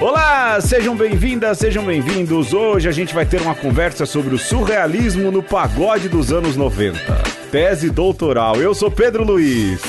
Olá, 0.00 0.60
sejam 0.60 0.94
bem-vindas, 0.94 1.58
sejam 1.58 1.84
bem-vindos. 1.84 2.52
Hoje 2.52 2.88
a 2.88 2.92
gente 2.92 3.14
vai 3.14 3.24
ter 3.24 3.40
uma 3.40 3.54
conversa 3.54 4.04
sobre 4.04 4.34
o 4.34 4.38
surrealismo 4.38 5.30
no 5.30 5.42
pagode 5.42 6.08
dos 6.08 6.32
anos 6.32 6.56
90. 6.56 7.33
Tese 7.54 7.88
doutoral. 7.88 8.56
Eu 8.56 8.74
sou 8.74 8.90
Pedro 8.90 9.22
Luiz. 9.22 9.80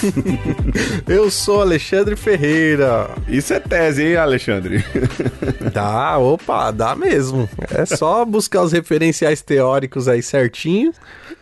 Eu 1.09 1.31
sou 1.31 1.61
Alexandre 1.61 2.15
Ferreira. 2.15 3.09
Isso 3.27 3.55
é 3.55 3.59
tese, 3.59 4.03
hein, 4.03 4.17
Alexandre? 4.17 4.85
Dá, 5.73 6.15
opa, 6.19 6.69
dá 6.69 6.95
mesmo. 6.95 7.49
É 7.73 7.83
só 7.83 8.23
buscar 8.23 8.61
os 8.61 8.71
referenciais 8.71 9.41
teóricos 9.41 10.07
aí 10.07 10.21
certinho 10.21 10.93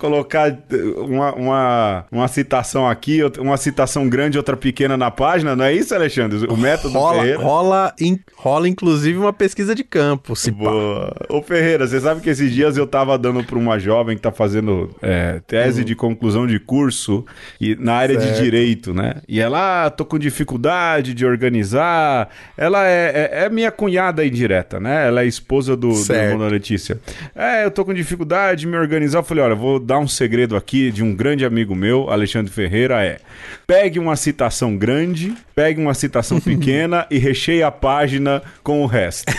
colocar 0.04 0.58
uma, 0.98 1.34
uma, 1.34 2.06
uma 2.12 2.28
citação 2.28 2.86
aqui, 2.86 3.22
uma 3.40 3.56
citação 3.56 4.10
grande, 4.10 4.38
outra 4.38 4.58
pequena 4.58 4.98
na 4.98 5.10
página, 5.10 5.56
não 5.56 5.64
é 5.64 5.74
isso, 5.74 5.96
Alexandre? 5.96 6.46
O 6.48 6.58
método 6.58 7.00
rola, 7.00 7.20
Ferreira. 7.20 7.42
Rola, 7.42 7.96
in, 8.02 8.20
rola, 8.36 8.68
inclusive, 8.68 9.18
uma 9.18 9.32
pesquisa 9.32 9.74
de 9.74 9.82
campo, 9.82 10.36
se 10.36 10.52
Boa. 10.52 11.16
Pá. 11.18 11.34
Ô, 11.34 11.42
Ferreira, 11.42 11.88
você 11.88 12.02
sabe 12.02 12.20
que 12.20 12.30
esses 12.30 12.52
dias 12.52 12.76
eu 12.76 12.86
tava 12.86 13.18
dando 13.18 13.46
para 13.46 13.58
uma 13.58 13.80
jovem 13.80 14.18
que 14.18 14.22
tá 14.22 14.32
fazendo 14.32 14.94
é, 15.02 15.40
tese 15.48 15.80
uhum. 15.80 15.86
de 15.86 15.96
conclusão 16.14 16.48
de 16.48 16.60
curso 16.60 17.26
e, 17.60 17.76
na 17.76 17.94
área 17.94 18.20
certo. 18.20 18.36
de 18.36 18.44
direito, 18.44 18.94
né? 18.94 19.16
E 19.28 19.40
ela, 19.40 19.86
ah, 19.86 19.90
tô 19.90 20.06
com 20.06 20.18
dificuldade 20.18 21.14
de 21.14 21.26
organizar. 21.26 22.30
Ela 22.58 22.88
é, 22.88 23.30
é, 23.32 23.46
é 23.46 23.50
minha 23.50 23.72
cunhada 23.72 24.26
indireta, 24.26 24.80
né? 24.80 25.08
Ela 25.08 25.24
é 25.24 25.26
esposa 25.26 25.76
do, 25.76 25.92
da 26.08 26.48
Letícia. 26.48 27.00
É, 27.36 27.66
eu 27.66 27.72
tô 27.72 27.84
com 27.84 27.94
dificuldade 27.94 28.62
de 28.62 28.68
me 28.68 28.78
organizar. 28.78 29.20
Eu 29.20 29.24
falei, 29.24 29.44
olha, 29.44 29.56
vou 29.56 29.80
dar 29.80 30.00
um 30.00 30.08
segredo 30.08 30.56
aqui 30.56 30.92
de 30.92 31.04
um 31.04 31.16
grande 31.16 31.46
amigo 31.46 31.76
meu, 31.76 32.10
Alexandre 32.10 32.52
Ferreira, 32.52 33.04
é: 33.04 33.20
pegue 33.66 34.00
uma 34.00 34.16
citação 34.16 34.78
grande, 34.78 35.34
pegue 35.56 35.82
uma 35.82 35.94
citação 35.94 36.40
pequena 36.42 37.06
e 37.10 37.18
recheie 37.18 37.64
a 37.64 37.72
página 37.72 38.42
com 38.64 38.82
o 38.82 38.86
resto. 38.86 39.32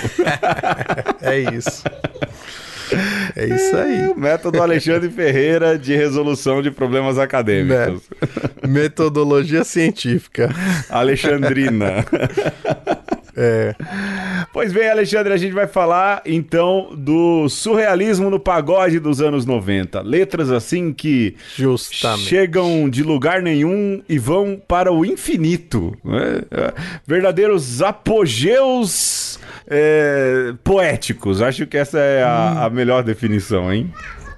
é 1.23 1.39
isso. 1.55 1.83
É 3.37 3.47
isso 3.47 3.77
aí. 3.77 4.03
É, 4.03 4.09
o 4.11 4.19
método 4.19 4.63
Alexandre 4.63 5.11
Ferreira 5.11 5.77
de 5.77 5.97
resolução 5.97 6.63
de 6.63 6.71
problemas 6.71 7.19
acadêmicos. 7.19 8.03
Metodologia 8.67 9.65
científica. 9.65 10.55
Alexandrina. 10.89 12.05
É. 13.37 13.75
Pois 14.53 14.73
bem, 14.73 14.89
Alexandre, 14.89 15.33
a 15.33 15.37
gente 15.37 15.53
vai 15.53 15.67
falar 15.67 16.23
então 16.25 16.95
do 16.97 17.49
surrealismo 17.49 18.31
no 18.31 18.39
pagode 18.39 19.01
dos 19.01 19.21
anos 19.21 19.45
90. 19.45 20.01
Letras 20.03 20.51
assim 20.51 20.93
que 20.93 21.35
Justamente. 21.57 22.29
chegam 22.29 22.89
de 22.89 23.03
lugar 23.03 23.43
nenhum 23.43 24.03
e 24.09 24.19
vão 24.19 24.61
para 24.67 24.93
o 24.93 25.05
infinito. 25.05 25.97
Né? 26.05 26.43
Verdadeiros 27.07 27.83
apogeus 27.83 29.41
é, 29.67 30.55
poéticos. 30.63 31.43
Acho 31.43 31.67
que 31.67 31.77
essa 31.77 31.99
é 31.99 32.23
a, 32.23 32.55
hum. 32.57 32.63
a 32.65 32.71
melhor 32.71 33.03
definição, 33.03 33.73
hein? 33.73 33.93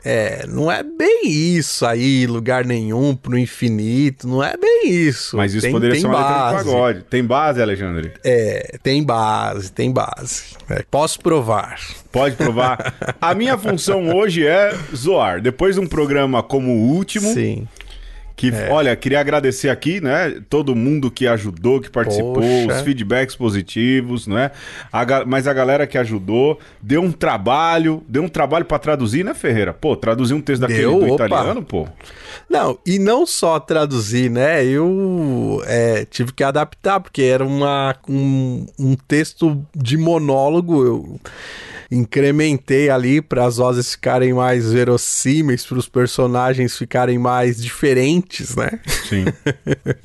É, 0.08 0.46
não 0.46 0.70
é 0.70 0.84
bem 0.84 1.22
isso 1.24 1.84
aí, 1.84 2.28
lugar 2.28 2.64
nenhum 2.64 3.16
pro 3.16 3.36
infinito, 3.36 4.28
não 4.28 4.40
é 4.40 4.56
bem 4.56 4.88
isso. 4.88 5.36
Mas 5.36 5.52
isso 5.52 5.62
tem, 5.62 5.72
poderia 5.72 5.94
tem 5.94 6.00
ser 6.00 6.06
uma 6.06 6.20
base. 6.20 6.32
letra 6.44 6.58
de 6.58 6.64
pagode. 6.64 7.02
Tem 7.10 7.24
base, 7.24 7.60
Alexandre? 7.60 8.12
É, 8.24 8.78
tem 8.84 9.02
base, 9.02 9.72
tem 9.72 9.90
base. 9.90 10.44
É, 10.70 10.84
posso 10.88 11.18
provar. 11.18 11.80
Pode 12.12 12.36
provar. 12.36 12.94
A 13.20 13.34
minha 13.34 13.58
função 13.58 14.14
hoje 14.14 14.46
é 14.46 14.72
zoar. 14.94 15.40
Depois 15.40 15.74
de 15.74 15.80
um 15.80 15.88
programa 15.88 16.40
como 16.40 16.70
o 16.70 16.94
último, 16.94 17.34
Sim. 17.34 17.66
Que, 18.36 18.50
é. 18.54 18.68
olha, 18.70 18.94
queria 18.94 19.18
agradecer 19.18 19.70
aqui, 19.70 19.98
né? 19.98 20.42
Todo 20.50 20.76
mundo 20.76 21.10
que 21.10 21.26
ajudou, 21.26 21.80
que 21.80 21.88
participou, 21.88 22.34
Poxa. 22.34 22.76
os 22.76 22.80
feedbacks 22.82 23.34
positivos, 23.34 24.26
né? 24.26 24.50
A, 24.92 25.24
mas 25.24 25.48
a 25.48 25.54
galera 25.54 25.86
que 25.86 25.96
ajudou 25.96 26.58
deu 26.82 27.00
um 27.00 27.10
trabalho, 27.10 28.04
deu 28.06 28.22
um 28.22 28.28
trabalho 28.28 28.66
para 28.66 28.78
traduzir, 28.78 29.24
né, 29.24 29.32
Ferreira? 29.32 29.72
Pô, 29.72 29.96
traduzir 29.96 30.34
um 30.34 30.42
texto 30.42 30.60
daquele 30.60 30.80
deu, 30.80 31.00
do 31.00 31.14
opa. 31.14 31.24
italiano, 31.24 31.62
pô. 31.62 31.88
Não, 32.48 32.78
e 32.84 32.98
não 32.98 33.24
só 33.24 33.58
traduzir, 33.58 34.30
né? 34.30 34.62
Eu 34.62 35.62
é, 35.66 36.04
tive 36.04 36.30
que 36.32 36.44
adaptar, 36.44 37.00
porque 37.00 37.22
era 37.22 37.42
uma, 37.42 37.96
um, 38.06 38.66
um 38.78 38.94
texto 38.94 39.64
de 39.74 39.96
monólogo. 39.96 40.84
Eu 40.84 41.20
incrementei 41.90 42.90
ali 42.90 43.20
para 43.20 43.44
as 43.44 43.56
vozes 43.56 43.92
ficarem 43.92 44.32
mais 44.32 44.72
verossímeis, 44.72 45.64
para 45.64 45.78
os 45.78 45.88
personagens 45.88 46.76
ficarem 46.76 47.18
mais 47.18 47.62
diferentes, 47.62 48.54
né? 48.56 48.78
Sim. 49.08 49.24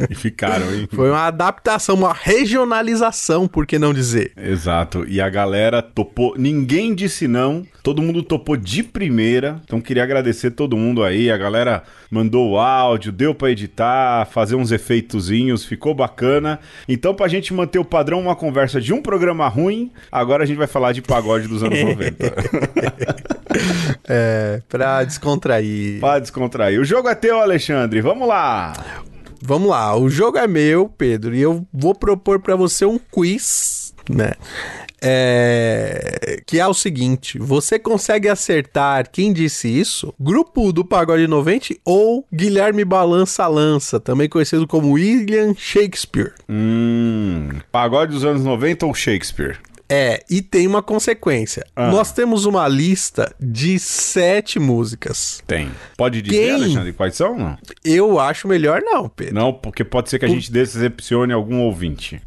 E 0.09 0.15
ficaram, 0.15 0.73
hein? 0.73 0.87
Foi 0.91 1.09
uma 1.09 1.27
adaptação, 1.27 1.95
uma 1.95 2.13
regionalização, 2.13 3.47
por 3.47 3.65
que 3.65 3.79
não 3.79 3.93
dizer? 3.93 4.31
Exato. 4.37 5.05
E 5.07 5.19
a 5.19 5.29
galera 5.29 5.81
topou. 5.81 6.35
Ninguém 6.37 6.93
disse 6.93 7.27
não. 7.27 7.65
Todo 7.83 8.01
mundo 8.01 8.21
topou 8.21 8.55
de 8.55 8.83
primeira. 8.83 9.59
Então 9.63 9.81
queria 9.81 10.03
agradecer 10.03 10.51
todo 10.51 10.77
mundo 10.77 11.03
aí. 11.03 11.31
A 11.31 11.37
galera 11.37 11.83
mandou 12.11 12.51
o 12.51 12.57
áudio, 12.59 13.11
deu 13.11 13.33
para 13.33 13.51
editar, 13.51 14.25
fazer 14.27 14.55
uns 14.55 14.71
efeitozinhos, 14.71 15.65
ficou 15.65 15.93
bacana. 15.95 16.59
Então, 16.87 17.15
pra 17.15 17.27
gente 17.27 17.53
manter 17.53 17.79
o 17.79 17.85
padrão, 17.85 18.19
uma 18.19 18.35
conversa 18.35 18.81
de 18.81 18.93
um 18.93 19.01
programa 19.01 19.47
ruim, 19.47 19.89
agora 20.11 20.43
a 20.43 20.45
gente 20.45 20.57
vai 20.57 20.67
falar 20.67 20.91
de 20.91 21.01
pagode 21.01 21.47
dos 21.47 21.63
anos 21.63 21.70
90. 21.75 22.35
é, 24.07 24.61
pra 24.67 25.03
descontrair. 25.03 25.99
Pra 25.99 26.19
descontrair. 26.19 26.79
O 26.79 26.85
jogo 26.85 27.09
é 27.09 27.15
teu, 27.15 27.39
Alexandre. 27.39 28.01
Vamos 28.01 28.27
lá. 28.27 28.73
Vamos 29.41 29.69
lá. 29.69 29.95
O 29.97 30.09
jogo 30.09 30.37
é 30.37 30.47
meu, 30.47 30.87
Pedro, 30.87 31.33
e 31.35 31.41
eu 31.41 31.65
vou 31.73 31.95
propor 31.95 32.39
para 32.39 32.55
você 32.55 32.85
um 32.85 32.99
quiz, 32.99 33.93
né? 34.09 34.33
É... 35.01 36.43
Que 36.45 36.59
é 36.59 36.67
o 36.67 36.75
seguinte: 36.75 37.39
você 37.39 37.79
consegue 37.79 38.29
acertar 38.29 39.09
quem 39.11 39.33
disse 39.33 39.67
isso? 39.67 40.13
Grupo 40.19 40.71
do 40.71 40.85
Pagode 40.85 41.25
90 41.27 41.75
ou 41.83 42.23
Guilherme 42.31 42.85
Balança 42.85 43.47
Lança, 43.47 43.99
também 43.99 44.29
conhecido 44.29 44.67
como 44.67 44.91
William 44.91 45.55
Shakespeare? 45.57 46.33
Hum, 46.47 47.49
pagode 47.71 48.13
dos 48.13 48.23
anos 48.23 48.43
90 48.43 48.85
ou 48.85 48.93
Shakespeare? 48.93 49.57
É, 49.91 50.23
e 50.29 50.41
tem 50.41 50.65
uma 50.65 50.81
consequência. 50.81 51.65
Ah. 51.75 51.91
Nós 51.91 52.13
temos 52.13 52.45
uma 52.45 52.65
lista 52.67 53.35
de 53.37 53.77
sete 53.77 54.57
músicas. 54.57 55.43
Tem. 55.45 55.69
Pode 55.97 56.21
dizer, 56.21 56.37
Quem... 56.37 56.51
Alexandre, 56.51 56.93
quais 56.93 57.15
são? 57.15 57.37
Não? 57.37 57.57
Eu 57.83 58.17
acho 58.17 58.47
melhor 58.47 58.81
não, 58.81 59.09
Pedro. 59.09 59.35
Não, 59.35 59.51
porque 59.51 59.83
pode 59.83 60.09
ser 60.09 60.17
que 60.17 60.25
a 60.25 60.29
gente 60.29 60.49
decepcione 60.49 61.33
algum 61.33 61.59
ouvinte. 61.59 62.21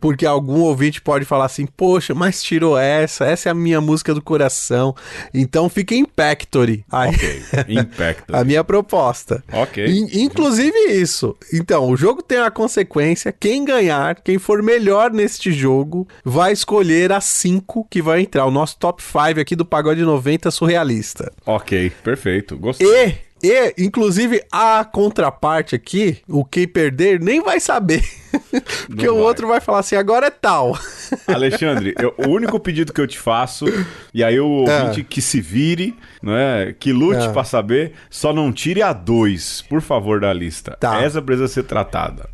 Porque 0.00 0.26
algum 0.26 0.60
ouvinte 0.60 1.00
pode 1.00 1.24
falar 1.24 1.46
assim, 1.46 1.66
poxa, 1.66 2.14
mas 2.14 2.42
tirou 2.42 2.78
essa, 2.78 3.24
essa 3.24 3.48
é 3.48 3.52
a 3.52 3.54
minha 3.54 3.80
música 3.80 4.14
do 4.14 4.22
coração. 4.22 4.94
Então 5.32 5.68
fica 5.68 5.94
Impactory. 5.94 6.84
Ok, 6.90 7.42
Impactory. 7.68 8.24
a 8.40 8.44
minha 8.44 8.64
proposta. 8.64 9.42
Ok. 9.52 9.84
In 9.86 10.24
inclusive 10.24 10.76
isso. 10.90 11.36
Então, 11.52 11.88
o 11.88 11.96
jogo 11.96 12.22
tem 12.22 12.38
a 12.38 12.50
consequência, 12.50 13.32
quem 13.32 13.64
ganhar, 13.64 14.16
quem 14.22 14.38
for 14.38 14.62
melhor 14.62 15.10
neste 15.10 15.52
jogo, 15.52 16.06
vai 16.24 16.52
escolher 16.52 17.12
as 17.12 17.24
cinco 17.24 17.86
que 17.90 18.02
vai 18.02 18.20
entrar, 18.20 18.46
o 18.46 18.50
nosso 18.50 18.78
top 18.78 19.02
5 19.02 19.40
aqui 19.40 19.56
do 19.56 19.64
Pagode 19.64 20.02
90 20.02 20.50
Surrealista. 20.50 21.32
Ok, 21.46 21.90
perfeito, 22.02 22.56
gostei. 22.56 22.86
E 22.86 23.23
e, 23.44 23.74
inclusive, 23.78 24.42
a 24.50 24.84
contraparte 24.84 25.74
aqui, 25.74 26.18
o 26.28 26.44
que 26.44 26.66
perder, 26.66 27.20
nem 27.20 27.42
vai 27.42 27.60
saber. 27.60 28.02
Porque 28.88 29.08
o 29.08 29.16
outro 29.16 29.48
vai 29.48 29.60
falar 29.60 29.80
assim, 29.80 29.96
agora 29.96 30.26
é 30.26 30.30
tal. 30.30 30.78
Alexandre, 31.28 31.94
eu, 31.98 32.14
o 32.26 32.30
único 32.30 32.58
pedido 32.58 32.92
que 32.92 33.00
eu 33.00 33.06
te 33.06 33.18
faço, 33.18 33.66
e 34.12 34.24
aí 34.24 34.40
o 34.40 34.48
ouvinte 34.48 35.00
é. 35.02 35.04
que 35.04 35.20
se 35.20 35.40
vire, 35.40 35.94
né, 36.22 36.74
que 36.78 36.92
lute 36.92 37.26
é. 37.26 37.32
para 37.32 37.44
saber, 37.44 37.92
só 38.08 38.32
não 38.32 38.52
tire 38.52 38.82
a 38.82 38.92
dois, 38.92 39.62
por 39.68 39.80
favor, 39.82 40.20
da 40.20 40.32
lista. 40.32 40.76
Tá. 40.80 41.02
Essa 41.02 41.20
precisa 41.20 41.48
ser 41.48 41.64
tratada. 41.64 42.33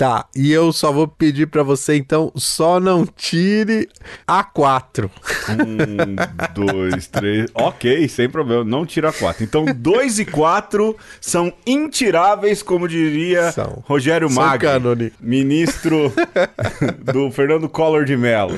Tá, 0.00 0.24
e 0.34 0.50
eu 0.50 0.72
só 0.72 0.90
vou 0.90 1.06
pedir 1.06 1.48
para 1.48 1.62
você, 1.62 1.94
então, 1.94 2.32
só 2.34 2.80
não 2.80 3.04
tire 3.04 3.86
a 4.26 4.42
4. 4.42 5.10
Um, 5.50 6.16
dois, 6.54 7.06
três. 7.06 7.50
Ok, 7.52 8.08
sem 8.08 8.26
problema, 8.26 8.64
não 8.64 8.86
tira 8.86 9.10
a 9.10 9.12
4. 9.12 9.44
Então, 9.44 9.66
2 9.66 10.20
e 10.20 10.24
4 10.24 10.96
são 11.20 11.52
intiráveis, 11.66 12.62
como 12.62 12.88
diria 12.88 13.52
são. 13.52 13.84
Rogério 13.86 14.30
Magno, 14.30 14.96
ministro 15.20 16.10
do 17.04 17.30
Fernando 17.30 17.68
Collor 17.68 18.06
de 18.06 18.16
Mello. 18.16 18.56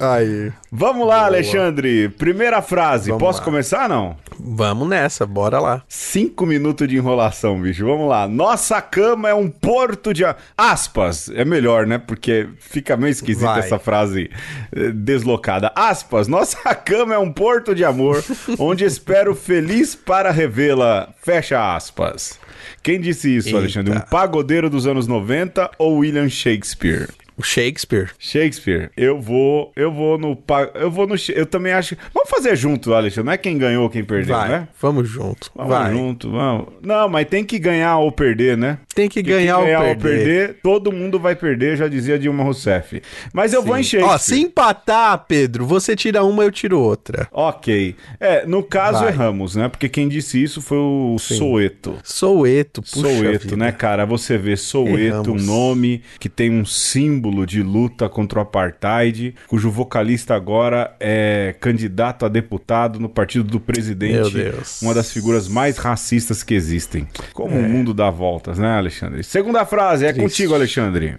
Aí. 0.00 0.52
Vamos 0.72 1.06
lá, 1.06 1.18
Boa. 1.18 1.26
Alexandre. 1.26 2.08
Primeira 2.08 2.60
frase. 2.60 3.10
Vamos 3.10 3.22
Posso 3.22 3.38
lá. 3.38 3.44
começar, 3.44 3.88
não? 3.88 4.16
Vamos 4.40 4.88
nessa, 4.88 5.24
bora 5.24 5.60
lá. 5.60 5.82
Cinco 5.88 6.44
minutos 6.44 6.88
de 6.88 6.96
enrolação, 6.96 7.60
bicho. 7.60 7.86
Vamos 7.86 8.08
lá. 8.08 8.26
Nossa 8.26 8.82
cama 8.82 9.28
é 9.28 9.34
um 9.34 9.48
porto 9.48 10.15
de. 10.16 10.24
a- 10.24 10.36
Aspas, 10.56 11.28
é 11.30 11.44
melhor, 11.44 11.86
né? 11.86 11.98
Porque 11.98 12.48
fica 12.58 12.96
meio 12.96 13.10
esquisita 13.10 13.46
Vai. 13.46 13.58
essa 13.60 13.78
frase 13.78 14.30
eh, 14.74 14.90
deslocada. 14.92 15.70
Aspas, 15.74 16.26
nossa 16.28 16.58
cama 16.74 17.14
é 17.14 17.18
um 17.18 17.32
porto 17.32 17.74
de 17.74 17.84
amor, 17.84 18.24
onde 18.58 18.84
espero 18.84 19.34
feliz 19.34 19.94
para 19.94 20.30
revê-la. 20.30 21.12
Fecha 21.22 21.74
aspas. 21.76 22.38
Quem 22.82 23.00
disse 23.00 23.34
isso, 23.36 23.48
Eita. 23.48 23.58
Alexandre? 23.58 23.96
Um 23.96 24.00
pagodeiro 24.00 24.70
dos 24.70 24.86
anos 24.86 25.06
90 25.06 25.70
ou 25.78 25.98
William 25.98 26.28
Shakespeare? 26.28 27.08
O 27.38 27.42
Shakespeare. 27.42 28.10
Shakespeare, 28.18 28.90
eu 28.96 29.20
vou, 29.20 29.70
eu 29.76 29.92
vou 29.92 30.16
no, 30.16 30.34
pa- 30.34 30.70
eu 30.74 30.90
vou 30.90 31.06
no, 31.06 31.14
eu 31.34 31.44
também 31.44 31.72
acho, 31.72 31.94
vamos 32.14 32.30
fazer 32.30 32.56
junto, 32.56 32.94
Alexandre, 32.94 33.26
não 33.26 33.32
é 33.32 33.36
quem 33.36 33.58
ganhou, 33.58 33.90
quem 33.90 34.02
perdeu, 34.04 34.34
Vai, 34.34 34.48
né? 34.48 34.68
vamos 34.80 35.08
junto. 35.08 35.50
Vamos 35.54 35.70
Vai. 35.72 35.92
junto, 35.92 36.30
vamos. 36.30 36.66
Não, 36.82 37.08
mas 37.08 37.26
tem 37.28 37.44
que 37.44 37.58
ganhar 37.58 37.98
ou 37.98 38.10
perder, 38.10 38.56
né? 38.56 38.78
Tem 38.94 39.08
que 39.08 39.20
Porque 39.22 39.34
ganhar, 39.36 39.62
quem 39.62 39.76
ou 39.76 39.96
perder. 39.96 40.56
todo 40.62 40.90
mundo 40.90 41.18
vai 41.20 41.36
perder, 41.36 41.76
já 41.76 41.88
dizia 41.88 42.18
Dilma 42.18 42.42
Rousseff. 42.42 43.02
Mas 43.34 43.52
eu 43.52 43.62
vou 43.62 43.76
em 43.76 43.82
Shakespeare. 43.82 44.14
Ó, 44.14 44.18
se 44.18 44.40
empatar, 44.40 45.24
Pedro, 45.28 45.66
você 45.66 45.94
tira 45.94 46.24
uma, 46.24 46.42
eu 46.42 46.50
tiro 46.50 46.80
outra. 46.80 47.28
Ok. 47.30 47.94
É, 48.18 48.46
no 48.46 48.62
caso 48.62 49.00
Vai. 49.00 49.08
erramos, 49.12 49.54
né? 49.56 49.68
Porque 49.68 49.88
quem 49.90 50.08
disse 50.08 50.42
isso 50.42 50.62
foi 50.62 50.78
o 50.78 51.16
Soeto. 51.18 51.96
Soueto, 52.02 52.80
puxa 52.80 53.00
Soeto, 53.00 53.44
vida. 53.44 53.56
né, 53.56 53.72
cara? 53.72 54.06
Você 54.06 54.38
vê 54.38 54.56
Soeto, 54.56 54.96
Erramos. 54.98 55.42
um 55.42 55.46
nome 55.46 56.02
que 56.18 56.28
tem 56.30 56.50
um 56.50 56.64
símbolo 56.64 57.25
de 57.46 57.62
luta 57.62 58.08
contra 58.08 58.38
o 58.38 58.42
apartheid, 58.42 59.34
cujo 59.46 59.70
vocalista 59.70 60.34
agora 60.34 60.94
é 61.00 61.54
candidato 61.60 62.24
a 62.24 62.28
deputado 62.28 62.98
no 63.00 63.08
partido 63.08 63.44
do 63.44 63.60
presidente. 63.60 64.14
Meu 64.14 64.30
Deus. 64.30 64.80
Uma 64.82 64.94
das 64.94 65.12
figuras 65.12 65.48
mais 65.48 65.78
racistas 65.78 66.42
que 66.42 66.54
existem. 66.54 67.06
Como 67.32 67.56
o 67.56 67.62
mundo 67.62 67.92
dá 67.92 68.10
voltas, 68.10 68.58
né, 68.58 68.76
Alexandre? 68.76 69.22
Segunda 69.22 69.64
frase, 69.64 70.06
é 70.06 70.12
Triste. 70.12 70.22
contigo, 70.22 70.54
Alexandre. 70.54 71.16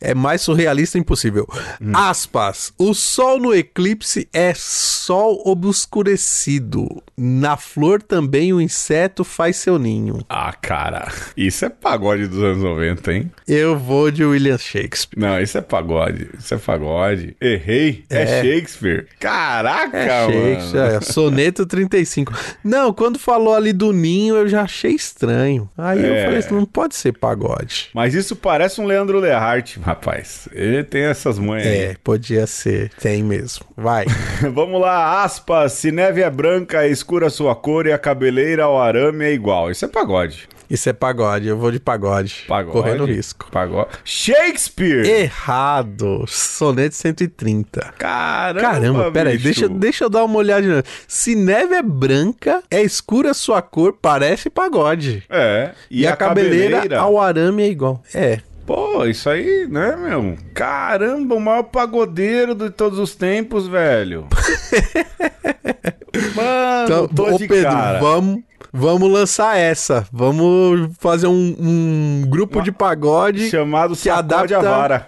É 0.00 0.14
mais 0.14 0.40
surrealista 0.40 0.98
impossível. 0.98 1.46
Hum. 1.80 1.92
Aspas. 1.94 2.72
O 2.78 2.94
sol 2.94 3.38
no 3.38 3.54
eclipse 3.54 4.28
é 4.32 4.52
sol 4.54 5.42
obscurecido. 5.44 7.02
Na 7.16 7.56
flor 7.56 8.02
também 8.02 8.52
o 8.52 8.60
inseto 8.60 9.24
faz 9.24 9.56
seu 9.56 9.78
ninho. 9.78 10.24
Ah, 10.28 10.52
cara, 10.52 11.10
isso 11.36 11.64
é 11.64 11.68
pagode 11.68 12.26
dos 12.26 12.42
anos 12.42 12.62
90, 12.62 13.12
hein? 13.12 13.30
Eu 13.46 13.78
vou 13.78 14.10
de 14.10 14.24
William 14.24 14.58
Shakespeare. 14.58 15.20
Não, 15.20 15.40
isso 15.42 15.58
é 15.58 15.60
pagode. 15.60 16.28
Isso 16.38 16.54
é 16.54 16.58
pagode. 16.58 17.36
Errei. 17.40 18.04
É, 18.10 18.22
É. 18.22 18.42
Shakespeare. 18.42 19.06
Caraca, 19.18 19.96
É 19.96 20.26
Shakespeare, 20.26 20.82
mano. 20.82 20.96
é, 20.96 21.00
soneto 21.00 21.66
35. 21.66 22.32
Não, 22.64 22.92
quando 22.92 23.18
falou 23.18 23.54
ali 23.54 23.72
do 23.72 23.92
ninho, 23.92 24.36
eu 24.36 24.48
já 24.48 24.62
achei 24.62 24.92
estranho. 24.92 25.68
Aí 25.76 26.04
eu 26.04 26.14
É. 26.14 26.24
falei 26.24 26.38
assim, 26.38 26.54
não 26.54 26.64
pode 26.64 26.94
ser 26.94 27.12
pagode. 27.12 27.88
Mas 27.94 28.14
isso 28.14 28.34
parece 28.36 28.80
um 28.80 28.86
Leandro 28.86 29.18
Learte, 29.18 29.78
rapaz. 29.80 30.48
Ele 30.52 30.82
tem 30.84 31.02
essas 31.02 31.38
aí. 31.38 31.66
É, 31.66 31.96
podia 32.02 32.46
ser. 32.46 32.90
Tem 33.00 33.22
mesmo. 33.22 33.64
Vai. 33.76 34.04
Vamos 34.52 34.80
lá, 34.80 35.22
aspas. 35.24 35.72
Se 35.72 35.90
neve 35.90 36.22
é 36.22 36.30
branca, 36.30 36.86
escura 36.86 37.28
sua 37.30 37.54
cor 37.54 37.86
e 37.86 37.92
a 37.92 37.98
cabeleira 37.98 38.64
ao 38.64 38.80
arame 38.80 39.24
é 39.24 39.32
igual. 39.32 39.70
Isso 39.70 39.84
é 39.84 39.88
pagode. 39.88 40.48
Isso 40.72 40.88
é 40.88 40.92
pagode. 40.94 41.48
Eu 41.48 41.58
vou 41.58 41.70
de 41.70 41.78
pagode. 41.78 42.44
Pagode. 42.48 42.72
Correndo 42.72 43.04
risco. 43.04 43.46
Pagode. 43.50 43.90
Shakespeare! 44.04 45.06
Errado. 45.06 46.24
Soneto 46.26 46.94
130. 46.94 47.92
Caramba, 47.98 48.60
Caramba, 48.62 49.12
peraí, 49.12 49.36
deixa, 49.36 49.68
deixa 49.68 50.04
eu 50.04 50.08
dar 50.08 50.24
uma 50.24 50.42
novo. 50.42 50.82
Se 51.06 51.34
neve 51.34 51.74
é 51.74 51.82
branca, 51.82 52.62
é 52.70 52.80
escura 52.80 53.34
sua 53.34 53.60
cor, 53.60 53.92
parece 54.00 54.48
pagode. 54.48 55.22
É. 55.28 55.72
E, 55.90 56.06
a, 56.06 56.16
cabeleira, 56.16 56.98
ao 56.98 57.20
arame 57.20 57.64
é 57.64 57.68
igual. 57.68 58.02
É. 58.14 58.38
Pô, 58.64 59.04
isso 59.04 59.28
aí, 59.28 59.66
né, 59.68 59.94
meu? 59.94 60.38
Caramba, 60.54 61.34
o 61.34 61.40
maior 61.40 61.64
pagodeiro 61.64 62.54
de 62.54 62.70
todos 62.70 62.98
os 62.98 63.14
tempos, 63.14 63.68
velho. 63.68 64.26
Mano, 66.34 66.84
Então, 66.84 67.08
tô 67.08 67.34
ô 67.34 67.38
de 67.38 67.46
Pedro, 67.48 67.70
cara. 67.70 67.98
vamos, 67.98 68.42
vamos 68.72 69.10
lançar 69.10 69.56
essa. 69.58 70.06
Vamos 70.12 70.90
fazer 70.98 71.26
um, 71.26 71.56
um 71.58 72.24
grupo 72.28 72.60
de 72.62 72.72
pagode 72.72 73.50
Chamado 73.50 73.94
que 73.94 74.02
Sacode 74.08 74.54
adapta- 74.54 74.58
a 74.58 74.62
Vara. 74.62 75.06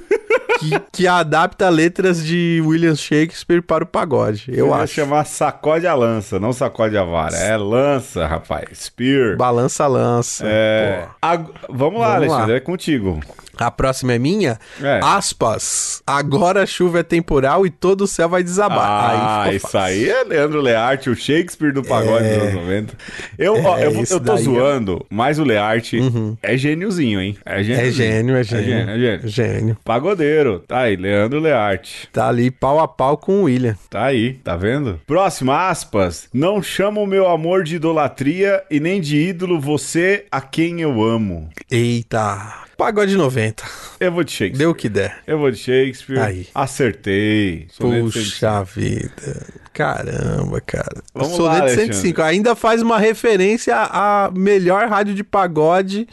que, 0.58 0.70
que 0.92 1.06
adapta 1.08 1.68
letras 1.68 2.24
de 2.24 2.62
William 2.64 2.94
Shakespeare 2.94 3.62
para 3.62 3.84
o 3.84 3.86
pagode. 3.86 4.44
Eu 4.48 4.68
ia 4.68 4.74
acho. 4.76 4.94
chamar 4.94 5.24
Sacode 5.24 5.86
a 5.86 5.94
Lança, 5.94 6.38
não 6.40 6.52
Sacode 6.52 6.96
a 6.96 7.04
Vara. 7.04 7.36
É 7.36 7.56
lança, 7.56 8.26
rapaz. 8.26 8.66
Spear. 8.74 9.36
Balança 9.36 9.86
lança. 9.86 10.44
É. 10.46 11.06
Vamos 11.22 11.50
lá, 11.52 11.68
Vamos 11.68 12.00
lá. 12.00 12.14
Alexandre, 12.16 12.56
é 12.56 12.60
contigo. 12.60 13.20
A 13.58 13.70
próxima 13.70 14.12
é 14.12 14.18
minha? 14.18 14.58
É. 14.82 15.00
Aspas. 15.02 16.02
Agora 16.06 16.62
a 16.62 16.66
chuva 16.66 17.00
é 17.00 17.02
temporal 17.02 17.66
e 17.66 17.70
todo 17.70 18.02
o 18.02 18.06
céu 18.06 18.28
vai 18.28 18.42
desabar. 18.42 18.78
Ah, 18.78 19.42
ficou 19.44 19.56
isso 19.68 19.78
aí 19.78 20.08
é 20.08 20.22
Leandro 20.24 20.60
Learte, 20.60 21.10
o 21.10 21.14
Shakespeare 21.16 21.72
do 21.72 21.82
pagode 21.82 22.28
dos 22.28 22.38
anos 22.42 22.54
90. 22.54 22.94
Eu, 23.38 23.54
ó, 23.64 23.78
É, 23.78 23.86
eu, 23.86 23.92
vou- 23.92 24.02
esse 24.02 24.12
eu 24.14 24.20
tô 24.20 24.34
é- 24.34 24.36
zoando, 24.38 25.04
mas 25.10 25.38
o 25.38 25.44
Learte 25.44 25.98
é 26.42 26.56
gêniozinho, 26.56 27.20
hein? 27.20 27.36
É 27.44 27.62
gênio. 27.62 27.80
É 27.86 27.90
gênio, 27.90 28.36
é 28.36 28.42
gênio. 28.44 28.62
É 28.62 28.76
gênio, 28.76 28.90
é 28.90 28.98
gênio. 28.98 29.28
Gênio. 29.28 29.76
Pagodeiro. 29.84 30.60
Tá 30.66 30.80
aí, 30.80 30.96
Leandro 30.96 31.40
Learte. 31.40 32.08
Tá 32.12 32.28
ali 32.28 32.50
pau 32.50 32.78
a 32.80 32.88
pau 32.88 33.16
com 33.16 33.40
o 33.40 33.42
William. 33.44 33.76
Tá 33.90 34.04
aí, 34.04 34.34
tá 34.34 34.56
vendo? 34.56 35.00
Próximo, 35.06 35.52
aspas. 35.52 36.28
Não 36.32 36.62
chamo 36.62 37.02
o 37.02 37.06
meu 37.06 37.28
amor 37.28 37.62
de 37.64 37.76
idolatria 37.76 38.62
e 38.70 38.78
nem 38.80 39.00
de 39.00 39.16
ídolo 39.16 39.60
você 39.60 40.24
a 40.30 40.40
quem 40.40 40.80
eu 40.80 41.02
amo. 41.02 41.48
Eita. 41.70 42.65
Pagode 42.76 43.16
90. 43.16 43.62
Eu 43.98 44.12
vou 44.12 44.22
de 44.22 44.30
Shakespeare. 44.32 44.58
Deu 44.58 44.70
o 44.70 44.74
que 44.74 44.88
der. 44.88 45.18
Eu 45.26 45.38
vou 45.38 45.50
de 45.50 45.56
Shakespeare. 45.56 46.18
Aí. 46.20 46.46
Acertei. 46.54 47.68
Puxa 47.78 48.62
vida. 48.64 49.46
Caramba, 49.72 50.60
cara. 50.60 51.02
Vamos 51.14 51.36
Soneto 51.36 51.42
lá, 51.44 51.58
Alexandre. 51.60 51.94
105. 51.94 52.22
Ainda 52.22 52.54
faz 52.54 52.80
uma 52.82 52.98
referência 52.98 53.74
à 53.76 54.30
melhor 54.34 54.88
rádio 54.88 55.14
de 55.14 55.22
pagode 55.22 56.06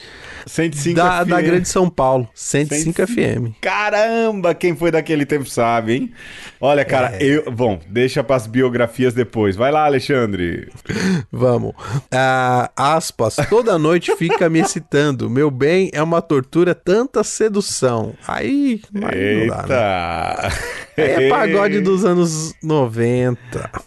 105 0.46 0.96
da, 0.98 1.22
FM. 1.24 1.30
da 1.30 1.42
Grande 1.42 1.70
São 1.70 1.90
Paulo. 1.90 2.28
105 2.34 3.08
FM. 3.08 3.56
Caramba, 3.62 4.54
quem 4.54 4.76
foi 4.76 4.92
daquele 4.92 5.26
tempo 5.26 5.46
sabe, 5.50 5.94
hein? 5.94 6.14
Olha, 6.60 6.84
cara, 6.84 7.16
É. 7.16 7.24
eu. 7.24 7.50
Bom, 7.52 7.80
deixa 7.88 8.22
pras 8.24 8.48
biografias 8.48 9.14
depois. 9.14 9.56
Vai 9.56 9.72
lá, 9.72 9.86
Alexandre. 9.86 10.70
Vamos. 11.32 11.74
Ah, 12.12 12.70
aspas. 12.76 13.38
Toda 13.50 13.78
noite 13.78 14.14
fica 14.18 14.50
me 14.50 14.60
excitando. 14.60 15.30
Meu 15.30 15.50
bem 15.50 15.90
é 15.94 16.04
uma 16.04 16.22
tortura, 16.22 16.53
tanta 16.76 17.24
sedução. 17.24 18.14
Aí, 18.28 18.82
aí 19.04 19.48
não 19.48 19.56
dá, 19.68 20.38
né? 20.44 20.50
Eita! 20.50 20.74
Aí 20.96 21.26
é 21.26 21.30
pagode 21.30 21.82
dos 21.82 22.06
anos 22.06 22.54
90. 22.62 23.40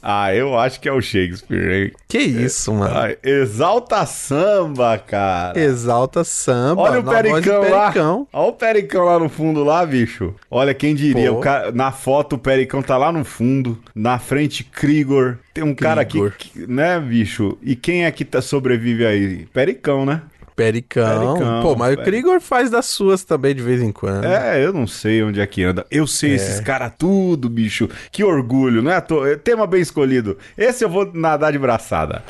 Ah, 0.02 0.34
eu 0.34 0.58
acho 0.58 0.80
que 0.80 0.88
é 0.88 0.92
o 0.92 1.00
Shakespeare, 1.00 1.70
hein? 1.86 1.92
Que 2.08 2.18
isso, 2.18 2.72
mano. 2.72 3.14
Exalta 3.22 4.04
samba, 4.06 4.98
cara. 4.98 5.58
Exalta 5.58 6.24
samba. 6.24 6.82
Olha 6.82 6.98
o 7.00 7.02
do 7.02 7.10
Pericão 7.10 7.70
lá. 7.70 7.82
Pericão. 7.92 8.28
Olha 8.32 8.48
o 8.48 8.52
Pericão 8.52 9.04
lá 9.04 9.18
no 9.18 9.28
fundo 9.28 9.62
lá, 9.62 9.86
bicho. 9.86 10.34
Olha, 10.50 10.74
quem 10.74 10.94
diria, 10.94 11.30
Pô. 11.30 11.38
o 11.38 11.40
cara, 11.40 11.70
na 11.72 11.92
foto 11.92 12.34
o 12.34 12.38
Pericão 12.38 12.82
tá 12.82 12.96
lá 12.96 13.12
no 13.12 13.24
fundo, 13.24 13.78
na 13.94 14.18
frente 14.18 14.64
Krigor. 14.64 15.38
Tem 15.54 15.62
um 15.64 15.74
cara 15.74 16.00
aqui, 16.02 16.12
Krigor. 16.18 16.32
que- 16.36 16.66
né, 16.66 16.98
bicho? 17.00 17.56
E 17.62 17.76
quem 17.76 18.04
é 18.04 18.10
que 18.10 18.24
tá, 18.24 18.42
sobrevive 18.42 19.06
aí? 19.06 19.46
Pericão, 19.52 20.04
né? 20.04 20.22
Pericão. 20.56 21.34
Pericão, 21.34 21.62
Pô, 21.62 21.76
mas 21.76 21.92
o 21.92 21.96
Pericão. 21.98 22.04
Krigor 22.32 22.40
faz 22.40 22.70
das 22.70 22.86
suas 22.86 23.22
também 23.22 23.54
de 23.54 23.62
vez 23.62 23.82
em 23.82 23.92
quando. 23.92 24.24
É, 24.24 24.64
eu 24.64 24.72
não 24.72 24.86
sei 24.86 25.22
onde 25.22 25.38
é 25.40 25.46
que 25.46 25.62
anda. 25.62 25.84
Eu 25.90 26.06
sei 26.06 26.32
É. 26.32 26.34
esses 26.34 26.60
caras 26.60 26.92
tudo, 26.98 27.48
bicho. 27.50 27.88
Que 28.10 28.24
orgulho, 28.24 28.82
não 28.82 28.90
é 28.90 28.96
à 28.96 29.00
toa. 29.00 29.28
É 29.30 29.36
Tema 29.36 29.66
bem 29.66 29.80
escolhido. 29.82 30.38
Esse 30.56 30.82
eu 30.84 30.88
vou 30.88 31.08
nadar 31.12 31.52
de 31.52 31.58
braçada. 31.58 32.22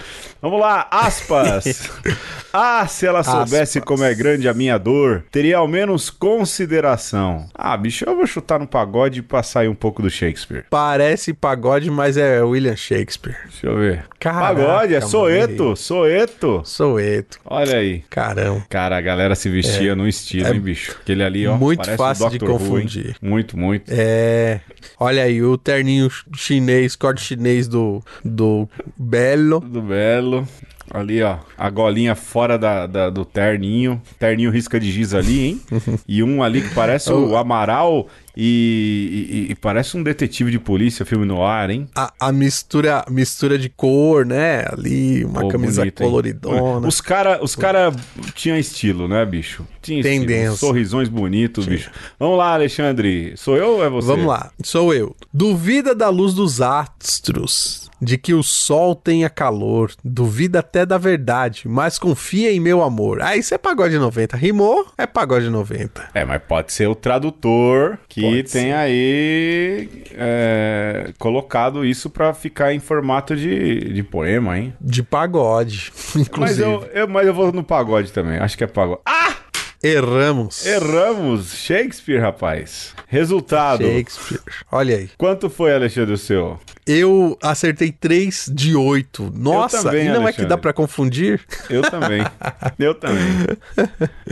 Vamos 0.43 0.61
lá, 0.61 0.87
aspas. 0.91 1.89
ah, 2.53 2.87
se 2.87 3.07
ela 3.07 3.23
soubesse 3.23 3.79
Aspas. 3.79 3.85
como 3.85 4.05
é 4.05 4.15
grande 4.15 4.49
a 4.49 4.55
minha 4.55 4.77
dor, 4.79 5.25
teria 5.31 5.59
ao 5.59 5.67
menos 5.69 6.11
consideração. 6.11 7.47
Ah, 7.55 7.77
bicho, 7.77 8.05
eu 8.07 8.15
vou 8.17 8.27
chutar 8.27 8.59
no 8.59 8.67
pagode 8.67 9.23
pra 9.23 9.43
sair 9.43 9.69
um 9.69 9.75
pouco 9.75 10.03
do 10.03 10.11
Shakespeare. 10.11 10.65
Parece 10.71 11.33
pagode, 11.33 11.91
mas 11.91 12.17
é 12.17 12.43
William 12.43 12.77
Shakespeare. 12.77 13.37
Deixa 13.45 13.67
eu 13.67 13.77
ver. 13.77 14.05
Caraca, 14.19 14.55
pagode, 14.55 14.95
é 14.95 15.01
Soeto. 15.01 15.77
Soeto. 15.77 16.63
Soueto. 16.65 17.39
Olha 17.45 17.77
aí. 17.79 18.03
Caramba. 18.17 18.65
Cara, 18.71 18.97
a 18.97 19.01
galera 19.03 19.35
se 19.35 19.51
vestia 19.51 19.95
no 19.95 20.09
estilo, 20.09 20.49
hein, 20.49 20.59
bicho? 20.59 20.97
Aquele 21.03 21.23
ali, 21.23 21.47
ó. 21.47 21.55
É 21.55 21.59
muito 21.59 21.97
fácil 21.99 22.31
de 22.31 22.39
Dr. 22.39 22.47
Who, 22.47 22.59
confundir. 22.59 23.15
Muito, 23.21 23.59
muito. 23.59 23.91
É. 23.93 24.63
Olha 24.99 25.23
aí, 25.23 25.43
o 25.43 25.59
terninho 25.59 26.11
chinês, 26.35 26.97
corte 26.97 27.21
chinês 27.21 27.69
do, 27.69 28.03
do 28.25 28.67
Belo. 28.97 29.61
Do 29.61 29.83
Belo. 29.83 30.49
Ali, 30.91 31.23
ó, 31.23 31.39
a 31.59 31.69
golinha 31.69 32.15
fora 32.15 32.57
da, 32.59 32.87
da- 32.87 33.11
do 33.11 33.25
terninho. 33.25 34.01
Terninho 34.19 34.51
risca 34.51 34.79
de 34.79 34.91
giz 34.91 35.15
ali, 35.15 35.45
hein? 35.45 35.61
e 36.07 36.23
um 36.23 36.43
ali 36.43 36.63
que 36.63 36.75
parece 36.75 37.13
o 37.13 37.37
Amaral 37.37 38.07
e, 38.37 39.47
e- 39.49 39.53
e 39.53 39.55
parece 39.55 39.97
um 39.97 40.03
detetive 40.03 40.51
de 40.51 40.59
polícia, 40.59 41.05
filme 41.05 41.25
no 41.27 41.43
ar, 41.45 41.71
hein? 41.71 41.89
A, 41.95 42.13
a 42.21 42.33
mistura, 42.33 43.05
mistura 43.11 43.59
de 43.59 43.69
cor, 43.69 44.25
né? 44.25 44.65
Ali, 44.73 45.25
uma 45.25 45.49
camisa 45.49 45.81
bonito, 45.83 46.03
hein? 46.03 46.09
coloridona. 46.09 46.87
Os 46.87 47.01
cara, 47.01 47.43
os 47.43 47.57
cara 47.57 47.93
tinham 48.35 48.57
estilo, 48.57 49.09
né, 49.09 49.25
bicho? 49.27 49.67
Tinha 49.83 50.01
estilo. 50.01 50.21
Tendência. 50.21 50.57
Sorrisões 50.57 51.09
bonitos, 51.09 51.67
bicho. 51.67 51.91
Vamos 52.19 52.39
lá, 52.39 52.53
Alexandre. 52.55 53.33
Sou 53.37 53.57
eu 53.57 53.77
ou 53.77 53.85
é 53.85 53.89
você? 53.91 54.07
Vamos 54.07 54.27
lá, 54.27 54.51
sou 54.63 54.95
eu. 54.95 55.17
Duvida 55.33 55.95
da 55.95 56.09
luz 56.09 56.33
dos 56.35 56.61
astros, 56.61 57.86
de 58.01 58.19
que 58.19 58.35
o 58.35 58.43
sol 58.43 58.95
tenha 58.95 59.31
calor, 59.31 59.91
duvida 60.05 60.59
até 60.61 60.85
da 60.85 60.99
verdade, 60.99 61.63
mas 61.67 61.99
confia 61.99 62.53
em 62.53 62.61
meu 62.61 62.83
amor. 62.83 63.21
Ah, 63.23 63.37
isso 63.37 63.55
é 63.55 63.59
pagode 63.59 63.99
90. 63.99 64.37
Rimou, 64.37 64.87
é 64.99 65.07
pagode 65.07 65.49
90. 65.49 66.11
É, 66.15 66.25
mas 66.25 66.43
pode 66.43 66.73
ser 66.73 66.87
o 66.89 66.95
tradutor 66.95 67.99
que 68.09 68.21
Pode 68.21 68.43
tem 68.45 68.67
ser. 68.67 68.73
aí 68.73 69.89
é, 70.13 71.13
colocado 71.19 71.85
isso 71.85 72.11
pra 72.11 72.33
ficar 72.35 72.73
em 72.75 72.81
formato 72.81 73.35
de, 73.37 73.93
de 73.93 74.03
poema, 74.03 74.59
hein? 74.59 74.75
De 74.81 75.03
pagode, 75.03 75.91
Mas 76.15 76.17
inclusive. 76.17 76.63
eu, 76.63 76.83
eu- 76.95 77.09
mas 77.09 77.27
eu 77.27 77.33
vou 77.35 77.53
no 77.53 77.63
pagode 77.63 78.13
também. 78.13 78.39
Acho 78.39 78.57
que 78.59 78.65
é 78.65 78.67
pagode. 78.67 79.01
Ah! 79.07 79.35
Erramos. 79.87 80.67
Erramos! 80.67 81.55
Shakespeare, 81.55 82.19
rapaz. 82.21 82.95
Resultado. 83.09 83.85
Shakespeare. 83.85 84.41
Olha 84.73 84.97
aí. 84.97 85.11
Quanto 85.17 85.49
foi, 85.49 85.73
Alexandre, 85.75 86.15
o 86.15 86.19
seu? 86.19 86.59
Eu 86.87 87.37
acertei 87.43 87.91
3 87.93 88.51
de 88.55 88.75
8. 88.77 89.33
Nossa, 89.35 89.83
também, 89.83 90.07
e 90.07 90.09
não 90.09 90.15
é 90.15 90.17
que 90.17 90.23
Alexandre. 90.41 90.47
dá 90.47 90.59
pra 90.59 90.73
confundir? 90.73 91.41
Eu 91.69 91.83
também. 91.83 92.23
eu 92.79 92.95
também. 92.95 93.25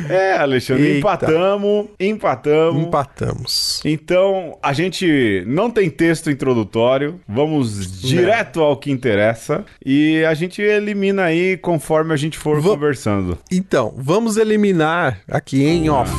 É, 0.08 0.34
Alexandre, 0.36 0.84
Eita. 0.84 0.98
empatamos, 0.98 1.86
empatamos. 1.98 2.82
Empatamos. 2.84 3.80
Então, 3.84 4.56
a 4.62 4.72
gente 4.72 5.42
não 5.46 5.70
tem 5.70 5.90
texto 5.90 6.30
introdutório, 6.30 7.20
vamos 7.28 8.00
direto 8.00 8.60
ao 8.60 8.76
que 8.76 8.90
interessa 8.90 9.64
e 9.84 10.24
a 10.24 10.34
gente 10.34 10.62
elimina 10.62 11.24
aí 11.24 11.56
conforme 11.56 12.12
a 12.12 12.16
gente 12.16 12.38
for 12.38 12.60
Va- 12.60 12.70
conversando. 12.70 13.38
Então, 13.50 13.92
vamos 13.96 14.36
eliminar 14.36 15.20
aqui 15.44 15.62
em 15.62 15.90
off. 15.90 16.10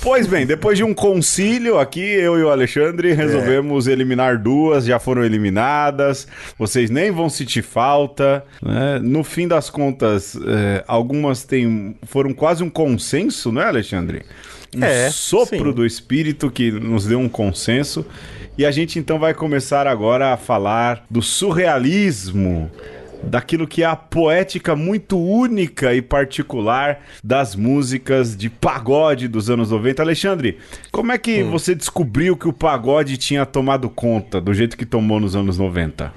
Pois 0.00 0.28
bem, 0.28 0.46
depois 0.46 0.78
de 0.78 0.84
um 0.84 0.94
concílio 0.94 1.78
aqui, 1.78 1.98
eu 1.98 2.38
e 2.38 2.42
o 2.44 2.48
Alexandre 2.48 3.12
resolvemos 3.14 3.88
eliminar 3.88 4.38
duas, 4.38 4.84
já 4.84 5.00
foram 5.00 5.24
eliminadas, 5.24 6.28
vocês 6.56 6.88
nem 6.90 7.10
vão 7.10 7.28
sentir 7.28 7.62
falta. 7.62 8.44
né? 8.62 9.00
No 9.02 9.24
fim 9.24 9.48
das 9.48 9.68
contas, 9.68 10.36
é, 10.36 10.84
algumas 10.86 11.42
têm, 11.42 11.96
foram 12.04 12.32
quase 12.32 12.62
um 12.62 12.70
consenso, 12.70 13.50
não 13.50 13.60
é, 13.62 13.64
Alexandre? 13.66 14.22
Um 14.76 14.84
É, 14.84 15.10
sopro 15.10 15.70
sim. 15.70 15.72
do 15.72 15.86
espírito 15.86 16.50
que 16.50 16.70
nos 16.70 17.06
deu 17.06 17.18
um 17.18 17.28
consenso. 17.28 18.04
E 18.56 18.64
a 18.64 18.70
gente 18.70 18.98
então 18.98 19.18
vai 19.18 19.34
começar 19.34 19.86
agora 19.86 20.32
a 20.32 20.36
falar 20.36 21.04
do 21.10 21.20
surrealismo 21.20 22.70
daquilo 23.24 23.66
que 23.66 23.82
é 23.82 23.86
a 23.86 23.96
poética 23.96 24.76
muito 24.76 25.18
única 25.18 25.94
e 25.94 26.02
particular 26.02 27.00
das 27.22 27.56
músicas 27.56 28.36
de 28.36 28.48
pagode 28.50 29.28
dos 29.28 29.50
anos 29.50 29.70
90. 29.70 30.02
Alexandre, 30.02 30.58
como 30.92 31.10
é 31.12 31.18
que 31.18 31.42
você 31.42 31.74
descobriu 31.74 32.36
que 32.36 32.46
o 32.48 32.52
pagode 32.52 33.16
tinha 33.16 33.44
tomado 33.46 33.88
conta 33.88 34.40
do 34.40 34.52
jeito 34.52 34.76
que 34.76 34.84
tomou 34.86 35.18
nos 35.18 35.34
anos 35.34 35.58
90? 35.58 36.12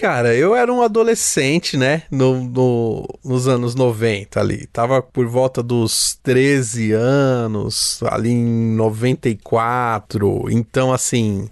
Cara, 0.00 0.32
eu 0.32 0.54
era 0.54 0.72
um 0.72 0.80
adolescente, 0.80 1.76
né? 1.76 2.02
No, 2.08 2.44
no- 2.44 3.04
nos 3.24 3.48
anos 3.48 3.74
90 3.74 4.38
ali. 4.38 4.64
Tava 4.68 5.02
por 5.02 5.26
volta 5.26 5.60
dos 5.60 6.16
13 6.22 6.92
anos, 6.92 8.00
ali 8.04 8.30
em 8.30 8.76
94. 8.76 10.44
Então, 10.50 10.92
assim, 10.92 11.48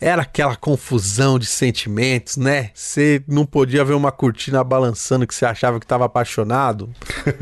era 0.00 0.22
aquela 0.22 0.54
confusão 0.54 1.36
de 1.36 1.46
sentimentos, 1.46 2.36
né? 2.36 2.70
Você 2.74 3.24
não 3.26 3.44
podia 3.44 3.84
ver 3.84 3.94
uma 3.94 4.12
cortina 4.12 4.62
balançando 4.62 5.26
que 5.26 5.34
você 5.34 5.44
achava 5.44 5.80
que 5.80 5.86
tava 5.86 6.04
apaixonado. 6.04 6.88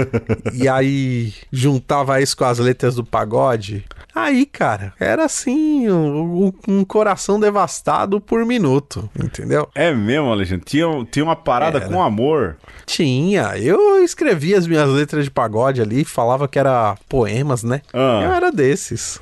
e 0.54 0.66
aí 0.66 1.34
juntava 1.52 2.22
isso 2.22 2.34
com 2.34 2.44
as 2.46 2.58
letras 2.58 2.94
do 2.94 3.04
pagode. 3.04 3.84
Aí, 4.14 4.46
cara, 4.46 4.94
era 4.98 5.26
assim, 5.26 5.88
um, 5.90 6.52
um 6.66 6.84
coração 6.84 7.38
devastado 7.38 8.20
por 8.20 8.44
minuto, 8.44 9.08
entendeu? 9.16 9.68
É 9.74 9.92
mesmo, 9.94 10.37
Alexandre? 10.38 10.64
Tinha, 10.64 10.86
tinha 11.10 11.24
uma 11.24 11.36
parada 11.36 11.78
Era. 11.78 11.88
com 11.88 12.02
amor. 12.02 12.56
Tinha. 12.86 13.56
Eu 13.58 14.02
escrevia 14.02 14.58
as 14.58 14.66
minhas 14.66 14.88
letras 14.88 15.24
de 15.24 15.30
pagode 15.30 15.80
ali, 15.80 16.04
falava 16.04 16.48
que 16.48 16.58
era 16.58 16.96
poemas, 17.08 17.62
né? 17.62 17.82
Ah. 17.92 18.20
Eu 18.24 18.32
era 18.32 18.50
desses. 18.50 19.20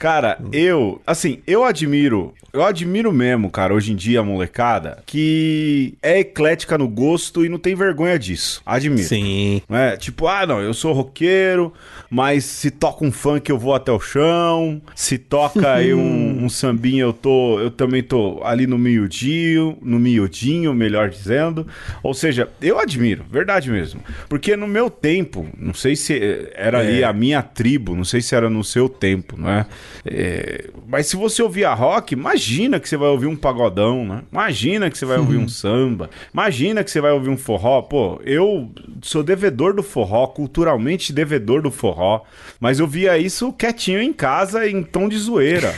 Cara, 0.00 0.38
eu, 0.50 0.98
assim, 1.06 1.40
eu 1.46 1.62
admiro, 1.62 2.32
eu 2.54 2.64
admiro 2.64 3.12
mesmo, 3.12 3.50
cara, 3.50 3.74
hoje 3.74 3.92
em 3.92 3.94
dia 3.94 4.20
a 4.20 4.24
molecada 4.24 5.02
que 5.04 5.92
é 6.02 6.20
eclética 6.20 6.78
no 6.78 6.88
gosto 6.88 7.44
e 7.44 7.50
não 7.50 7.58
tem 7.58 7.74
vergonha 7.74 8.18
disso. 8.18 8.62
Admiro. 8.64 9.06
Sim. 9.06 9.60
É? 9.68 9.98
Tipo, 9.98 10.26
ah, 10.26 10.46
não, 10.46 10.58
eu 10.58 10.72
sou 10.72 10.94
roqueiro, 10.94 11.70
mas 12.08 12.46
se 12.46 12.70
toca 12.70 13.04
um 13.04 13.12
funk 13.12 13.50
eu 13.50 13.58
vou 13.58 13.74
até 13.74 13.92
o 13.92 14.00
chão, 14.00 14.80
se 14.94 15.18
toca 15.18 15.70
aí 15.74 15.92
um, 15.92 16.44
um 16.44 16.48
sambinha 16.48 17.02
eu 17.02 17.12
tô, 17.12 17.60
eu 17.60 17.70
também 17.70 18.02
tô 18.02 18.40
ali 18.42 18.66
no 18.66 18.78
miudinho, 18.78 19.76
no 19.82 19.98
miudinho, 19.98 20.72
melhor 20.72 21.10
dizendo. 21.10 21.66
Ou 22.02 22.14
seja, 22.14 22.48
eu 22.62 22.78
admiro, 22.78 23.22
verdade 23.30 23.70
mesmo. 23.70 24.00
Porque 24.30 24.56
no 24.56 24.66
meu 24.66 24.88
tempo, 24.88 25.46
não 25.58 25.74
sei 25.74 25.94
se 25.94 26.48
era 26.54 26.78
ali 26.78 27.02
É. 27.02 27.04
a 27.04 27.12
minha 27.12 27.42
tribo, 27.42 27.94
não 27.94 28.04
sei 28.04 28.22
se 28.22 28.34
era 28.34 28.48
no 28.48 28.64
seu 28.64 28.88
tempo, 28.88 29.36
não 29.38 29.50
é? 29.50 29.66
É, 30.04 30.70
mas 30.86 31.06
se 31.06 31.16
você 31.16 31.42
ouvia 31.42 31.72
rock, 31.74 32.14
imagina 32.14 32.80
que 32.80 32.88
você 32.88 32.96
vai 32.96 33.08
ouvir 33.08 33.26
um 33.26 33.36
pagodão, 33.36 34.04
né? 34.04 34.22
Imagina 34.30 34.90
que 34.90 34.96
você 34.96 35.04
vai 35.04 35.18
ouvir 35.18 35.36
um 35.36 35.48
samba, 35.48 36.10
imagina 36.32 36.82
que 36.82 36.90
você 36.90 37.00
vai 37.00 37.12
ouvir 37.12 37.30
um 37.30 37.36
forró. 37.36 37.82
Pô, 37.82 38.20
eu 38.24 38.70
sou 39.02 39.22
devedor 39.22 39.74
do 39.74 39.82
forró, 39.82 40.26
culturalmente 40.26 41.12
devedor 41.12 41.62
do 41.62 41.70
forró, 41.70 42.22
mas 42.58 42.80
eu 42.80 42.86
via 42.86 43.18
isso 43.18 43.52
quietinho 43.52 44.00
em 44.00 44.12
casa 44.12 44.68
em 44.68 44.82
tom 44.82 45.08
de 45.08 45.18
zoeira. 45.18 45.74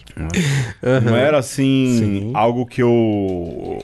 Não 1.04 1.16
era 1.16 1.38
assim 1.38 1.98
Sim. 1.98 2.30
algo 2.34 2.66
que 2.66 2.82
eu 2.82 2.90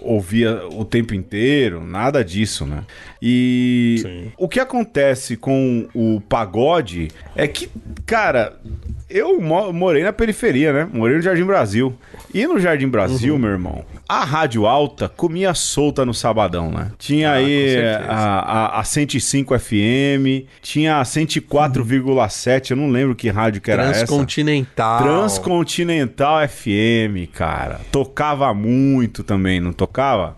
ouvia 0.02 0.66
o 0.72 0.84
tempo 0.84 1.14
inteiro, 1.14 1.84
nada 1.84 2.24
disso, 2.24 2.66
né? 2.66 2.84
E 3.20 3.98
Sim. 4.02 4.32
o 4.36 4.48
que 4.48 4.60
acontece 4.60 5.36
com 5.36 5.88
o 5.94 6.20
pagode 6.20 7.08
é 7.34 7.48
que, 7.48 7.68
cara, 8.04 8.58
eu 9.08 9.40
mo- 9.40 9.72
morei 9.72 10.02
na 10.02 10.12
periferia, 10.12 10.72
né? 10.72 10.88
Morei 10.92 11.16
no 11.16 11.22
Jardim 11.22 11.44
Brasil. 11.44 11.94
E 12.34 12.46
no 12.46 12.58
Jardim 12.58 12.88
Brasil, 12.88 13.34
Uhum. 13.34 13.40
meu 13.40 13.50
irmão, 13.50 13.84
a 14.08 14.24
Rádio 14.24 14.66
Alta 14.66 15.08
comia 15.08 15.54
solta 15.54 16.04
no 16.04 16.12
sabadão, 16.12 16.70
né? 16.70 16.90
Tinha 16.98 17.32
aí 17.32 17.66
Ah, 17.66 17.70
certeza. 17.70 18.12
a, 18.12 18.38
a, 18.76 18.80
a 18.80 18.84
105 18.84 19.58
FM, 19.58 20.46
tinha 20.60 20.98
a 21.00 21.04
104,7, 21.04 22.70
eu 22.72 22.76
não 22.76 22.90
lembro 22.90 23.14
que 23.14 23.28
rádio 23.28 23.60
que 23.60 23.70
era 23.70 23.84
essa. 23.84 24.06
Transcontinental. 24.06 25.02
Transcontinental 25.02 26.46
FM, 26.48 27.26
cara. 27.32 27.80
Tocava 27.90 28.52
muito 28.54 29.22
também, 29.22 29.60
não 29.60 29.72
tocava? 29.72 30.36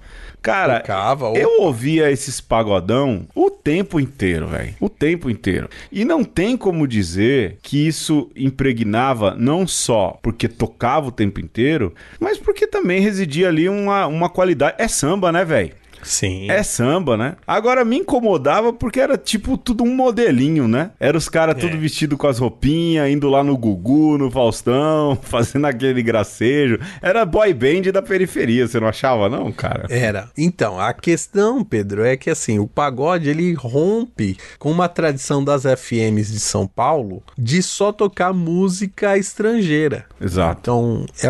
Cara, 0.53 0.81
Tocava, 0.81 1.27
eu 1.37 1.63
ouvia 1.63 2.11
esses 2.11 2.41
pagodão 2.41 3.27
o 3.35 3.51
tempo 3.51 4.01
inteiro, 4.01 4.49
velho. 4.49 4.75
O 4.81 4.89
tempo 4.89 5.29
inteiro. 5.29 5.69
E 5.93 6.05
não 6.05 6.25
tem 6.25 6.57
como 6.57 6.87
dizer 6.87 7.59
que 7.63 7.87
isso 7.87 8.31
impregnava 8.35 9.35
não 9.35 9.67
só 9.67 10.19
porque 10.23 10.49
tocava 10.49 11.09
o 11.09 11.13
tempo 11.13 11.41
inteiro, 11.41 11.95
mas 12.19 12.39
porque 12.39 12.67
também 12.67 13.01
residia 13.01 13.49
ali 13.49 13.69
uma, 13.69 14.07
uma 14.07 14.29
qualidade. 14.29 14.77
É 14.79 14.89
samba, 14.89 15.31
né, 15.31 15.45
velho? 15.45 15.73
Sim. 16.03 16.51
É 16.51 16.63
samba, 16.63 17.17
né? 17.17 17.37
Agora 17.47 17.85
me 17.85 17.99
incomodava 17.99 18.73
porque 18.73 19.01
era 19.01 19.17
tipo 19.17 19.57
tudo 19.57 19.85
um 19.85 19.95
modelinho, 19.95 20.67
né? 20.69 20.91
Era 20.99 21.17
os 21.17 21.29
caras 21.29 21.57
tudo 21.61 21.79
vestido 21.79 22.17
com 22.17 22.27
as 22.27 22.39
roupinhas, 22.39 23.11
indo 23.11 23.29
lá 23.29 23.43
no 23.43 23.57
Gugu, 23.57 24.19
no 24.19 24.31
Faustão, 24.31 25.19
fazendo 25.23 25.67
aquele 25.67 26.03
gracejo. 26.03 26.79
Era 27.03 27.25
boy 27.25 27.53
band 27.53 27.93
da 27.93 28.03
periferia, 28.03 28.67
você 28.67 28.81
não 28.81 28.89
achava 28.89 29.29
não, 29.29 29.51
cara? 29.53 29.87
Era. 29.89 30.31
Então, 30.37 30.79
a 30.79 30.93
questão, 30.93 31.65
Pedro, 31.65 32.05
é 32.05 32.17
que 32.17 32.31
assim, 32.31 32.59
o 32.59 32.67
pagode 32.67 33.29
ele 33.29 33.53
rompe 33.55 34.37
com 34.59 34.71
uma 34.71 34.89
tradição 34.89 35.43
das 35.43 35.63
FMs 35.63 36.33
de 36.33 36.41
São 36.41 36.67
Paulo 36.67 37.23
de 37.37 37.63
só 37.63 37.93
tocar 37.93 38.33
música 38.33 39.17
estrangeira. 39.17 40.07
Exato. 40.21 40.61
Então, 40.61 41.07
é, 41.23 41.29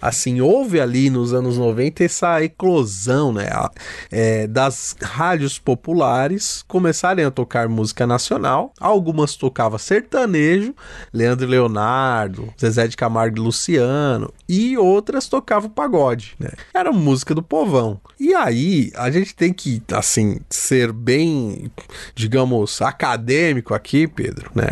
assim, 0.00 0.40
houve 0.40 0.80
ali 0.80 1.10
nos 1.10 1.32
anos 1.32 1.58
90 1.58 2.04
essa 2.04 2.42
eclosão, 2.42 3.32
né? 3.32 3.48
É, 4.12 4.46
das 4.46 4.94
rádios 5.00 5.58
populares 5.58 6.62
começarem 6.68 7.24
a 7.24 7.30
tocar 7.30 7.66
música 7.66 8.06
nacional. 8.06 8.72
Algumas 8.78 9.36
tocavam 9.36 9.78
sertanejo, 9.78 10.74
Leandro 11.12 11.46
Leonardo, 11.46 12.52
Zezé 12.60 12.86
de 12.86 12.96
Camargo 12.96 13.38
e 13.38 13.40
Luciano, 13.40 14.32
e 14.46 14.76
outras 14.76 15.28
tocavam 15.28 15.70
pagode, 15.70 16.34
né? 16.38 16.50
Era 16.74 16.92
música 16.92 17.34
do 17.34 17.42
povão. 17.42 17.98
E 18.20 18.34
aí, 18.34 18.92
a 18.94 19.10
gente 19.10 19.34
tem 19.34 19.52
que, 19.52 19.82
assim, 19.92 20.40
ser 20.50 20.92
bem, 20.92 21.70
digamos, 22.14 22.82
acadêmico 22.82 23.72
aqui, 23.72 24.06
Pedro, 24.06 24.50
né? 24.54 24.70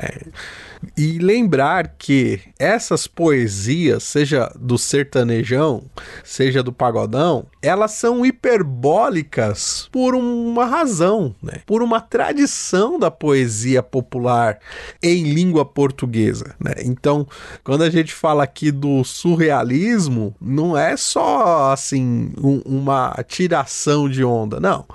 E 0.97 1.19
lembrar 1.19 1.97
que 1.99 2.41
essas 2.59 3.07
poesias, 3.07 4.03
seja 4.03 4.51
do 4.59 4.79
sertanejão, 4.79 5.85
seja 6.25 6.63
do 6.63 6.73
pagodão, 6.73 7.47
elas 7.61 7.93
são 7.93 8.25
hiperbólicas 8.25 9.89
por 9.93 10.15
uma 10.15 10.65
razão, 10.65 11.35
né? 11.43 11.61
por 11.67 11.83
uma 11.83 12.01
tradição 12.01 12.99
da 12.99 13.11
poesia 13.11 13.83
popular 13.83 14.59
em 15.03 15.25
língua 15.25 15.65
portuguesa. 15.65 16.55
Né? 16.59 16.73
Então, 16.85 17.27
quando 17.63 17.83
a 17.83 17.91
gente 17.91 18.15
fala 18.15 18.45
aqui 18.45 18.71
do 18.71 19.05
surrealismo, 19.05 20.35
não 20.41 20.77
é 20.77 20.97
só 20.97 21.73
assim 21.73 22.33
um, 22.43 22.63
uma 22.65 23.15
tiração 23.29 24.09
de 24.09 24.25
onda, 24.25 24.59
não 24.59 24.87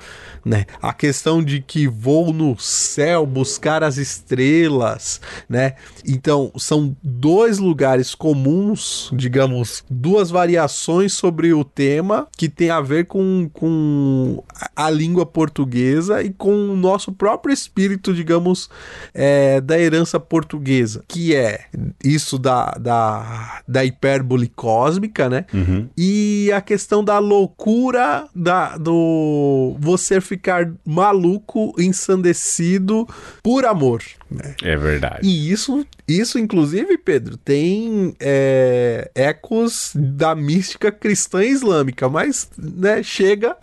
né? 0.46 0.66
A 0.80 0.94
questão 0.94 1.44
de 1.44 1.60
que 1.60 1.88
vou 1.88 2.32
no 2.32 2.58
céu 2.60 3.26
buscar 3.26 3.84
as 3.84 3.98
estrelas, 3.98 5.20
né? 5.50 5.75
Então, 6.06 6.52
são 6.58 6.96
dois 7.04 7.58
lugares 7.58 8.16
comuns, 8.16 9.10
digamos, 9.14 9.84
duas 9.90 10.30
variações 10.30 11.14
sobre 11.14 11.54
o 11.54 11.64
tema 11.64 12.28
que 12.38 12.48
tem 12.48 12.70
a 12.70 12.82
ver 12.82 13.06
com, 13.06 13.50
com 13.54 14.44
a 14.76 14.90
língua 14.90 15.26
portuguesa 15.26 16.24
e 16.24 16.32
com 16.32 16.70
o 16.70 16.76
nosso 16.76 17.12
próprio 17.12 17.54
espírito, 17.54 18.14
digamos, 18.14 18.70
é, 19.14 19.60
da 19.62 19.80
herança 19.80 20.20
portuguesa, 20.20 21.04
que 21.08 21.36
é 21.36 21.66
isso 22.04 22.38
da, 22.38 22.72
da, 22.80 23.62
da 23.68 23.84
hipérbole 23.84 24.48
cósmica, 24.48 25.30
né? 25.30 25.46
Uhum. 25.54 25.90
E 25.98 26.52
a 26.54 26.62
questão 26.62 27.04
da 27.04 27.20
loucura 27.20 28.28
da, 28.36 28.78
do 28.78 29.76
você 29.80 30.22
ficar 30.22 30.46
ficar 30.46 30.72
maluco, 30.86 31.74
ensandecido 31.80 33.08
por 33.42 33.66
amor. 33.66 34.04
Né? 34.30 34.56
É 34.64 34.76
verdade. 34.76 35.28
E 35.28 35.52
isso, 35.52 35.86
isso 36.08 36.40
inclusive, 36.40 36.98
Pedro, 36.98 37.38
tem 37.38 38.16
é, 38.20 39.12
ecos 39.14 39.92
da 39.96 40.34
mística 40.34 40.92
cristã 40.92 41.44
islâmica, 41.44 42.10
mas 42.10 42.50
né, 42.58 43.04
chega. 43.04 43.56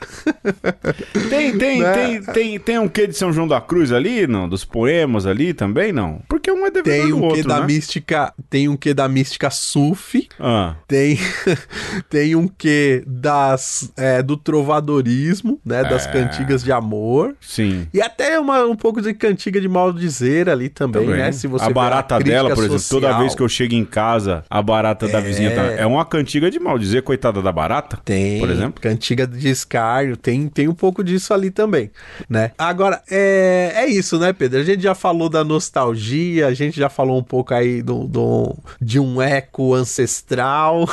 tem, 1.28 1.59
tem, 1.59 1.81
né? 1.81 1.92
tem, 1.92 2.23
tem, 2.23 2.61
tem 2.61 2.78
um 2.78 2.88
quê 2.88 3.07
de 3.09 3.16
São 3.16 3.33
João 3.33 3.49
da 3.49 3.61
Cruz 3.61 3.90
ali, 3.90 4.26
não? 4.26 4.49
Dos 4.49 4.64
poemas 4.64 5.26
ali 5.26 5.52
também, 5.52 5.92
não? 5.92 6.23
Porque 6.28 6.50
um 6.50 6.64
é 6.64 6.71
devedor 6.71 7.07
tem 7.07 7.12
um 7.12 7.19
do 7.19 7.25
outro, 7.25 7.42
quê 7.42 7.49
da 7.49 7.61
né? 7.61 7.66
mística 7.66 8.35
Tem 8.49 8.69
um 8.69 8.76
quê 8.76 8.95
da 8.95 9.09
mística 9.09 9.50
sufi. 9.50 10.28
Ah. 10.38 10.76
Tem, 10.87 11.19
tem 12.09 12.37
um 12.37 12.47
quê 12.47 13.02
das, 13.04 13.92
é, 13.97 14.23
do 14.23 14.37
trovadorismo, 14.37 15.61
né? 15.64 15.83
Das 15.83 16.07
é. 16.07 16.12
cantigas 16.12 16.62
de 16.62 16.71
amor. 16.71 17.35
Sim. 17.40 17.88
E 17.92 18.00
até 18.00 18.38
uma, 18.38 18.64
um 18.64 18.76
pouco 18.76 19.02
de 19.02 19.12
cantiga 19.12 19.61
de 19.61 19.69
maldizer 19.69 20.51
ali 20.52 20.68
também, 20.68 21.04
também. 21.04 21.18
né? 21.18 21.32
Se 21.32 21.47
você 21.47 21.64
a 21.64 21.71
barata 21.71 22.18
dela, 22.18 22.50
por 22.54 22.64
exemplo, 22.64 22.78
social. 22.78 23.00
toda 23.00 23.18
vez 23.18 23.35
que 23.35 23.42
eu 23.42 23.49
chego 23.49 23.75
em 23.75 23.85
casa, 23.85 24.44
a 24.49 24.62
barata 24.62 25.06
é... 25.06 25.09
da 25.09 25.21
vizinha 25.21 25.54
tá... 25.54 25.62
É 25.62 25.87
uma 25.87 26.04
cantiga 26.04 26.50
de 26.50 26.59
maldizer, 26.59 27.02
coitada 27.02 27.42
da 27.42 27.50
barata? 27.50 27.99
Tem. 28.04 28.38
Por 28.38 28.50
exemplo? 28.50 28.80
Cantiga 28.80 29.26
de 29.26 29.49
escárnio, 29.49 30.16
tem, 30.16 30.49
tem 30.49 30.68
um 30.68 30.75
pouco 30.75 31.02
disso 31.02 31.32
ali 31.35 31.50
também, 31.50 31.90
né? 32.28 32.52
Agora, 32.59 33.02
é, 33.11 33.73
é 33.75 33.87
isso, 33.87 34.18
né, 34.18 34.32
Pedro? 34.32 34.61
A 34.61 34.64
gente 34.64 34.82
já 34.82 34.94
falou 34.94 35.28
da 35.28 35.44
nostalgia, 35.44 36.47
a 36.47 36.54
gente 36.54 36.78
já 36.78 36.88
falou 36.88 37.18
um 37.18 37.23
pouco 37.23 37.54
aí 37.54 37.82
do, 37.82 38.06
do 38.06 38.56
de 38.80 39.00
um 39.00 39.21
eco 39.21 39.75
ancestral. 39.75 40.87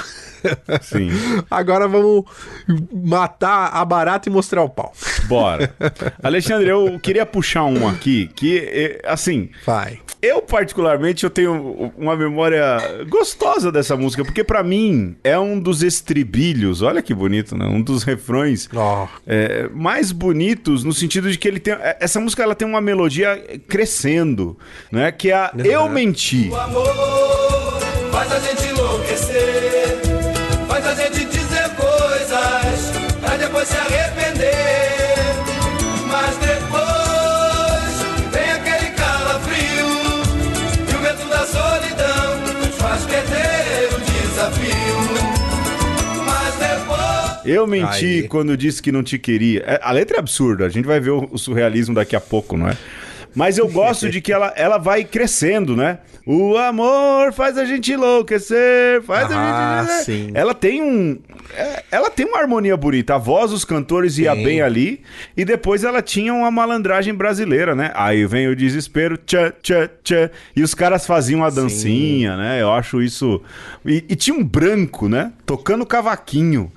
Sim. 0.82 1.10
Agora 1.50 1.88
vamos 1.88 2.26
matar 2.94 3.72
a 3.74 3.84
barata 3.84 4.30
e 4.30 4.32
mostrar 4.32 4.64
o 4.64 4.70
pau. 4.70 4.94
Bora. 5.28 5.74
Alexandre, 6.22 6.70
eu 6.70 7.00
queria 7.00 7.26
puxar 7.26 7.66
um 7.66 7.88
aqui 7.88 8.28
que, 8.36 8.58
é, 8.60 9.02
assim, 9.50 9.66
Vai. 9.66 10.00
Eu, 10.22 10.42
particularmente, 10.42 11.24
eu 11.24 11.30
tenho 11.30 11.94
uma 11.98 12.16
memória 12.16 13.06
gostosa 13.08 13.72
dessa 13.72 13.96
música, 13.96 14.26
porque 14.26 14.44
para 14.44 14.62
mim 14.62 15.16
é 15.24 15.40
um 15.40 15.58
dos 15.58 15.82
estribilhos, 15.82 16.82
olha 16.82 17.02
que 17.02 17.14
bonito, 17.14 17.58
né? 17.58 17.66
Um 17.66 17.82
dos 17.82 18.04
refrões 18.04 18.70
oh. 18.74 19.08
é, 19.26 19.70
mais 19.70 20.12
bonitos, 20.12 20.84
no 20.84 20.92
sentido 20.92 21.32
de 21.32 21.38
que 21.38 21.48
ele 21.48 21.60
tem. 21.60 21.74
É, 21.74 21.98
essa 22.02 22.20
música 22.20 22.44
ela 22.44 22.54
tem 22.54 22.68
uma 22.68 22.82
melodia 22.82 23.62
crescendo, 23.68 24.58
né? 24.92 25.10
Que 25.12 25.32
é 25.32 25.36
a 25.36 25.52
uhum. 25.56 25.66
Eu 25.66 25.90
Menti. 25.90 26.50
O 26.50 26.56
amor 26.58 27.80
faz 28.12 28.32
a 28.32 28.40
gente 28.40 28.68
enlouquecer, 28.68 30.09
Eu 47.50 47.66
menti 47.68 48.06
Aí. 48.06 48.28
quando 48.28 48.56
disse 48.56 48.82
que 48.82 48.92
não 48.92 49.04
te 49.04 49.18
queria. 49.18 49.64
É, 49.66 49.80
a 49.82 49.92
letra 49.92 50.18
é 50.18 50.20
absurda, 50.20 50.66
a 50.66 50.70
gente 50.70 50.86
vai 50.86 51.00
ver 51.00 51.12
o, 51.12 51.38
surrealismo 51.38 51.96
daqui 51.96 52.16
a 52.16 52.22
pouco, 52.22 52.56
não 52.56 52.68
é? 52.68 52.78
Mas 53.36 53.58
eu 53.58 53.68
gosto 53.68 54.10
de 54.10 54.22
que 54.22 54.34
ela, 54.34 54.52
ela 54.56 54.78
vai 54.78 55.04
crescendo, 55.04 55.76
né? 55.76 56.00
O 56.26 56.58
amor 56.58 57.32
faz 57.32 57.58
a 57.58 57.66
gente 57.66 57.94
enlouquecer, 57.94 59.02
faz 59.04 59.32
ah, 59.32 59.80
a 59.80 59.84
gente. 59.84 60.04
Sim. 60.04 60.32
Ela 60.34 60.54
tem 60.54 60.82
um. 60.82 61.20
É, 61.56 61.84
ela 61.92 62.10
tem 62.10 62.26
uma 62.26 62.40
harmonia 62.40 62.76
bonita. 62.76 63.16
A 63.16 63.18
voz 63.18 63.52
dos 63.52 63.66
cantores 63.66 64.18
ia 64.18 64.36
sim. 64.36 64.44
bem 64.44 64.62
ali. 64.62 65.02
E 65.36 65.46
depois 65.46 65.84
ela 65.84 66.02
tinha 66.02 66.34
uma 66.34 66.52
malandragem 66.52 67.14
brasileira, 67.14 67.76
né? 67.76 67.92
Aí 67.96 68.26
vem 68.26 68.48
o 68.48 68.56
desespero, 68.56 69.18
tchã, 69.18 69.52
tchã, 69.62 69.90
tchã. 70.04 70.30
E 70.56 70.62
os 70.62 70.74
caras 70.74 71.06
faziam 71.06 71.44
a 71.44 71.50
dancinha, 71.50 72.32
sim. 72.32 72.38
né? 72.38 72.62
Eu 72.62 72.72
acho 72.72 73.02
isso. 73.02 73.42
E, 73.86 74.04
e 74.10 74.16
tinha 74.16 74.36
um 74.36 74.44
branco, 74.44 75.08
né? 75.08 75.32
Tocando 75.46 75.86
cavaquinho. 75.86 76.72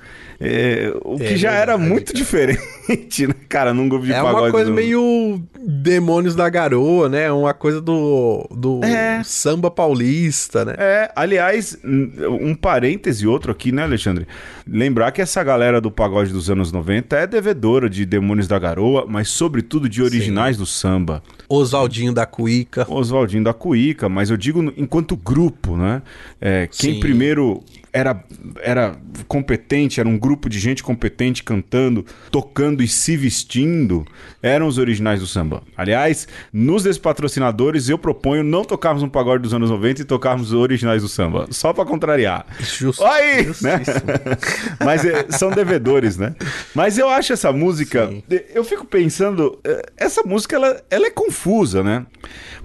É, 0.45 0.93
o 1.05 1.19
que 1.19 1.35
é, 1.35 1.37
já 1.37 1.53
era 1.53 1.79
muito 1.79 2.13
cara. 2.13 2.19
diferente, 2.19 3.27
né, 3.29 3.35
cara, 3.49 3.73
num 3.73 3.89
grupo 3.89 4.05
de 4.05 4.13
é 4.13 4.17
pagode. 4.17 4.37
É 4.37 4.41
uma 4.41 4.51
coisa 4.51 4.71
do... 4.71 4.75
meio 4.75 5.41
Demônios 5.57 6.35
da 6.35 6.49
Garoa, 6.49 7.09
né? 7.09 7.31
Uma 7.31 7.55
coisa 7.55 7.81
do, 7.81 8.49
do 8.51 8.85
é. 8.85 9.23
samba 9.23 9.71
paulista, 9.71 10.65
né? 10.65 10.75
É, 10.77 11.13
aliás, 11.15 11.79
um 11.85 12.57
parêntese 12.57 13.25
outro 13.25 13.53
aqui, 13.53 13.71
né, 13.71 13.85
Alexandre? 13.85 14.27
Lembrar 14.67 15.13
que 15.13 15.23
essa 15.23 15.45
galera 15.45 15.81
do 15.81 15.93
pagode 15.93 16.33
dos 16.33 16.51
anos 16.51 16.73
90 16.73 17.17
é 17.17 17.27
devedora 17.27 17.89
de 17.89 18.05
Demônios 18.05 18.49
da 18.49 18.59
Garoa, 18.59 19.07
mas 19.09 19.29
sobretudo 19.29 19.89
de 19.89 20.03
originais 20.03 20.57
Sim. 20.57 20.63
do 20.63 20.67
samba. 20.67 21.23
Oswaldinho 21.49 22.13
da 22.13 22.27
Cuíca. 22.27 22.85
Oswaldinho 22.89 23.45
da 23.45 23.55
Cuíca, 23.55 24.09
mas 24.09 24.29
eu 24.29 24.37
digo 24.37 24.73
enquanto 24.77 25.17
grupo, 25.17 25.77
né? 25.77 26.03
É, 26.41 26.67
quem 26.67 26.95
Sim. 26.95 27.01
primeiro 27.01 27.63
era, 27.93 28.25
era 28.63 28.97
competente, 29.29 30.01
era 30.01 30.09
um 30.09 30.19
grupo 30.19 30.49
de 30.49 30.59
gente 30.59 30.83
competente 30.83 31.43
cantando, 31.43 32.05
tocando 32.31 32.83
e 32.83 32.89
se 32.89 33.17
vestindo, 33.17 34.07
eram 34.43 34.67
os 34.67 34.79
originais 34.79 35.21
do 35.21 35.27
samba. 35.27 35.63
Aliás, 35.77 36.27
nos 36.53 36.85
despatrocinadores, 36.85 37.91
eu 37.91 37.99
proponho 37.99 38.43
não 38.43 38.65
tocarmos 38.65 39.03
um 39.03 39.09
pagode 39.09 39.43
dos 39.43 39.53
anos 39.53 39.69
90 39.69 40.03
e 40.03 40.05
tocarmos 40.05 40.53
os 40.53 40.59
originais 40.59 41.03
do 41.03 41.09
samba, 41.09 41.47
só 41.51 41.73
para 41.73 41.85
contrariar. 41.85 42.47
Justo. 42.61 43.05
Aí, 43.05 43.47
né? 43.61 43.83
Mas 44.83 45.05
é, 45.05 45.27
são 45.31 45.51
devedores, 45.51 46.17
né? 46.17 46.35
Mas 46.75 46.97
eu 46.97 47.09
acho 47.09 47.35
essa 47.35 47.53
música, 47.53 48.09
Sim. 48.09 48.23
eu 48.55 48.65
fico 48.65 48.87
pensando, 48.87 49.59
é, 49.65 49.83
essa 49.99 50.23
música 50.23 50.57
ela, 50.57 50.83
ela 50.91 51.07
é 51.07 51.11
confusa, 51.11 51.83
né? 51.83 52.07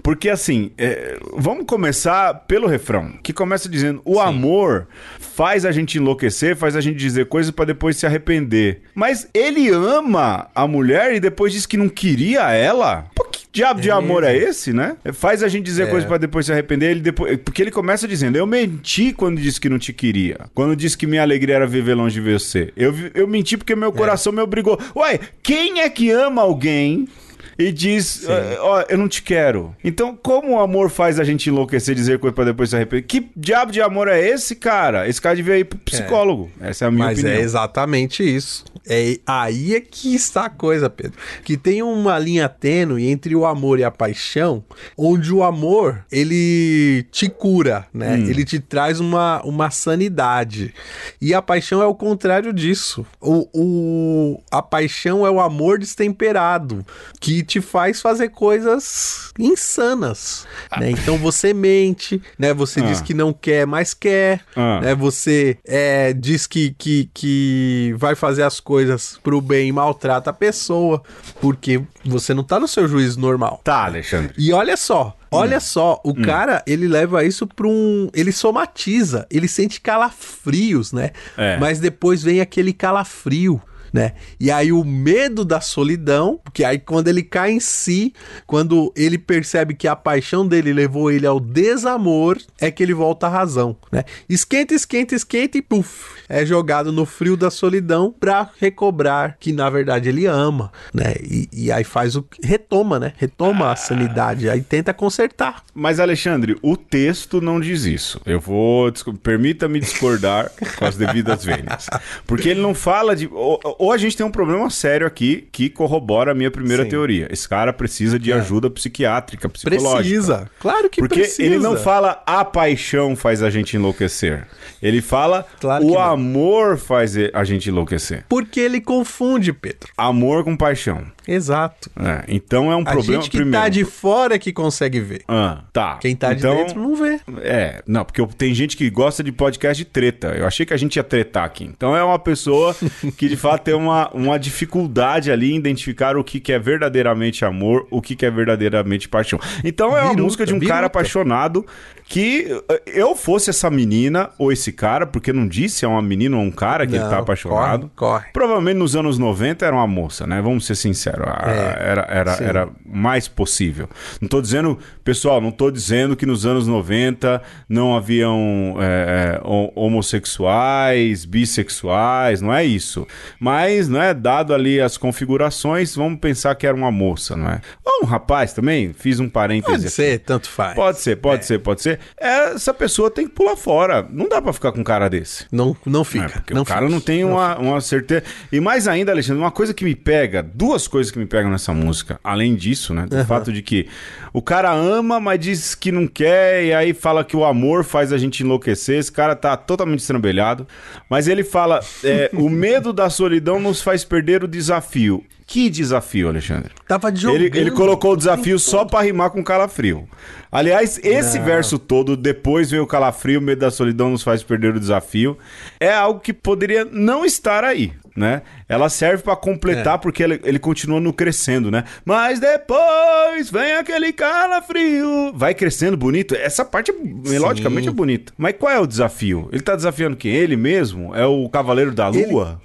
Porque 0.02 0.30
assim, 0.30 0.70
é, 0.78 1.18
vamos 1.36 1.66
começar 1.66 2.32
pelo 2.46 2.66
refrão, 2.66 3.12
que 3.22 3.32
começa 3.32 3.68
dizendo: 3.68 4.00
o 4.04 4.14
Sim. 4.14 4.20
amor 4.20 4.88
faz 5.18 5.64
a 5.64 5.72
gente 5.72 5.98
enlouquecer, 5.98 6.56
faz 6.56 6.76
a 6.76 6.80
gente 6.80 6.96
dizer 6.96 7.26
coisas 7.26 7.50
para 7.50 7.66
depois 7.66 7.96
se 7.96 8.06
arrepender. 8.06 8.82
Mas 8.94 9.28
ele 9.34 9.68
ama 9.70 10.48
a 10.54 10.66
mulher 10.66 11.14
e 11.14 11.20
depois 11.20 11.52
diz 11.52 11.66
que 11.66 11.76
não 11.76 11.88
queria 11.88 12.50
ela? 12.52 13.06
Por 13.14 13.28
que 13.28 13.46
diabo 13.52 13.80
de 13.80 13.90
amor 13.90 14.24
é 14.24 14.36
esse, 14.36 14.72
né? 14.72 14.96
Faz 15.12 15.42
a 15.42 15.48
gente 15.48 15.64
dizer 15.64 15.84
é. 15.84 15.86
coisas 15.86 16.08
para 16.08 16.18
depois 16.18 16.46
se 16.46 16.52
arrepender, 16.52 16.90
ele 16.90 17.00
depois, 17.00 17.38
porque 17.44 17.62
ele 17.62 17.70
começa 17.70 18.06
dizendo: 18.06 18.36
"Eu 18.36 18.46
menti 18.46 19.12
quando 19.12 19.40
disse 19.40 19.60
que 19.60 19.68
não 19.68 19.78
te 19.78 19.92
queria. 19.92 20.38
Quando 20.54 20.76
disse 20.76 20.96
que 20.96 21.06
minha 21.06 21.22
alegria 21.22 21.56
era 21.56 21.66
viver 21.66 21.94
longe 21.94 22.20
de 22.20 22.32
você. 22.32 22.72
Eu, 22.76 22.94
eu 23.14 23.26
menti 23.26 23.56
porque 23.56 23.74
meu 23.74 23.88
é. 23.90 23.92
coração 23.92 24.32
é. 24.32 24.36
me 24.36 24.42
obrigou. 24.42 24.78
Uai, 24.94 25.20
quem 25.42 25.80
é 25.80 25.90
que 25.90 26.10
ama 26.10 26.42
alguém 26.42 27.08
e 27.58 27.72
diz: 27.72 28.24
Ó, 28.60 28.84
eu 28.88 28.96
não 28.96 29.08
te 29.08 29.22
quero. 29.22 29.74
Então, 29.82 30.16
como 30.16 30.52
o 30.52 30.60
amor 30.60 30.88
faz 30.90 31.18
a 31.18 31.24
gente 31.24 31.48
enlouquecer, 31.48 31.94
dizer 31.94 32.18
coisa 32.18 32.34
pra 32.34 32.44
depois 32.44 32.70
se 32.70 32.76
arrepender? 32.76 33.06
Que 33.06 33.28
diabo 33.36 33.72
de 33.72 33.80
amor 33.82 34.06
é 34.08 34.20
esse, 34.20 34.54
cara? 34.54 35.08
Esse 35.08 35.20
cara 35.20 35.34
devia 35.34 35.58
ir 35.58 35.64
pro 35.64 35.78
psicólogo. 35.78 36.50
É. 36.60 36.70
Essa 36.70 36.84
é 36.84 36.88
a 36.88 36.90
minha 36.90 37.06
Mas 37.06 37.18
opinião. 37.18 37.34
Mas 37.34 37.42
é 37.42 37.44
exatamente 37.44 38.36
isso. 38.36 38.64
É, 38.86 39.18
aí 39.26 39.74
é 39.74 39.80
que 39.80 40.14
está 40.14 40.46
a 40.46 40.50
coisa, 40.50 40.88
Pedro. 40.88 41.18
Que 41.44 41.56
tem 41.56 41.82
uma 41.82 42.18
linha 42.18 42.48
tênue 42.48 43.08
entre 43.08 43.34
o 43.34 43.44
amor 43.44 43.78
e 43.78 43.84
a 43.84 43.90
paixão, 43.90 44.64
onde 44.96 45.32
o 45.32 45.42
amor, 45.42 46.04
ele 46.10 47.06
te 47.10 47.28
cura, 47.28 47.86
né? 47.92 48.16
Hum. 48.16 48.28
Ele 48.28 48.44
te 48.44 48.60
traz 48.60 49.00
uma, 49.00 49.42
uma 49.42 49.70
sanidade. 49.70 50.72
E 51.20 51.34
a 51.34 51.42
paixão 51.42 51.82
é 51.82 51.86
o 51.86 51.94
contrário 51.94 52.52
disso. 52.52 53.04
O, 53.20 53.48
o, 53.52 54.42
a 54.50 54.62
paixão 54.62 55.26
é 55.26 55.30
o 55.30 55.40
amor 55.40 55.78
destemperado, 55.78 56.84
que 57.20 57.42
te 57.48 57.60
faz 57.62 58.00
fazer 58.00 58.28
coisas 58.28 59.32
insanas, 59.38 60.46
ah. 60.70 60.80
né? 60.80 60.90
Então 60.90 61.16
você 61.16 61.54
mente, 61.54 62.20
né? 62.38 62.52
Você 62.52 62.80
ah. 62.80 62.82
diz 62.84 63.00
que 63.00 63.14
não 63.14 63.32
quer, 63.32 63.66
mas 63.66 63.94
quer, 63.94 64.42
ah. 64.54 64.80
né? 64.80 64.94
Você 64.94 65.58
é, 65.66 66.12
diz 66.12 66.46
que, 66.46 66.74
que, 66.76 67.10
que 67.14 67.94
vai 67.96 68.14
fazer 68.14 68.42
as 68.42 68.60
coisas 68.60 69.18
pro 69.22 69.40
bem 69.40 69.68
e 69.68 69.72
maltrata 69.72 70.30
a 70.30 70.32
pessoa, 70.32 71.02
porque 71.40 71.80
você 72.04 72.34
não 72.34 72.44
tá 72.44 72.60
no 72.60 72.68
seu 72.68 72.86
juízo 72.86 73.18
normal. 73.18 73.60
Tá, 73.64 73.86
Alexandre. 73.86 74.34
E 74.36 74.52
olha 74.52 74.76
só, 74.76 75.16
Olha 75.30 75.58
hum. 75.58 75.60
só, 75.60 76.00
o 76.04 76.10
hum. 76.10 76.22
cara, 76.22 76.62
ele 76.66 76.88
leva 76.88 77.22
isso 77.22 77.46
pra 77.46 77.66
um. 77.66 78.08
Ele 78.14 78.32
somatiza, 78.32 79.26
ele 79.30 79.46
sente 79.46 79.78
calafrios, 79.78 80.90
né? 80.90 81.10
É. 81.36 81.58
Mas 81.58 81.78
depois 81.78 82.22
vem 82.22 82.40
aquele 82.40 82.72
calafrio 82.72 83.60
né? 83.98 84.12
E 84.38 84.48
aí 84.48 84.70
o 84.70 84.84
medo 84.84 85.44
da 85.44 85.60
solidão, 85.60 86.38
porque 86.44 86.62
aí 86.62 86.78
quando 86.78 87.08
ele 87.08 87.20
cai 87.20 87.50
em 87.50 87.58
si, 87.58 88.14
quando 88.46 88.92
ele 88.94 89.18
percebe 89.18 89.74
que 89.74 89.88
a 89.88 89.96
paixão 89.96 90.46
dele 90.46 90.72
levou 90.72 91.10
ele 91.10 91.26
ao 91.26 91.40
desamor, 91.40 92.38
é 92.60 92.70
que 92.70 92.80
ele 92.80 92.94
volta 92.94 93.26
à 93.26 93.28
razão, 93.28 93.76
né? 93.90 94.04
Esquenta, 94.28 94.72
esquenta, 94.72 95.16
esquenta 95.16 95.58
e 95.58 95.62
puf, 95.62 96.22
é 96.28 96.46
jogado 96.46 96.92
no 96.92 97.04
frio 97.04 97.36
da 97.36 97.50
solidão 97.50 98.14
para 98.20 98.48
recobrar 98.60 99.36
que 99.40 99.52
na 99.52 99.68
verdade 99.68 100.08
ele 100.08 100.26
ama, 100.26 100.70
né? 100.94 101.16
E, 101.20 101.48
e 101.52 101.72
aí 101.72 101.82
faz 101.82 102.14
o 102.14 102.24
retoma, 102.40 103.00
né? 103.00 103.14
Retoma 103.16 103.66
ah. 103.66 103.72
a 103.72 103.76
sanidade, 103.76 104.48
aí 104.48 104.62
tenta 104.62 104.94
consertar. 104.94 105.64
Mas 105.74 105.98
Alexandre, 105.98 106.56
o 106.62 106.76
texto 106.76 107.40
não 107.40 107.58
diz 107.58 107.84
isso. 107.84 108.20
Eu 108.24 108.38
vou, 108.38 108.92
permita-me 109.24 109.80
discordar 109.80 110.52
com 110.78 110.84
as 110.84 110.96
devidas 110.96 111.44
vênias. 111.44 111.88
Porque 112.24 112.50
ele 112.50 112.60
não 112.60 112.74
fala 112.74 113.16
de 113.16 113.28
ou 113.32 113.87
a 113.92 113.98
gente 113.98 114.16
tem 114.16 114.24
um 114.24 114.30
problema 114.30 114.68
sério 114.70 115.06
aqui 115.06 115.48
que 115.52 115.68
corrobora 115.68 116.32
a 116.32 116.34
minha 116.34 116.50
primeira 116.50 116.84
Sim. 116.84 116.90
teoria. 116.90 117.28
Esse 117.30 117.48
cara 117.48 117.72
precisa 117.72 118.18
de 118.18 118.32
é. 118.32 118.34
ajuda 118.34 118.70
psiquiátrica, 118.70 119.48
psicológica. 119.48 119.96
Precisa, 119.96 120.50
claro 120.58 120.88
que 120.90 121.00
Porque 121.00 121.20
precisa. 121.20 121.42
ele 121.42 121.58
não 121.58 121.76
fala 121.76 122.22
a 122.26 122.44
paixão 122.44 123.14
faz 123.14 123.42
a 123.42 123.50
gente 123.50 123.76
enlouquecer. 123.76 124.46
Ele 124.82 125.00
fala 125.00 125.46
claro 125.60 125.84
o 125.84 125.98
amor 125.98 126.76
faz 126.78 127.14
a 127.32 127.44
gente 127.44 127.68
enlouquecer. 127.68 128.24
Porque 128.28 128.60
ele 128.60 128.80
confunde, 128.80 129.52
Pedro. 129.52 129.88
Amor 129.96 130.44
com 130.44 130.56
paixão. 130.56 131.04
Exato. 131.28 131.90
É, 132.00 132.24
então 132.26 132.72
é 132.72 132.76
um 132.76 132.80
a 132.80 132.84
problema. 132.84 133.18
A 133.18 133.22
gente 133.22 133.30
que 133.30 133.36
tá 133.36 133.42
primeiro. 133.42 133.64
tá 133.64 133.68
de 133.68 133.84
fora 133.84 134.38
que 134.38 134.50
consegue 134.50 134.98
ver. 134.98 135.22
Ah, 135.28 135.60
tá. 135.74 135.98
Quem 136.00 136.16
tá 136.16 136.32
então, 136.32 136.56
de 136.56 136.62
dentro 136.62 136.80
não 136.80 136.96
vê. 136.96 137.20
É, 137.42 137.82
não, 137.86 138.02
porque 138.02 138.26
tem 138.38 138.54
gente 138.54 138.78
que 138.78 138.88
gosta 138.88 139.22
de 139.22 139.30
podcast 139.30 139.84
de 139.84 139.88
treta. 139.88 140.28
Eu 140.28 140.46
achei 140.46 140.64
que 140.64 140.72
a 140.72 140.76
gente 140.78 140.96
ia 140.96 141.04
tretar 141.04 141.44
aqui. 141.44 141.64
Então 141.64 141.94
é 141.94 142.02
uma 142.02 142.18
pessoa 142.18 142.74
que 143.18 143.28
de 143.28 143.36
fato 143.36 143.64
tem 143.64 143.74
uma, 143.74 144.08
uma 144.14 144.38
dificuldade 144.38 145.30
ali 145.30 145.52
em 145.52 145.56
identificar 145.56 146.16
o 146.16 146.24
que, 146.24 146.40
que 146.40 146.50
é 146.50 146.58
verdadeiramente 146.58 147.44
amor, 147.44 147.86
o 147.90 148.00
que, 148.00 148.16
que 148.16 148.24
é 148.24 148.30
verdadeiramente 148.30 149.06
paixão. 149.06 149.38
Então 149.62 149.88
é 149.88 150.00
uma 150.00 150.10
biruta, 150.10 150.22
música 150.22 150.46
de 150.46 150.54
um 150.54 150.58
biruta. 150.58 150.74
cara 150.74 150.86
apaixonado 150.86 151.66
que 152.08 152.46
eh, 152.70 152.82
eu 152.86 153.14
fosse 153.14 153.50
essa 153.50 153.70
menina 153.70 154.30
ou 154.38 154.50
esse 154.50 154.72
cara, 154.72 155.06
porque 155.06 155.30
não 155.32 155.46
disse 155.46 155.84
é 155.84 155.88
uma 155.88 156.00
menina 156.00 156.38
ou 156.38 156.42
um 156.42 156.50
cara 156.50 156.86
que 156.86 156.96
não, 156.96 157.02
ele 157.02 157.10
tá 157.10 157.18
apaixonado. 157.18 157.90
Corre, 157.94 158.20
corre. 158.20 158.32
Provavelmente 158.32 158.78
nos 158.78 158.96
anos 158.96 159.18
90 159.18 159.66
era 159.66 159.76
uma 159.76 159.86
moça, 159.86 160.26
né? 160.26 160.40
Vamos 160.40 160.64
ser 160.64 160.74
sinceros. 160.74 161.17
É, 161.24 161.90
era, 161.90 162.06
era, 162.08 162.36
era 162.42 162.68
mais 162.84 163.28
possível. 163.28 163.88
Não 164.20 164.28
tô 164.28 164.40
dizendo, 164.40 164.78
pessoal, 165.04 165.40
não 165.40 165.50
tô 165.50 165.70
dizendo 165.70 166.16
que 166.16 166.26
nos 166.26 166.44
anos 166.46 166.66
90 166.66 167.42
não 167.68 167.96
haviam 167.96 168.76
é, 168.80 169.40
homossexuais, 169.74 171.24
bissexuais, 171.24 172.40
não 172.40 172.52
é 172.52 172.64
isso. 172.64 173.06
Mas, 173.40 173.88
não 173.88 174.02
é? 174.02 174.14
Dado 174.14 174.54
ali 174.54 174.80
as 174.80 174.96
configurações, 174.96 175.94
vamos 175.94 176.20
pensar 176.20 176.54
que 176.54 176.66
era 176.66 176.76
uma 176.76 176.90
moça, 176.90 177.36
não 177.36 177.48
é? 177.48 177.60
Ou 177.84 178.04
um 178.04 178.06
rapaz 178.06 178.52
também, 178.52 178.92
fiz 178.92 179.20
um 179.20 179.28
parêntese. 179.28 179.72
Pode 179.72 179.90
ser, 179.90 180.18
tanto 180.20 180.48
faz. 180.48 180.74
Pode 180.74 180.98
ser, 180.98 181.16
pode 181.16 181.42
é. 181.42 181.46
ser, 181.46 181.58
pode 181.58 181.82
ser 181.82 181.98
essa 182.18 182.74
pessoa 182.74 183.10
tem 183.10 183.26
que 183.26 183.34
pular 183.34 183.56
fora. 183.56 184.06
Não 184.10 184.28
dá 184.28 184.40
para 184.40 184.52
ficar 184.52 184.72
com 184.72 184.80
um 184.80 184.84
cara 184.84 185.08
desse. 185.08 185.46
Não, 185.50 185.76
não 185.84 186.04
fica. 186.04 186.26
É, 186.26 186.28
porque 186.28 186.54
não 186.54 186.62
o 186.62 186.64
cara 186.64 186.82
fica, 186.82 186.92
não 186.92 187.00
tem 187.00 187.22
não 187.22 187.32
uma, 187.32 187.58
uma 187.58 187.80
certeza. 187.80 188.24
E 188.50 188.60
mais 188.60 188.88
ainda, 188.88 189.12
Alexandre, 189.12 189.42
uma 189.42 189.50
coisa 189.50 189.72
que 189.72 189.84
me 189.84 189.94
pega, 189.94 190.42
duas 190.42 190.86
coisas 190.88 191.07
que 191.12 191.18
me 191.18 191.26
pegam 191.26 191.50
nessa 191.50 191.72
música, 191.72 192.18
além 192.22 192.54
disso, 192.54 192.94
né? 192.94 193.06
Do 193.06 193.16
uhum. 193.16 193.24
fato 193.24 193.52
de 193.52 193.62
que 193.62 193.88
o 194.32 194.42
cara 194.42 194.72
ama, 194.72 195.18
mas 195.20 195.40
diz 195.40 195.74
que 195.74 195.90
não 195.92 196.06
quer, 196.06 196.64
e 196.64 196.72
aí 196.72 196.92
fala 196.92 197.24
que 197.24 197.36
o 197.36 197.44
amor 197.44 197.84
faz 197.84 198.12
a 198.12 198.18
gente 198.18 198.42
enlouquecer. 198.42 198.98
Esse 198.98 199.12
cara 199.12 199.34
tá 199.34 199.56
totalmente 199.56 200.00
estrambelhado. 200.00 200.66
Mas 201.08 201.28
ele 201.28 201.44
fala: 201.44 201.80
é, 202.04 202.30
o 202.34 202.48
medo 202.48 202.92
da 202.92 203.10
solidão 203.10 203.60
nos 203.60 203.82
faz 203.82 204.04
perder 204.04 204.44
o 204.44 204.48
desafio. 204.48 205.24
Que 205.48 205.70
desafio, 205.70 206.28
Alexandre? 206.28 206.72
Tava 206.86 207.14
jogando. 207.14 207.42
Ele, 207.42 207.58
ele 207.58 207.70
colocou 207.70 208.12
o 208.12 208.16
desafio 208.16 208.58
só 208.58 208.84
para 208.84 209.06
rimar 209.06 209.30
com 209.30 209.42
calafrio. 209.42 210.06
Aliás, 210.52 211.00
esse 211.02 211.38
Não. 211.38 211.44
verso 211.46 211.78
todo, 211.78 212.18
depois 212.18 212.70
vem 212.70 212.80
o 212.80 212.86
calafrio, 212.86 213.40
o 213.40 213.42
medo 213.42 213.60
da 213.60 213.70
solidão 213.70 214.10
nos 214.10 214.22
faz 214.22 214.42
perder 214.42 214.76
o 214.76 214.80
desafio, 214.80 215.38
é 215.80 215.90
algo 215.90 216.20
que 216.20 216.34
poderia 216.34 216.84
não 216.84 217.24
estar 217.24 217.64
aí. 217.64 217.94
Né? 218.18 218.42
Ela 218.68 218.88
serve 218.88 219.22
para 219.22 219.36
completar 219.36 219.94
é. 219.94 219.98
porque 219.98 220.22
ele, 220.22 220.40
ele, 220.44 220.58
continua 220.58 221.00
no 221.00 221.12
crescendo, 221.12 221.70
né? 221.70 221.84
Mas 222.04 222.40
depois 222.40 223.50
vem 223.50 223.72
aquele 223.72 224.12
calafrio. 224.12 225.32
Vai 225.34 225.54
crescendo 225.54 225.96
bonito. 225.96 226.34
Essa 226.34 226.64
parte, 226.64 226.92
melodicamente, 226.92 227.84
Sim. 227.84 227.90
é 227.90 227.92
bonita. 227.92 228.32
Mas 228.36 228.54
qual 228.58 228.72
é 228.72 228.78
o 228.78 228.86
desafio? 228.86 229.48
Ele 229.52 229.62
tá 229.62 229.76
desafiando 229.76 230.16
quem? 230.16 230.32
Ele 230.32 230.56
mesmo? 230.56 231.14
É 231.14 231.26
o 231.26 231.48
Cavaleiro 231.48 231.92
da 231.92 232.08
Lua? 232.08 232.60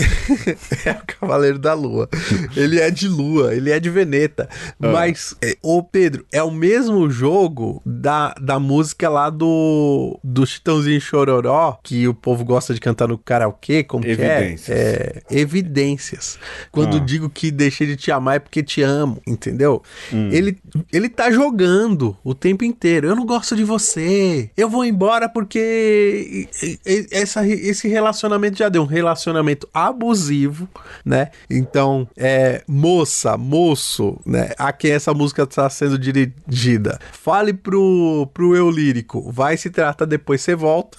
É 0.84 0.92
o 0.92 1.04
Cavaleiro 1.06 1.58
da 1.58 1.74
Lua. 1.74 2.08
Ele 2.56 2.80
é 2.80 2.90
de 2.90 3.08
Lua, 3.08 3.54
ele 3.54 3.70
é 3.70 3.78
de 3.78 3.90
Veneta. 3.90 4.48
Ah. 4.50 4.88
Mas, 4.92 5.36
é, 5.42 5.56
ô 5.62 5.82
Pedro, 5.82 6.24
é 6.32 6.42
o 6.42 6.50
mesmo 6.50 7.10
jogo 7.10 7.82
da, 7.84 8.34
da 8.40 8.58
música 8.58 9.08
lá 9.08 9.28
do, 9.30 10.18
do 10.22 10.46
Chitãozinho 10.46 11.00
Chororó, 11.00 11.78
que 11.82 12.06
o 12.08 12.14
povo 12.14 12.44
gosta 12.44 12.72
de 12.72 12.80
cantar 12.80 13.08
no 13.08 13.18
karaokê, 13.18 13.82
como 13.82 14.06
Evidências. 14.06 14.64
que 14.64 14.72
é? 14.72 15.22
é 15.30 15.40
Evidências. 15.40 16.38
Quando 16.70 16.96
ah. 16.96 17.00
digo 17.00 17.28
que 17.28 17.50
deixei 17.50 17.86
de 17.86 17.96
te 17.96 18.10
amar 18.10 18.36
é 18.36 18.38
porque 18.38 18.62
te 18.62 18.82
amo, 18.82 19.20
entendeu? 19.26 19.82
Hum. 20.12 20.28
Ele, 20.32 20.58
ele 20.92 21.08
tá 21.08 21.30
jogando 21.30 22.16
o 22.24 22.34
tempo 22.34 22.64
inteiro. 22.64 23.08
Eu 23.08 23.16
não 23.16 23.26
gosto 23.26 23.56
de 23.56 23.64
você. 23.64 24.50
Eu 24.56 24.68
vou 24.68 24.84
embora 24.84 25.28
porque 25.28 26.48
essa, 27.10 27.46
esse 27.46 27.88
relacionamento 27.88 28.58
já 28.58 28.68
deu 28.68 28.82
um 28.82 28.86
relacionamento 28.86 29.68
abusivo, 29.90 30.68
né? 31.04 31.30
Então, 31.48 32.08
é 32.16 32.62
moça, 32.66 33.36
moço, 33.36 34.18
né? 34.24 34.50
A 34.58 34.72
quem 34.72 34.92
essa 34.92 35.12
música 35.12 35.42
está 35.42 35.68
sendo 35.68 35.98
dirigida. 35.98 36.98
Fale 37.12 37.52
pro, 37.52 38.28
pro 38.32 38.56
eu 38.56 38.70
lírico, 38.70 39.30
vai 39.30 39.56
se 39.56 39.70
trata 39.70 40.06
depois 40.06 40.40
você 40.40 40.54
volta. 40.54 40.98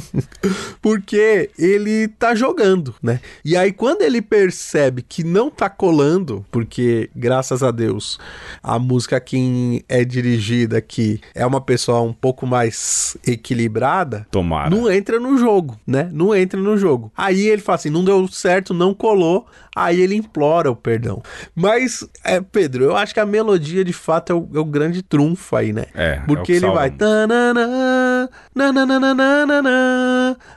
porque 0.80 1.50
ele 1.58 2.08
tá 2.08 2.34
jogando, 2.34 2.94
né? 3.02 3.20
E 3.44 3.56
aí 3.56 3.72
quando 3.72 4.02
ele 4.02 4.20
percebe 4.20 5.02
que 5.02 5.24
não 5.24 5.50
tá 5.50 5.68
colando, 5.68 6.44
porque 6.50 7.10
graças 7.14 7.62
a 7.62 7.70
Deus 7.70 8.18
a 8.62 8.78
música 8.78 9.20
quem 9.20 9.84
é 9.88 10.04
dirigida 10.04 10.78
aqui 10.78 11.20
é 11.34 11.44
uma 11.46 11.60
pessoa 11.60 12.00
um 12.00 12.12
pouco 12.12 12.46
mais 12.46 13.16
equilibrada, 13.26 14.26
Tomara. 14.30 14.70
não 14.70 14.90
entra 14.90 15.20
no 15.20 15.36
jogo, 15.36 15.78
né? 15.86 16.08
Não 16.12 16.34
entra 16.34 16.60
no 16.60 16.76
jogo. 16.76 17.12
Aí 17.16 17.46
ele 17.46 17.62
fala 17.62 17.76
assim, 17.76 17.90
não 17.90 18.04
deu 18.04 18.23
certo, 18.28 18.74
não 18.74 18.94
colou, 18.94 19.46
aí 19.74 20.00
ele 20.00 20.14
implora 20.14 20.70
o 20.70 20.76
perdão. 20.76 21.22
Mas, 21.54 22.06
é, 22.22 22.40
Pedro, 22.40 22.84
eu 22.84 22.96
acho 22.96 23.12
que 23.12 23.20
a 23.20 23.26
melodia 23.26 23.84
de 23.84 23.92
fato 23.92 24.32
é 24.32 24.34
o, 24.34 24.48
é 24.54 24.58
o 24.58 24.64
grande 24.64 25.02
trunfo 25.02 25.56
aí, 25.56 25.72
né? 25.72 25.86
É. 25.94 26.20
Porque 26.26 26.52
é 26.52 26.56
ele 26.56 26.66
vai. 26.66 26.90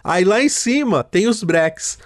Aí 0.03 0.23
lá 0.23 0.41
em 0.41 0.49
cima 0.49 1.03
tem 1.03 1.27
os 1.27 1.43
breaks. 1.43 1.99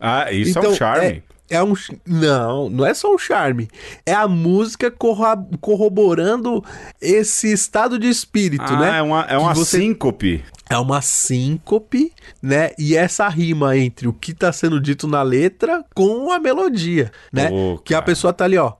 Ah, 0.00 0.32
isso 0.32 0.58
então, 0.58 0.70
é 0.70 0.74
um 0.74 0.76
charme. 0.76 1.22
É, 1.54 1.62
um. 1.62 1.74
Não, 2.06 2.68
não 2.68 2.84
é 2.84 2.92
só 2.94 3.14
um 3.14 3.18
charme. 3.18 3.68
É 4.04 4.12
a 4.12 4.26
música 4.26 4.90
corro 4.90 5.24
corroborando 5.60 6.64
esse 7.00 7.52
estado 7.52 7.98
de 7.98 8.08
espírito, 8.08 8.64
ah, 8.64 8.78
né? 8.78 8.98
É 8.98 9.02
uma, 9.02 9.22
é 9.22 9.38
uma 9.38 9.54
você... 9.54 9.78
síncope. 9.78 10.44
É 10.68 10.78
uma 10.78 11.02
síncope, 11.02 12.10
né? 12.42 12.70
E 12.78 12.96
essa 12.96 13.28
rima 13.28 13.76
entre 13.76 14.08
o 14.08 14.12
que 14.12 14.32
tá 14.32 14.50
sendo 14.50 14.80
dito 14.80 15.06
na 15.06 15.22
letra 15.22 15.84
com 15.94 16.32
a 16.32 16.38
melodia, 16.38 17.12
né? 17.30 17.50
Oh, 17.52 17.78
que 17.78 17.94
a 17.94 18.00
pessoa 18.00 18.32
tá 18.32 18.44
ali, 18.46 18.56
ó. 18.56 18.72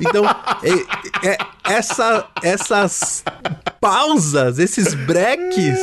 Então, 0.00 0.24
é, 0.24 1.28
é, 1.28 1.38
essa, 1.68 2.26
essas 2.42 3.22
pausas, 3.80 4.58
esses 4.58 4.94
breaks, 4.94 5.78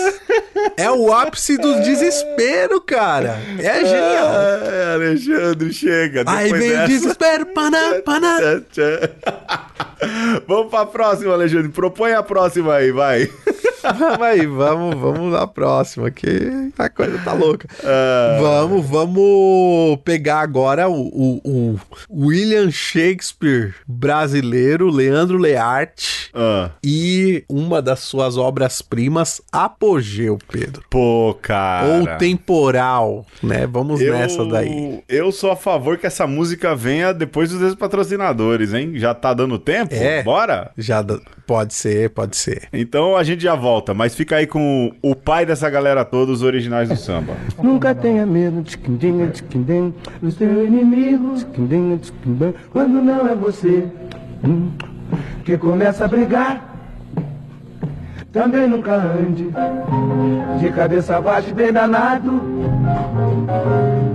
é 0.76 0.92
o 0.92 1.14
ápice 1.14 1.58
do 1.58 1.82
desespero, 1.82 2.82
cara. 2.82 3.40
É 3.60 3.86
genial. 3.86 4.28
É, 4.64 4.94
Alexandre, 4.96 5.74
chega. 5.74 6.24
Aí 6.28 6.52
vem 6.52 6.84
o 6.84 6.88
desespero, 6.88 7.46
paná, 7.48 8.02
paná. 8.04 8.38
vamos 10.48 10.70
pra 10.70 10.86
próxima, 10.86 11.34
Alexandre. 11.34 11.70
Propõe 11.70 12.14
a 12.14 12.24
próxima 12.24 12.76
aí, 12.76 12.92
vai. 12.92 13.30
Vamos 13.94 14.22
aí, 14.22 14.46
vamos, 14.46 14.96
vamos 14.96 15.32
na 15.32 15.48
próxima, 15.48 16.12
que 16.12 16.72
a 16.78 16.90
coisa 16.90 17.18
tá 17.20 17.34
louca. 17.34 17.68
Uh... 17.80 18.42
Vamos, 18.42 18.86
vamos 18.86 20.00
pegar 20.04 20.42
agora 20.42 20.90
o, 20.90 21.08
o, 21.08 21.42
o, 21.44 21.80
William 22.10 22.70
Shakespeare 22.72 23.76
brasileiro, 23.88 24.90
Leandro 24.90 25.38
Learte, 25.38 26.32
uh. 26.34 26.72
e 26.84 27.44
uma 27.50 27.82
das 27.82 28.00
suas 28.00 28.38
obras-primas, 28.38 29.42
Apogeu, 29.52 30.38
Pedro. 30.52 30.84
Pô, 30.90 31.38
cara. 31.42 31.88
Ou 31.88 32.18
Temporal, 32.18 33.26
né? 33.42 33.68
Vamos 33.68 34.02
eu, 34.02 34.14
nessa 34.14 34.46
daí. 34.46 35.04
Eu 35.08 35.32
sou 35.32 35.52
a 35.52 35.56
favor 35.56 35.98
que 35.98 36.08
essa 36.08 36.26
música 36.26 36.76
venha 36.76 37.14
depois 37.14 37.52
dos 37.52 37.76
patrocinadores, 37.76 38.74
hein? 38.74 38.94
Já 38.96 39.14
tá 39.14 39.34
dando 39.34 39.60
tempo? 39.60 39.94
É. 39.94 40.24
Bora? 40.24 40.72
Já 40.78 41.04
pode 41.46 41.74
ser, 41.74 42.10
pode 42.10 42.36
ser. 42.36 42.68
Então 42.74 43.16
a 43.16 43.24
gente 43.24 43.44
já 43.44 43.56
volta, 43.56 43.77
mas 43.94 44.16
fica 44.16 44.38
aí 44.38 44.48
com 44.48 44.92
o 45.02 45.16
pai 45.16 45.46
dessa 45.46 45.70
galera 45.70 46.04
toda, 46.06 46.32
os 46.32 46.44
originais 46.44 46.90
do 46.90 46.96
samba. 46.96 47.34
Nunca 47.62 47.94
tenha 47.94 48.26
medo 48.26 48.62
do 50.22 50.32
seu 50.32 50.66
inimigo, 50.66 51.36
quando 52.72 53.02
não 53.02 53.28
é 53.28 53.36
você 53.36 53.86
hum, 54.44 54.72
que 55.44 55.58
começa 55.58 56.06
a 56.06 56.08
brigar. 56.08 56.77
Também 58.32 58.68
nunca 58.68 58.94
ande 58.94 59.54
de 60.60 60.70
cabeça 60.72 61.22
baixa 61.22 61.54
bem 61.54 61.72
danado. 61.72 62.42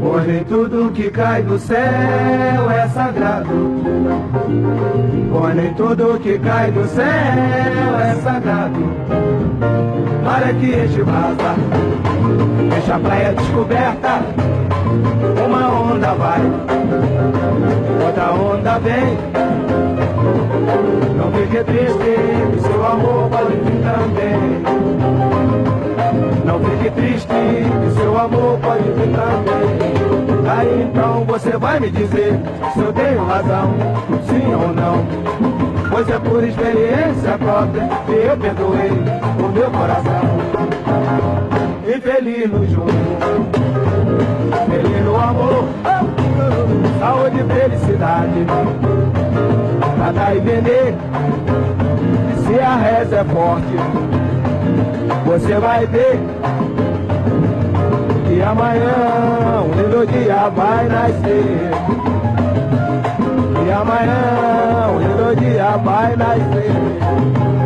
Pois 0.01 0.27
nem 0.27 0.45
tudo 0.45 0.93
que 0.93 1.11
cai 1.11 1.43
do 1.43 1.59
céu 1.59 2.71
é 2.71 2.89
sagrado. 2.89 3.49
Pois 5.33 5.55
nem 5.55 5.75
tudo 5.75 6.21
que 6.21 6.39
cai 6.39 6.71
do 6.71 6.87
céu 6.87 7.05
é 7.05 8.15
sagrado. 8.23 8.81
Mar 10.23 10.49
é 10.49 10.53
que 10.55 10.67
enche 10.67 11.03
vaza, 11.03 11.55
deixa 12.71 12.95
a 12.95 12.99
praia 13.01 13.33
descoberta. 13.33 14.21
Uma 15.45 15.69
onda 15.69 16.15
vai, 16.15 16.41
outra 18.05 18.33
onda 18.33 18.79
vem. 18.79 19.42
Não 21.17 21.31
fique 21.33 21.65
triste, 21.65 22.63
seu 22.63 22.87
amor 22.87 23.29
pode 23.31 23.57
vir 23.57 23.83
também. 23.83 24.63
Não 26.45 26.59
fique 26.61 26.91
triste, 26.91 27.29
seu 27.97 28.19
amor 28.19 28.59
pode 28.59 28.83
vir 28.83 29.11
também. 29.13 30.03
Aí 30.51 30.83
então 30.83 31.25
você 31.25 31.57
vai 31.57 31.81
me 31.81 31.91
dizer 31.91 32.41
se 32.73 32.81
eu 32.81 32.93
tenho 32.93 33.25
razão, 33.25 33.75
sim 34.27 34.55
ou 34.55 34.73
não. 34.73 35.05
Pois 35.91 36.09
é 36.09 36.19
por 36.19 36.43
experiência 36.43 37.39
própria 37.39 37.89
que 38.07 38.13
eu 38.13 38.37
perdoei 38.37 38.91
o 39.39 39.49
meu 39.53 39.71
coração. 39.71 40.23
Infeliz 41.87 42.51
no 42.51 42.67
jogo, 42.67 42.89
feliz 44.71 45.05
no 45.05 45.17
amor, 45.17 45.69
saúde 46.99 47.41
e 47.41 47.45
felicidade 47.55 48.47
pra 49.97 50.13
dar 50.13 50.37
e 50.37 50.41
vender. 50.41 50.95
Se 52.47 52.61
a 52.61 52.77
reza 52.77 53.17
é 53.17 53.25
forte, 53.25 53.77
você 55.25 55.55
vai 55.59 55.87
ver 55.87 56.19
que 58.27 58.43
amanhã 58.43 59.63
um 59.65 59.75
lindo 59.75 60.07
dia 60.07 60.49
vai 60.49 60.89
nascer. 60.89 61.71
E 63.65 63.71
amanhã 63.71 64.89
um 64.93 64.99
lindo 64.99 65.37
dia 65.41 65.77
vai 65.79 66.17
nascer. 66.17 67.62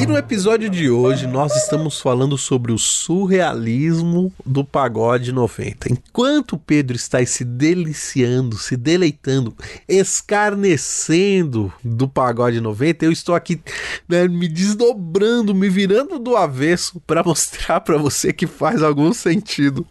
E 0.00 0.06
no 0.06 0.16
episódio 0.16 0.70
de 0.70 0.88
hoje 0.88 1.26
nós 1.26 1.54
estamos 1.56 2.00
falando 2.00 2.38
sobre 2.38 2.72
o 2.72 2.78
surrealismo 2.78 4.32
do 4.44 4.64
pagode 4.64 5.32
90. 5.32 5.92
Enquanto 5.92 6.56
Pedro 6.56 6.96
está 6.96 7.24
se 7.24 7.44
deliciando, 7.44 8.56
se 8.56 8.76
deleitando, 8.76 9.54
escarnecendo 9.88 11.72
do 11.82 12.08
pagode 12.08 12.60
90, 12.60 13.04
eu 13.04 13.12
estou 13.12 13.34
aqui 13.34 13.60
né, 14.08 14.28
me 14.28 14.48
desdobrando, 14.48 15.54
me 15.54 15.68
virando 15.68 16.18
do 16.18 16.36
avesso 16.36 17.00
para 17.06 17.22
mostrar 17.26 17.80
para 17.80 17.98
você 17.98 18.32
que 18.32 18.46
faz 18.46 18.82
algum 18.82 19.12
sentido 19.12 19.86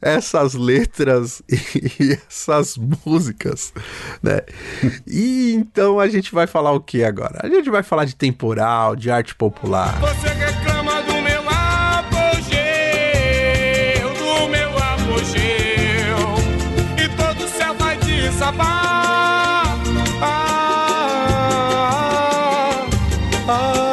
essas 0.00 0.54
letras 0.54 1.42
e 1.48 2.12
essas 2.28 2.76
músicas, 2.76 3.72
né? 4.22 4.40
E 5.06 5.52
então 5.54 5.98
a 5.98 6.08
gente 6.08 6.32
vai 6.32 6.46
falar 6.46 6.72
o 6.72 6.80
que 6.80 7.04
agora? 7.04 7.40
A 7.42 7.48
gente 7.48 7.70
vai 7.70 7.82
falar 7.82 8.04
de 8.04 8.16
temporal, 8.16 8.96
de 8.96 9.10
arte 9.10 9.27
popular 9.34 9.58
popular. 9.58 9.98
Você 10.00 10.28
reclama 10.28 11.02
do 11.02 11.20
meu 11.20 11.42
apogeu, 11.48 12.58
do 14.14 14.48
meu 14.48 14.70
apogeu, 14.78 16.34
e 16.96 17.08
todo 17.16 17.44
o 17.44 17.48
céu 17.48 17.74
vai 17.74 17.96
desabar. 17.98 19.78
Ah, 20.20 20.56
ah, 23.48 23.84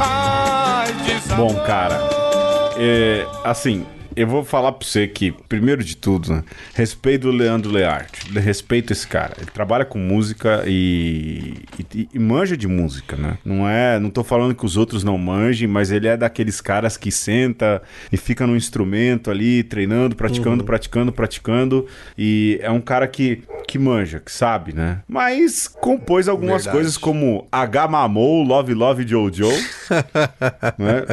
ah, 0.00 0.84
Bom, 1.36 1.54
cara, 1.64 2.00
é, 2.76 3.26
assim, 3.44 3.86
eu 4.18 4.26
vou 4.26 4.44
falar 4.44 4.72
pra 4.72 4.86
você 4.86 5.06
que, 5.06 5.32
primeiro 5.48 5.84
de 5.84 5.96
tudo, 5.96 6.32
né, 6.32 6.42
respeito 6.74 7.28
o 7.28 7.30
Leandro 7.30 7.70
Learte. 7.70 8.32
Respeito 8.32 8.92
esse 8.92 9.06
cara. 9.06 9.34
Ele 9.38 9.50
trabalha 9.50 9.84
com 9.84 9.98
música 9.98 10.64
e, 10.66 11.54
e, 11.94 12.08
e, 12.12 12.18
manja 12.18 12.56
de 12.56 12.66
música, 12.66 13.16
né? 13.16 13.38
Não 13.44 13.68
é. 13.68 13.98
Não 14.00 14.10
tô 14.10 14.24
falando 14.24 14.54
que 14.56 14.66
os 14.66 14.76
outros 14.76 15.04
não 15.04 15.16
manjem, 15.16 15.68
mas 15.68 15.92
ele 15.92 16.08
é 16.08 16.16
daqueles 16.16 16.60
caras 16.60 16.96
que 16.96 17.12
senta 17.12 17.80
e 18.10 18.16
fica 18.16 18.44
no 18.44 18.56
instrumento 18.56 19.30
ali, 19.30 19.62
treinando, 19.62 20.16
praticando, 20.16 20.62
uhum. 20.62 20.66
praticando, 20.66 21.12
praticando. 21.12 21.86
E 22.16 22.58
é 22.60 22.70
um 22.70 22.80
cara 22.80 23.06
que, 23.06 23.42
que 23.68 23.78
manja, 23.78 24.18
que 24.18 24.32
sabe, 24.32 24.72
né? 24.72 25.02
Mas 25.06 25.68
compôs 25.68 26.26
algumas 26.26 26.64
Verdade. 26.64 26.76
coisas 26.78 26.96
como 26.96 27.46
H 27.52 27.86
Mamou, 27.86 28.42
Love 28.42 28.72
Love 28.72 29.06
Jojo. 29.06 29.44
né? 30.78 31.04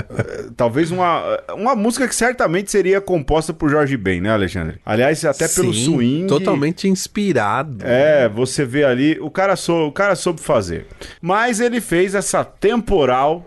Talvez 0.55 0.89
uma, 0.89 1.37
uma 1.53 1.75
música 1.75 2.07
que 2.07 2.15
certamente 2.15 2.71
seria 2.71 3.01
composta 3.01 3.53
por 3.53 3.69
Jorge 3.69 3.97
Ben, 3.97 4.21
né, 4.21 4.29
Alexandre? 4.29 4.79
Aliás, 4.85 5.25
até 5.25 5.49
Sim, 5.49 5.61
pelo 5.61 5.73
swing. 5.73 6.27
Totalmente 6.27 6.87
inspirado. 6.87 7.79
É, 7.85 8.29
você 8.29 8.63
vê 8.63 8.85
ali, 8.85 9.19
o 9.19 9.29
cara, 9.29 9.57
sou, 9.57 9.89
o 9.89 9.91
cara 9.91 10.15
soube 10.15 10.39
fazer. 10.39 10.87
Mas 11.21 11.59
ele 11.59 11.81
fez 11.81 12.15
essa 12.15 12.45
temporal 12.45 13.45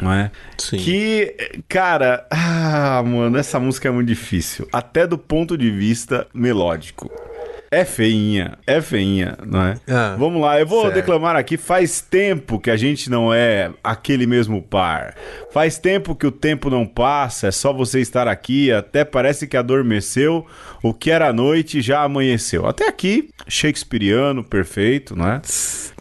não 0.00 0.12
é? 0.12 0.30
Sim. 0.58 0.76
Que, 0.76 1.62
cara, 1.68 2.26
ah, 2.28 3.00
mano, 3.06 3.38
essa 3.38 3.60
música 3.60 3.88
é 3.88 3.92
muito 3.92 4.08
difícil, 4.08 4.68
até 4.72 5.06
do 5.06 5.16
ponto 5.16 5.56
de 5.56 5.70
vista 5.70 6.26
melódico. 6.34 7.10
É 7.74 7.84
feinha, 7.84 8.56
é 8.66 8.80
feinha, 8.80 9.36
não 9.44 9.60
é? 9.60 9.74
Ah, 9.88 10.14
Vamos 10.16 10.40
lá, 10.40 10.60
eu 10.60 10.66
vou 10.66 10.82
certo. 10.82 10.94
declamar 10.94 11.34
aqui. 11.34 11.56
Faz 11.56 12.00
tempo 12.00 12.60
que 12.60 12.70
a 12.70 12.76
gente 12.76 13.10
não 13.10 13.34
é 13.34 13.70
aquele 13.82 14.26
mesmo 14.28 14.62
par. 14.62 15.16
Faz 15.52 15.76
tempo 15.76 16.14
que 16.14 16.24
o 16.26 16.30
tempo 16.30 16.70
não 16.70 16.86
passa, 16.86 17.48
é 17.48 17.50
só 17.50 17.72
você 17.72 18.00
estar 18.00 18.28
aqui. 18.28 18.70
Até 18.70 19.04
parece 19.04 19.48
que 19.48 19.56
adormeceu. 19.56 20.46
O 20.84 20.94
que 20.94 21.10
era 21.10 21.32
noite 21.32 21.80
já 21.82 22.02
amanheceu. 22.02 22.64
Até 22.66 22.86
aqui, 22.86 23.30
Shakespeareano, 23.48 24.44
perfeito, 24.44 25.16
não 25.16 25.26
é? 25.26 25.40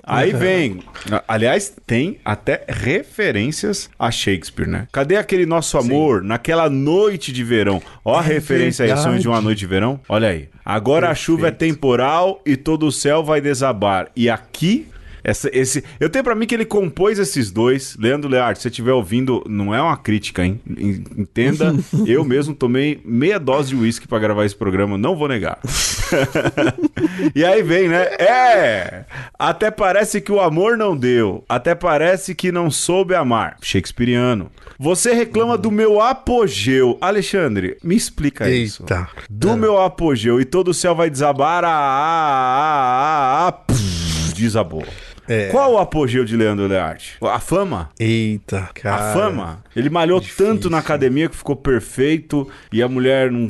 Aí 0.06 0.34
vem. 0.34 0.80
Aliás, 1.28 1.74
tem 1.88 2.20
até 2.26 2.66
referências 2.68 3.90
a 3.98 4.12
Shakespeare, 4.12 4.68
né? 4.68 4.88
Cadê 4.92 5.16
aquele 5.16 5.46
nosso 5.46 5.78
amor 5.78 6.22
Sim. 6.22 6.28
naquela 6.28 6.70
noite 6.70 7.32
de 7.32 7.44
verão? 7.44 7.82
Ó 8.04 8.20
a 8.20 8.24
é 8.24 8.28
referência 8.28 8.86
verdade. 8.86 9.00
aí, 9.00 9.12
Sonhos 9.12 9.22
de 9.22 9.28
uma 9.30 9.42
Noite 9.42 9.60
de 9.60 9.68
Verão. 9.68 10.00
Olha 10.10 10.28
aí. 10.30 10.50
Agora 10.66 11.08
Perfeito. 11.08 11.12
a 11.12 11.16
chuva 11.16 11.48
é 11.48 11.52
temporal 11.52 12.42
e 12.46 12.58
todo 12.58 12.86
o 12.86 12.92
céu 12.92 13.24
vai 13.24 13.40
desabar. 13.40 14.10
E 14.16 14.30
aqui 14.30 14.88
Essa, 15.24 15.50
esse, 15.54 15.84
eu 16.00 16.10
tenho 16.10 16.24
pra 16.24 16.36
mim 16.36 16.46
que 16.46 16.54
ele 16.54 16.66
compôs 16.66 17.18
esses 17.20 17.50
dois. 17.52 17.96
Leandro 17.98 18.30
Learte, 18.30 18.60
se 18.60 18.64
você 18.64 18.68
estiver 18.70 18.92
ouvindo, 18.92 19.44
não 19.48 19.74
é 19.74 19.82
uma 19.82 19.96
crítica, 19.98 20.44
hein? 20.46 20.60
En- 20.70 21.04
Entenda, 21.18 21.74
eu 22.06 22.24
mesmo 22.26 22.54
tomei 22.54 23.02
meia 23.06 23.40
dose 23.40 23.70
de 23.70 23.76
uísque 23.76 24.08
pra 24.08 24.20
gravar 24.20 24.46
esse 24.46 24.56
programa, 24.56 24.98
não 24.98 25.16
vou 25.16 25.28
negar. 25.28 25.60
e 27.36 27.44
aí 27.44 27.62
vem, 27.64 27.88
né? 27.88 28.04
É! 28.20 29.06
Até 29.38 29.72
parece 29.72 30.22
que 30.22 30.32
o 30.32 30.40
amor 30.42 30.78
não 30.78 30.96
deu. 30.96 31.44
Até 31.48 31.74
parece 31.76 32.36
que 32.36 32.52
não 32.52 32.70
soube 32.70 33.16
amar. 33.16 33.58
Shakespeareano. 33.62 34.52
Você 34.80 35.14
reclama 35.14 35.58
do 35.58 35.72
meu 35.72 36.02
apogeu. 36.02 36.98
Alexandre, 37.00 37.78
me 37.84 37.96
explica 37.96 38.50
isso. 38.50 38.84
Eita. 38.84 39.08
Do 39.30 39.56
meu 39.56 39.80
apogeu 39.82 40.42
e 40.42 40.46
todo 40.46 40.70
o 40.70 40.74
céu 40.74 40.96
vai 40.96 41.10
desabar. 41.10 41.64
Ah, 41.64 41.70
ah, 41.70 43.46
ah, 43.46 43.48
ah, 43.48 43.52
pff, 43.52 44.34
desabou. 44.34 44.84
É. 45.28 45.48
Qual 45.48 45.74
o 45.74 45.78
apogeu 45.78 46.26
de 46.26 46.36
Leandro 46.36 46.68
Learte? 46.68 47.18
A 47.22 47.40
fama? 47.40 47.90
Eita, 48.00 48.70
cara. 48.74 49.12
A 49.12 49.14
fama? 49.14 49.64
Ele 49.76 49.90
malhou 49.90 50.20
difícil. 50.20 50.46
tanto 50.46 50.70
na 50.70 50.80
academia 50.80 51.30
que 51.30 51.36
ficou 51.36 51.56
perfeito 51.56 52.48
e 52.72 52.82
a 52.84 52.88
mulher 52.90 53.32
não 53.32 53.50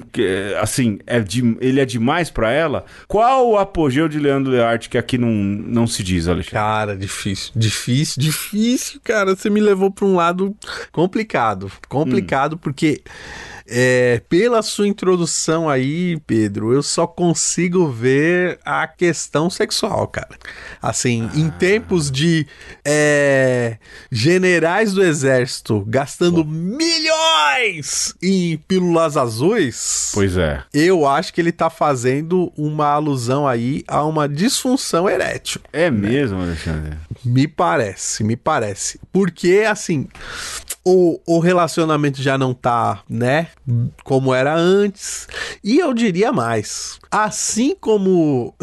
assim, 0.62 1.00
é 1.08 1.20
de- 1.20 1.58
ele 1.60 1.80
é 1.80 1.86
demais 1.86 2.30
pra 2.30 2.52
ela. 2.52 2.86
Qual 3.08 3.50
o 3.50 3.58
apogeu 3.58 4.08
de 4.08 4.20
Leandro 4.20 4.52
Learte 4.52 4.88
que 4.90 4.98
aqui 4.98 5.18
não, 5.18 5.30
não 5.30 5.88
se 5.88 6.04
diz, 6.04 6.28
Alexandre? 6.28 6.52
Cara, 6.54 6.96
difícil, 6.96 7.52
difícil, 7.56 8.22
difícil, 8.22 9.00
cara. 9.04 9.36
Você 9.36 9.50
me 9.50 9.60
levou 9.60 9.90
pra 9.92 10.06
um 10.06 10.16
lado 10.16 10.56
complicado. 10.92 11.72
Complicado 11.90 12.58
porque, 12.58 13.02
é, 13.68 14.22
pela 14.28 14.62
sua 14.62 14.88
introdução 14.88 15.70
aí, 15.70 16.20
Pedro, 16.28 16.74
eu 16.74 16.84
só 16.84 17.08
consigo 17.08 17.90
ver 17.90 18.60
a 18.66 18.88
questão 18.88 19.50
sexual, 19.50 20.08
cara. 20.08 20.38
Assim, 20.82 21.30
em 21.34 21.50
tempos 21.50 22.12
de 22.12 22.46
é, 22.84 23.78
generais 24.12 24.94
do 24.94 25.04
exército 25.04 25.84
gastando 25.88 26.44
milhões 26.44 28.14
em 28.22 28.58
pílulas 28.58 29.16
azuis. 29.18 30.12
Pois 30.14 30.38
é. 30.38 30.64
Eu 30.74 31.08
acho 31.08 31.34
que 31.34 31.40
ele 31.40 31.52
tá 31.52 31.70
fazendo 31.70 32.52
uma 32.58 32.88
alusão 32.88 33.48
aí 33.48 33.84
a 33.88 34.04
uma 34.04 34.28
disfunção 34.28 35.10
erétil. 35.10 35.62
É 35.72 35.90
mesmo, 35.90 36.42
Alexandre? 36.42 36.98
Me 37.24 37.48
parece, 37.48 38.24
me 38.24 38.36
parece. 38.36 39.00
Porque, 39.12 39.66
assim, 39.68 40.08
o, 40.86 41.20
o 41.26 41.40
relacionamento 41.40 42.22
já 42.22 42.38
não 42.38 42.54
tá, 42.54 43.04
né, 43.10 43.48
como 44.04 44.34
era 44.34 44.54
antes. 44.54 45.28
E 45.64 45.80
eu 45.80 45.94
diria 45.94 46.32
mais. 46.32 47.00
Assim 47.10 47.76
como 47.80 48.54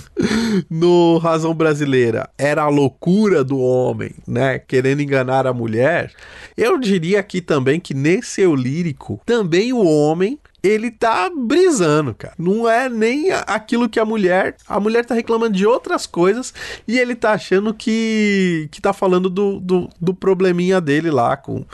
no 0.68 1.18
Razão 1.18 1.54
Brasileira 1.54 2.28
era 2.36 2.62
a 2.62 2.68
loucura 2.68 3.44
do 3.44 3.58
homem, 3.58 4.14
né, 4.26 4.58
querendo 4.58 5.00
enganar 5.00 5.46
a 5.46 5.52
mulher, 5.52 6.12
eu 6.56 6.78
diria 6.78 7.20
aqui 7.20 7.40
também 7.40 7.78
que 7.78 7.94
nesse 7.94 8.40
eu 8.40 8.54
lírico, 8.54 9.20
também 9.24 9.72
o 9.72 9.84
homem 9.84 10.38
ele 10.62 10.90
tá 10.90 11.30
brisando, 11.34 12.14
cara. 12.14 12.34
Não 12.38 12.68
é 12.68 12.88
nem 12.88 13.30
aquilo 13.46 13.88
que 13.88 13.98
a 14.00 14.04
mulher. 14.04 14.56
A 14.68 14.78
mulher 14.80 15.04
tá 15.04 15.14
reclamando 15.14 15.56
de 15.56 15.66
outras 15.66 16.06
coisas 16.06 16.52
e 16.86 16.98
ele 16.98 17.14
tá 17.14 17.32
achando 17.32 17.72
que. 17.74 18.68
que 18.70 18.80
tá 18.80 18.92
falando 18.92 19.28
do, 19.30 19.58
do, 19.60 19.88
do 20.00 20.14
probleminha 20.14 20.80
dele 20.80 21.10
lá 21.10 21.36
com. 21.36 21.64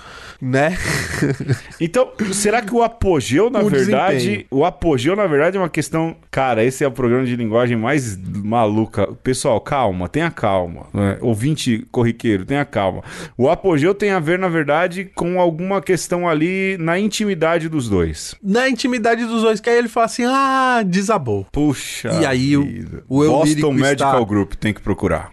né? 0.40 0.76
Então, 1.80 2.10
será 2.32 2.62
que 2.62 2.74
o 2.74 2.82
apogeu, 2.82 3.50
na 3.50 3.60
O 3.60 3.68
verdade, 3.68 4.16
desempenho. 4.16 4.46
o 4.50 4.64
apogeu, 4.64 5.14
na 5.16 5.26
verdade, 5.26 5.56
é 5.56 5.60
uma 5.60 5.68
questão. 5.68 6.16
Cara, 6.30 6.64
esse 6.64 6.82
é 6.84 6.88
o 6.88 6.92
programa 6.92 7.24
de 7.24 7.36
linguagem 7.36 7.76
mais 7.76 8.16
maluca. 8.16 9.06
Pessoal, 9.22 9.60
calma, 9.60 10.08
tenha 10.08 10.30
calma. 10.30 10.86
né? 10.92 11.18
Ouvinte 11.20 11.86
corriqueiro, 11.90 12.44
tenha 12.44 12.64
calma. 12.64 13.02
O 13.36 13.48
apogeu 13.48 13.94
tem 13.94 14.10
a 14.10 14.18
ver, 14.20 14.38
na 14.38 14.48
verdade, 14.48 15.04
com 15.14 15.40
alguma 15.40 15.80
questão 15.82 16.28
ali 16.28 16.76
na 16.78 16.98
intimidade 16.98 17.68
dos 17.68 17.88
dois. 17.88 18.34
Na 18.42 18.68
intimidade 18.76 19.24
dos 19.24 19.42
dois, 19.42 19.58
que 19.60 19.68
aí 19.68 19.76
ele 19.78 19.88
fala 19.88 20.06
assim: 20.06 20.24
ah, 20.24 20.82
desabou. 20.86 21.46
Puxa. 21.50 22.10
E 22.20 22.24
aí 22.26 22.56
o- 22.56 22.62
vida. 22.62 23.04
o 23.08 23.24
eu 23.24 23.30
Boston 23.32 23.72
Medical 23.72 24.12
está- 24.14 24.24
Group 24.24 24.52
tem 24.54 24.72
que 24.72 24.80
procurar. 24.80 25.30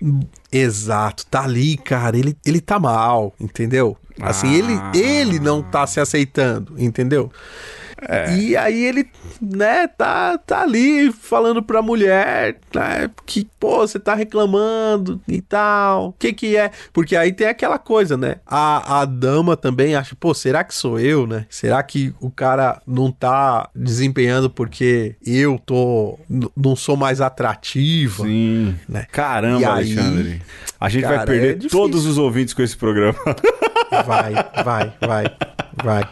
Exato, 0.52 1.26
tá 1.28 1.44
ali, 1.44 1.78
cara. 1.78 2.18
Ele, 2.18 2.36
ele 2.46 2.60
tá 2.62 2.80
mal, 2.80 3.34
entendeu? 3.40 3.98
Assim, 4.22 4.48
Ah. 4.56 4.92
ele, 4.94 4.98
ele 4.98 5.40
não 5.40 5.62
tá 5.62 5.86
se 5.88 6.00
aceitando, 6.00 6.76
entendeu? 6.78 7.32
É. 8.08 8.36
E 8.36 8.56
aí 8.58 8.84
ele, 8.84 9.08
né, 9.42 9.88
tá, 9.88 10.38
tá 10.38 10.62
ali 10.62 11.12
falando 11.12 11.62
pra 11.62 11.82
mulher, 11.82 12.58
né, 12.74 13.10
que, 13.26 13.48
pô, 13.60 13.80
você 13.80 14.00
tá 14.00 14.14
reclamando 14.14 15.22
e 15.28 15.42
tal. 15.42 16.10
O 16.10 16.14
que 16.14 16.34
que 16.34 16.58
é? 16.58 16.72
Porque 16.92 17.16
aí 17.16 17.32
tem 17.32 17.48
aquela 17.48 17.78
coisa, 17.78 18.18
né? 18.18 18.38
A, 18.46 19.02
a 19.02 19.06
dama 19.06 19.56
também 19.56 19.96
acha, 19.96 20.16
pô, 20.16 20.34
será 20.34 20.64
que 20.64 20.74
sou 20.74 21.00
eu, 21.00 21.26
né? 21.28 21.46
Será 21.50 21.82
que 21.84 22.14
o 22.20 22.30
cara 22.30 22.82
não 22.86 23.12
tá 23.12 23.70
desempenhando 23.76 24.50
porque 24.50 25.16
eu 25.26 25.60
tô, 25.66 26.20
não 26.56 26.76
sou 26.76 26.96
mais 26.96 27.22
atrativa? 27.22 28.24
Sim. 28.26 28.76
Né? 28.88 29.08
Caramba, 29.12 29.62
E 29.62 29.66
aí, 29.66 29.72
Alexandre. 29.72 30.42
A 30.80 30.90
gente 30.90 31.04
vai 31.04 31.16
cara, 31.16 31.28
perder 31.28 31.66
é 31.66 31.70
todos 31.70 32.06
os 32.06 32.18
ouvintes 32.18 32.54
com 32.54 32.62
esse 32.62 32.76
programa. 32.76 33.18
Vai, 34.06 34.34
vai, 34.64 34.94
vai, 35.00 35.26
vai. 35.84 36.10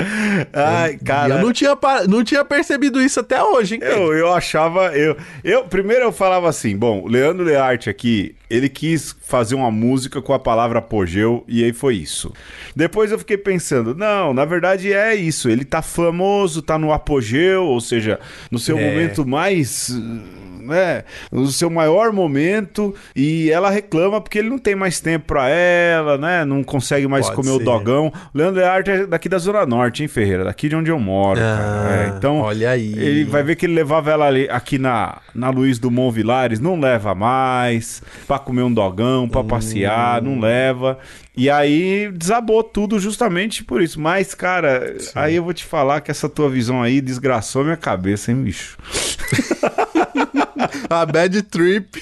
Ai, 0.52 0.96
cara. 1.04 1.34
eu 1.34 1.42
não 1.42 1.52
tinha, 1.52 1.76
não 2.08 2.24
tinha 2.24 2.44
percebido 2.44 3.00
isso 3.00 3.20
até 3.20 3.42
hoje, 3.42 3.74
hein? 3.76 3.80
Eu, 3.82 4.12
eu 4.12 4.32
achava. 4.32 4.96
Eu, 4.96 5.16
eu, 5.44 5.64
primeiro 5.64 6.04
eu 6.04 6.12
falava 6.12 6.48
assim: 6.48 6.76
bom, 6.76 7.02
o 7.02 7.08
Leandro 7.08 7.44
Learte 7.44 7.88
aqui, 7.90 8.34
ele 8.48 8.68
quis 8.68 9.14
fazer 9.26 9.54
uma 9.54 9.70
música 9.70 10.20
com 10.20 10.32
a 10.32 10.38
palavra 10.38 10.78
apogeu 10.80 11.44
e 11.48 11.62
aí 11.64 11.72
foi 11.72 11.96
isso. 11.96 12.32
Depois 12.74 13.10
eu 13.12 13.18
fiquei 13.18 13.36
pensando: 13.38 13.94
não, 13.94 14.32
na 14.34 14.44
verdade 14.44 14.92
é 14.92 15.14
isso. 15.14 15.48
Ele 15.48 15.64
tá 15.64 15.82
famoso, 15.82 16.62
tá 16.62 16.78
no 16.78 16.92
apogeu, 16.92 17.64
ou 17.64 17.80
seja, 17.80 18.18
no 18.50 18.58
seu 18.58 18.78
É. 18.78 18.84
momento 18.84 19.26
mais. 19.26 19.90
Né, 20.60 21.04
no 21.32 21.46
seu 21.46 21.70
maior 21.70 22.12
momento 22.12 22.94
e 23.16 23.50
ela 23.50 23.70
reclama 23.70 24.20
porque 24.20 24.38
ele 24.38 24.50
não 24.50 24.58
tem 24.58 24.74
mais 24.74 25.00
tempo 25.00 25.26
pra 25.26 25.48
ela, 25.48 26.16
né? 26.18 26.44
Não 26.44 26.62
consegue 26.62 27.06
mais 27.08 27.26
Pode 27.26 27.36
comer 27.36 27.50
o 27.50 27.58
ser. 27.58 27.64
dogão. 27.64 28.12
O 28.34 28.38
Leandro 28.38 28.60
Learte 28.60 28.90
é 28.90 29.06
daqui 29.06 29.28
da 29.28 29.38
Zona 29.38 29.64
Norte, 29.66 30.02
hein, 30.02 30.08
Ferreira? 30.08 30.44
Daqui 30.44 30.68
de 30.68 30.76
onde 30.76 30.90
eu 30.90 30.98
moro, 30.98 31.38
cara. 31.40 31.60
Ah, 31.60 32.04
É, 32.04 32.16
então, 32.16 32.38
olha 32.38 32.70
aí. 32.70 32.92
ele 32.96 33.24
vai 33.24 33.42
ver 33.42 33.56
que 33.56 33.66
ele 33.66 33.74
levava 33.74 34.10
ela 34.10 34.26
ali, 34.26 34.48
aqui 34.50 34.78
na, 34.78 35.18
na 35.34 35.50
Luiz 35.50 35.78
Dumont 35.78 36.14
Vilares, 36.14 36.60
não 36.60 36.78
leva 36.78 37.14
mais, 37.14 38.02
pra 38.26 38.38
comer 38.38 38.62
um 38.62 38.72
dogão, 38.72 39.28
pra 39.28 39.42
passear, 39.44 40.20
não 40.22 40.38
leva. 40.40 40.98
E 41.36 41.48
aí 41.48 42.10
desabou 42.12 42.62
tudo 42.62 42.98
justamente 42.98 43.64
por 43.64 43.80
isso. 43.80 44.00
Mas, 44.00 44.34
cara, 44.34 44.96
aí 45.14 45.36
eu 45.36 45.44
vou 45.44 45.54
te 45.54 45.64
falar 45.64 46.00
que 46.00 46.10
essa 46.10 46.28
tua 46.28 46.50
visão 46.50 46.82
aí 46.82 47.00
desgraçou 47.00 47.64
minha 47.64 47.76
cabeça, 47.76 48.30
hein, 48.30 48.42
bicho? 48.42 48.76
A 50.90 51.06
bad 51.06 51.42
trip. 51.42 52.00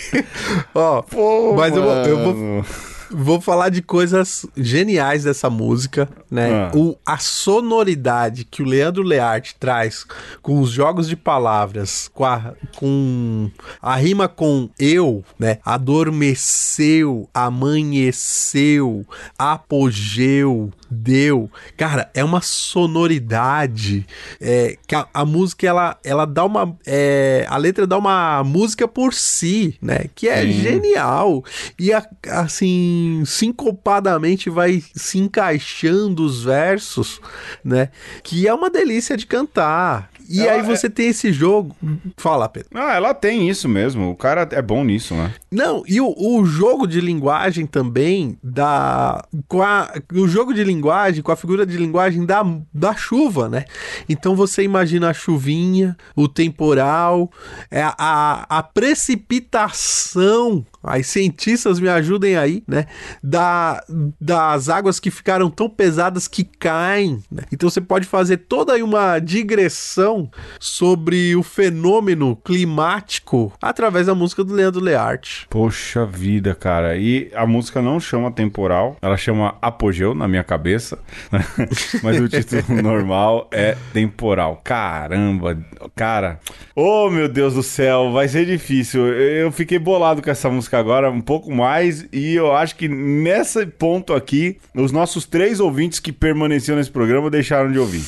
Ó, 0.75 1.03
Pô, 1.03 1.55
mas 1.55 1.77
eu 1.77 1.83
vou, 1.83 1.93
eu 1.93 2.19
vou, 2.19 2.35
mano. 2.35 2.67
Vou 3.11 3.41
falar 3.41 3.69
de 3.69 3.83
coisas 3.83 4.47
geniais 4.57 5.25
dessa 5.25 5.49
música, 5.49 6.09
né? 6.31 6.51
Ah. 6.51 6.73
O, 6.75 6.97
a 7.05 7.19
sonoridade 7.19 8.45
que 8.45 8.63
o 8.63 8.67
Leandro 8.67 9.03
Learte 9.03 9.57
traz 9.59 10.07
com 10.43 10.61
os 10.61 10.71
jogos 10.71 11.09
de 11.09 11.17
palavras, 11.17 12.11
com 12.13 12.25
a, 12.25 12.55
com 12.77 13.51
a 13.81 13.97
rima 13.97 14.29
com 14.29 14.69
eu, 14.79 15.25
né? 15.39 15.59
Adormeceu, 15.65 17.29
amanheceu, 17.33 19.07
apogeu, 19.39 20.71
deu. 20.91 21.51
Cara, 21.77 22.11
é 22.15 22.23
uma 22.25 22.41
sonoridade 22.41 24.07
é, 24.41 24.77
que 24.87 24.95
a, 24.95 25.07
a 25.13 25.25
música 25.25 25.67
ela, 25.67 25.99
ela 26.05 26.25
dá 26.25 26.45
uma. 26.45 26.77
é, 26.87 27.47
a 27.49 27.57
letra 27.57 27.87
dá 27.87 27.97
uma 27.99 28.43
música 28.45 28.87
por 28.89 29.13
si, 29.15 29.77
né? 29.81 30.07
Que 30.15 30.29
é 30.29 30.43
Sim. 30.43 30.53
genial. 30.53 31.45
E 31.79 31.93
a- 31.93 32.07
assim, 32.31 33.23
sincopadamente 33.27 34.51
vai 34.51 34.83
se 34.95 35.19
encaixando 35.19 36.25
os 36.25 36.43
versos, 36.45 37.21
né? 37.65 37.91
Que 38.23 38.47
é 38.47 38.55
uma 38.55 38.71
delícia 38.71 39.17
de 39.17 39.27
cantar. 39.27 40.11
E 40.29 40.43
Ela 40.43 40.53
aí 40.53 40.63
você 40.63 40.91
tem 40.91 41.09
esse 41.09 41.33
jogo. 41.33 41.75
Fala, 42.17 42.49
Pedro. 42.49 42.71
Ah, 42.75 42.95
ela 42.95 43.15
tem 43.15 43.49
isso 43.49 43.69
mesmo. 43.69 44.11
O 44.11 44.17
cara 44.17 44.47
é 44.53 44.61
bom 44.61 44.85
nisso, 44.85 45.15
né? 45.15 45.33
Não, 45.51 45.83
e 45.87 46.01
o, 46.01 46.15
o 46.19 46.45
jogo 46.45 46.87
de 46.87 47.01
linguagem 47.01 47.67
também 47.67 48.39
da. 48.43 49.25
Com 49.49 49.63
a, 49.63 49.91
o 50.13 50.29
jogo 50.29 50.53
de 50.53 50.63
linguagem, 50.63 51.23
com 51.23 51.33
a 51.33 51.37
figura 51.37 51.65
de 51.65 51.79
linguagem 51.79 52.27
da, 52.27 52.45
da 52.73 52.95
chuva, 52.95 53.49
né? 53.49 53.65
Então 54.07 54.37
você 54.37 54.63
imagina 54.63 55.09
a 55.09 55.15
chuvinha, 55.15 55.97
o 56.15 56.29
temporal, 56.29 57.31
é, 57.71 57.83
a, 57.83 58.45
a 58.49 58.63
precipitação 58.63 60.67
Aí 60.83 61.03
cientistas 61.03 61.81
me 61.81 61.89
ajudem 61.89 62.37
aí, 62.37 62.63
né? 62.67 62.87
Da, 63.23 63.83
das 64.21 64.69
águas 64.69 65.01
que 65.01 65.11
ficaram 65.11 65.51
tão 65.51 65.69
pesadas 65.69 66.29
que 66.29 66.45
caem. 66.45 67.23
Né? 67.31 67.43
Então 67.53 67.69
você 67.69 67.81
pode 67.81 68.07
fazer 68.07 68.39
toda 68.39 68.73
aí 68.73 68.83
uma 68.83 69.19
digressão 69.19 70.31
sobre 70.61 71.35
o 71.35 71.43
fenômeno 71.43 72.37
climático 72.37 73.53
através 73.61 74.07
da 74.07 74.15
música 74.15 74.45
do 74.45 74.55
Leandro 74.55 74.81
Learte. 74.81 75.47
Poxa 75.51 76.07
vida, 76.07 76.55
cara. 76.55 76.97
E 76.97 77.31
a 77.35 77.47
música 77.47 77.83
não 77.83 77.99
chama 77.99 78.31
temporal, 78.31 78.97
ela 79.03 79.17
chama 79.17 79.57
apogeu 79.61 80.15
na 80.15 80.29
minha 80.29 80.45
cabeça. 80.45 80.99
Mas 82.03 82.21
o 82.21 82.29
título 82.29 82.63
normal 82.83 83.49
é 83.51 83.77
temporal. 83.93 84.61
Caramba, 84.63 85.59
cara. 85.97 86.39
Oh, 86.75 87.11
meu 87.11 87.29
Deus 87.29 87.55
do 87.55 87.63
céu, 87.63 88.13
vai 88.13 88.29
ser 88.29 88.47
difícil. 88.47 89.07
Eu 89.09 89.51
fiquei 89.51 89.79
bolado 89.79 90.23
com 90.23 90.31
essa 90.31 90.49
música 90.49 90.68
agora 90.77 91.11
um 91.11 91.21
pouco 91.21 91.53
mais 91.53 92.07
e 92.13 92.35
eu 92.35 92.55
acho 92.55 92.77
que 92.77 92.89
nesse 92.89 93.67
ponto 93.67 94.13
aqui, 94.13 94.59
os 94.75 94.93
nossos 94.93 95.25
três 95.25 95.61
ouvintes 95.61 95.99
que 95.99 96.13
permaneciam 96.13 96.77
nesse 96.77 96.91
programa 96.91 97.31
deixaram 97.31 97.71
de 97.71 97.79
ouvir. 97.79 98.03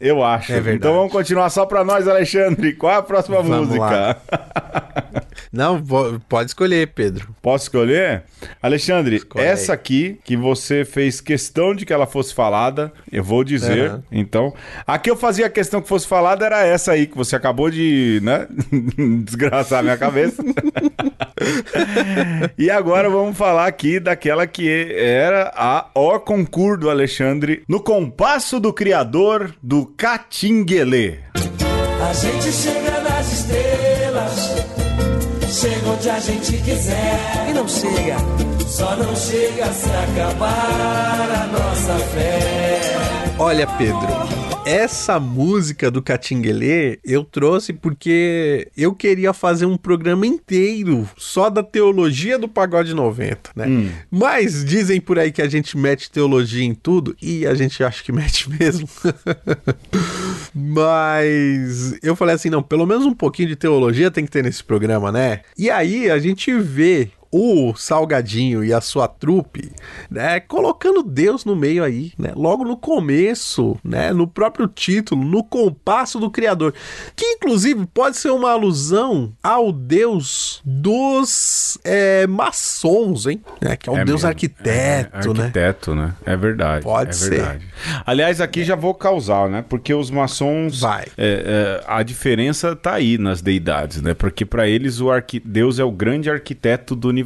Eu 0.00 0.22
acho. 0.22 0.50
É 0.50 0.56
verdade. 0.56 0.76
então 0.78 0.94
vamos 0.94 1.12
continuar 1.12 1.48
só 1.48 1.64
pra 1.64 1.84
nós, 1.84 2.08
Alexandre. 2.08 2.72
Qual 2.72 2.92
é 2.92 2.96
a 2.96 3.02
próxima 3.02 3.40
Vamos 3.40 3.68
música? 3.68 4.20
Não, 5.52 5.82
pode 6.28 6.50
escolher, 6.50 6.88
Pedro. 6.88 7.28
Posso 7.40 7.64
escolher? 7.64 8.24
Alexandre, 8.62 9.16
Escolhe 9.16 9.44
essa 9.44 9.72
aqui 9.72 10.18
que 10.24 10.36
você 10.36 10.84
fez 10.84 11.20
questão 11.20 11.74
de 11.74 11.84
que 11.84 11.92
ela 11.92 12.06
fosse 12.06 12.34
falada, 12.34 12.92
eu 13.10 13.22
vou 13.22 13.44
dizer. 13.44 13.90
Aham. 13.90 14.02
Então, 14.10 14.54
a 14.86 14.98
que 14.98 15.10
eu 15.10 15.16
fazia 15.16 15.48
questão 15.48 15.80
que 15.80 15.88
fosse 15.88 16.06
falada 16.06 16.46
era 16.46 16.64
essa 16.64 16.92
aí 16.92 17.06
que 17.06 17.16
você 17.16 17.36
acabou 17.36 17.70
de, 17.70 18.20
né, 18.22 18.46
desgraçar 19.24 19.80
a 19.80 19.82
minha 19.82 19.96
cabeça. 19.96 20.42
e 22.56 22.70
agora 22.70 23.08
vamos 23.08 23.36
falar 23.36 23.66
aqui 23.66 23.98
daquela 23.98 24.46
que 24.46 24.92
era 24.94 25.52
a 25.54 25.88
O 25.94 26.18
Concur 26.20 26.78
do 26.78 26.90
Alexandre 26.90 27.62
no 27.68 27.80
compasso 27.80 28.60
do 28.60 28.72
criador 28.72 29.54
do 29.62 29.86
Catinguelê. 29.86 31.18
A 32.08 32.12
gente 32.12 32.52
chega 32.52 33.00
nas 33.00 33.32
estrelas, 33.32 34.50
chega 35.52 35.90
onde 35.90 36.10
a 36.10 36.18
gente 36.18 36.56
quiser. 36.58 37.46
E 37.48 37.52
não 37.52 37.68
chega, 37.68 38.16
só 38.66 38.96
não 38.96 39.14
chega 39.14 39.72
se 39.72 39.90
acabar 39.90 41.28
a 41.30 41.46
nossa 41.46 41.98
fé. 42.14 42.80
Olha, 43.38 43.66
Pedro, 43.66 44.41
essa 44.64 45.18
música 45.18 45.90
do 45.90 46.00
Catinguelê 46.00 46.98
eu 47.04 47.24
trouxe 47.24 47.72
porque 47.72 48.68
eu 48.76 48.94
queria 48.94 49.32
fazer 49.32 49.66
um 49.66 49.76
programa 49.76 50.26
inteiro 50.26 51.08
só 51.16 51.50
da 51.50 51.62
teologia 51.62 52.38
do 52.38 52.48
pagode 52.48 52.94
90, 52.94 53.50
né? 53.56 53.66
Mas 54.10 54.64
dizem 54.64 55.00
por 55.00 55.18
aí 55.18 55.32
que 55.32 55.42
a 55.42 55.48
gente 55.48 55.76
mete 55.76 56.10
teologia 56.10 56.64
em 56.64 56.74
tudo 56.74 57.16
e 57.20 57.46
a 57.46 57.54
gente 57.54 57.82
acha 57.82 58.02
que 58.04 58.12
mete 58.12 58.48
mesmo. 58.58 58.88
Mas 60.54 61.98
eu 62.02 62.14
falei 62.14 62.34
assim, 62.34 62.50
não, 62.50 62.62
pelo 62.62 62.86
menos 62.86 63.04
um 63.04 63.14
pouquinho 63.14 63.48
de 63.48 63.56
teologia 63.56 64.10
tem 64.10 64.24
que 64.24 64.30
ter 64.30 64.44
nesse 64.44 64.62
programa, 64.62 65.10
né? 65.10 65.40
E 65.58 65.70
aí 65.70 66.08
a 66.10 66.18
gente 66.18 66.52
vê 66.58 67.10
o 67.32 67.74
Salgadinho 67.74 68.62
e 68.62 68.72
a 68.74 68.80
sua 68.80 69.08
trupe, 69.08 69.72
né, 70.10 70.38
colocando 70.40 71.02
Deus 71.02 71.44
no 71.46 71.56
meio 71.56 71.82
aí, 71.82 72.12
né, 72.18 72.32
logo 72.36 72.62
no 72.64 72.76
começo, 72.76 73.78
né, 73.82 74.12
no 74.12 74.26
próprio 74.26 74.68
título, 74.68 75.24
no 75.24 75.42
compasso 75.42 76.18
do 76.20 76.30
Criador, 76.30 76.74
que 77.16 77.24
inclusive 77.24 77.86
pode 77.86 78.18
ser 78.18 78.30
uma 78.30 78.50
alusão 78.50 79.32
ao 79.42 79.72
Deus 79.72 80.60
dos 80.64 81.78
é, 81.84 82.26
maçons, 82.26 83.26
hein, 83.26 83.40
né, 83.60 83.76
que 83.76 83.88
é 83.88 83.92
o 83.92 83.96
É 83.96 84.04
Deus 84.04 84.20
mesmo. 84.22 84.28
arquiteto, 84.28 85.30
É, 85.30 85.34
né. 85.34 85.40
arquiteto, 85.44 85.94
né? 85.94 86.14
É 86.26 86.36
verdade. 86.36 86.84
Pode 86.84 87.10
é 87.10 87.12
ser. 87.14 87.30
verdade. 87.30 87.66
Aliás, 88.04 88.40
aqui 88.40 88.62
já 88.64 88.76
vou 88.76 88.94
causar, 88.94 89.48
né? 89.48 89.64
Porque 89.66 89.94
os 89.94 90.10
maçons. 90.10 90.80
Vai. 90.80 91.04
é, 91.16 91.80
é, 91.80 91.84
a 91.86 92.02
diferença 92.02 92.74
tá 92.76 92.94
aí 92.94 93.16
nas 93.16 93.40
deidades, 93.40 94.02
né? 94.02 94.12
Porque 94.14 94.44
para 94.44 94.68
eles 94.68 95.00
o 95.00 95.10
arqui... 95.10 95.40
Deus 95.40 95.78
é 95.78 95.84
o 95.84 95.90
grande 95.90 96.30
arquiteto 96.30 96.94
do 96.94 97.08
universo. 97.08 97.21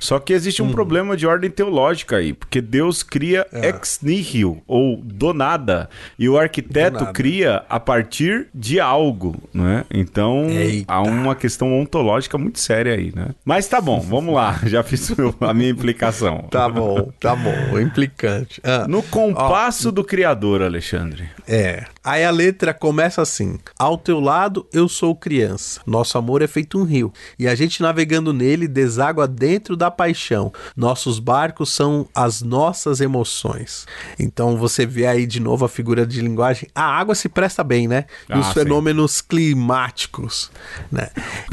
Só 0.00 0.18
que 0.18 0.32
existe 0.32 0.62
um 0.62 0.70
problema 0.72 1.16
de 1.16 1.26
ordem 1.26 1.50
teológica 1.50 2.16
aí, 2.16 2.32
porque 2.32 2.60
Deus 2.60 3.02
cria 3.02 3.46
É. 3.52 3.68
ex 3.68 4.00
nihil, 4.02 4.62
ou 4.66 4.96
do 5.02 5.32
nada, 5.32 5.88
e 6.18 6.28
o 6.28 6.38
arquiteto 6.38 7.00
nada. 7.00 7.12
cria 7.12 7.62
a 7.68 7.78
partir 7.80 8.48
de 8.54 8.80
algo, 8.80 9.36
né? 9.52 9.84
Então 9.92 10.46
Eita. 10.50 10.92
há 10.92 11.02
uma 11.02 11.34
questão 11.34 11.78
ontológica 11.78 12.36
muito 12.38 12.58
séria 12.60 12.94
aí, 12.94 13.12
né? 13.14 13.28
Mas 13.44 13.66
tá 13.68 13.80
bom, 13.80 14.00
vamos 14.00 14.34
lá, 14.34 14.60
já 14.66 14.82
fiz 14.82 15.12
a 15.40 15.54
minha 15.54 15.70
implicação. 15.70 16.46
Tá 16.50 16.68
bom, 16.68 17.10
tá 17.20 17.34
bom, 17.36 17.78
implicante. 17.78 18.60
Ah, 18.64 18.86
No 18.88 19.02
compasso 19.02 19.90
do 19.92 20.04
Criador, 20.04 20.62
Alexandre. 20.62 21.28
É. 21.46 21.84
Aí 22.04 22.24
a 22.24 22.30
letra 22.30 22.74
começa 22.74 23.22
assim: 23.22 23.58
Ao 23.78 23.96
teu 23.96 24.20
lado 24.20 24.66
eu 24.72 24.88
sou 24.88 25.14
criança, 25.16 25.80
nosso 25.86 26.18
amor 26.18 26.42
é 26.42 26.46
feito 26.46 26.78
um 26.78 26.84
rio, 26.84 27.12
e 27.38 27.48
a 27.48 27.54
gente 27.54 27.80
navegando 27.80 28.32
nele 28.32 28.68
deságua 28.68 29.26
dentro 29.26 29.76
da 29.76 29.90
paixão. 29.90 30.52
Nossos 30.76 31.18
barcos 31.18 31.72
são 31.72 32.06
as 32.14 32.42
nossas 32.42 33.00
emoções. 33.00 33.86
Então 34.18 34.56
você 34.56 34.84
vê 34.84 35.06
aí 35.06 35.26
de 35.26 35.40
novo 35.40 35.64
a 35.64 35.68
figura 35.68 36.06
de 36.06 36.20
linguagem. 36.20 36.68
A 36.74 36.82
água 36.84 37.14
se 37.14 37.28
presta 37.28 37.64
bem, 37.64 37.88
né? 37.88 38.04
E 38.28 38.32
Ah, 38.34 38.38
os 38.40 38.46
sim. 38.48 38.52
fenômenos 38.52 39.20
climáticos, 39.20 40.50
né? 40.92 41.08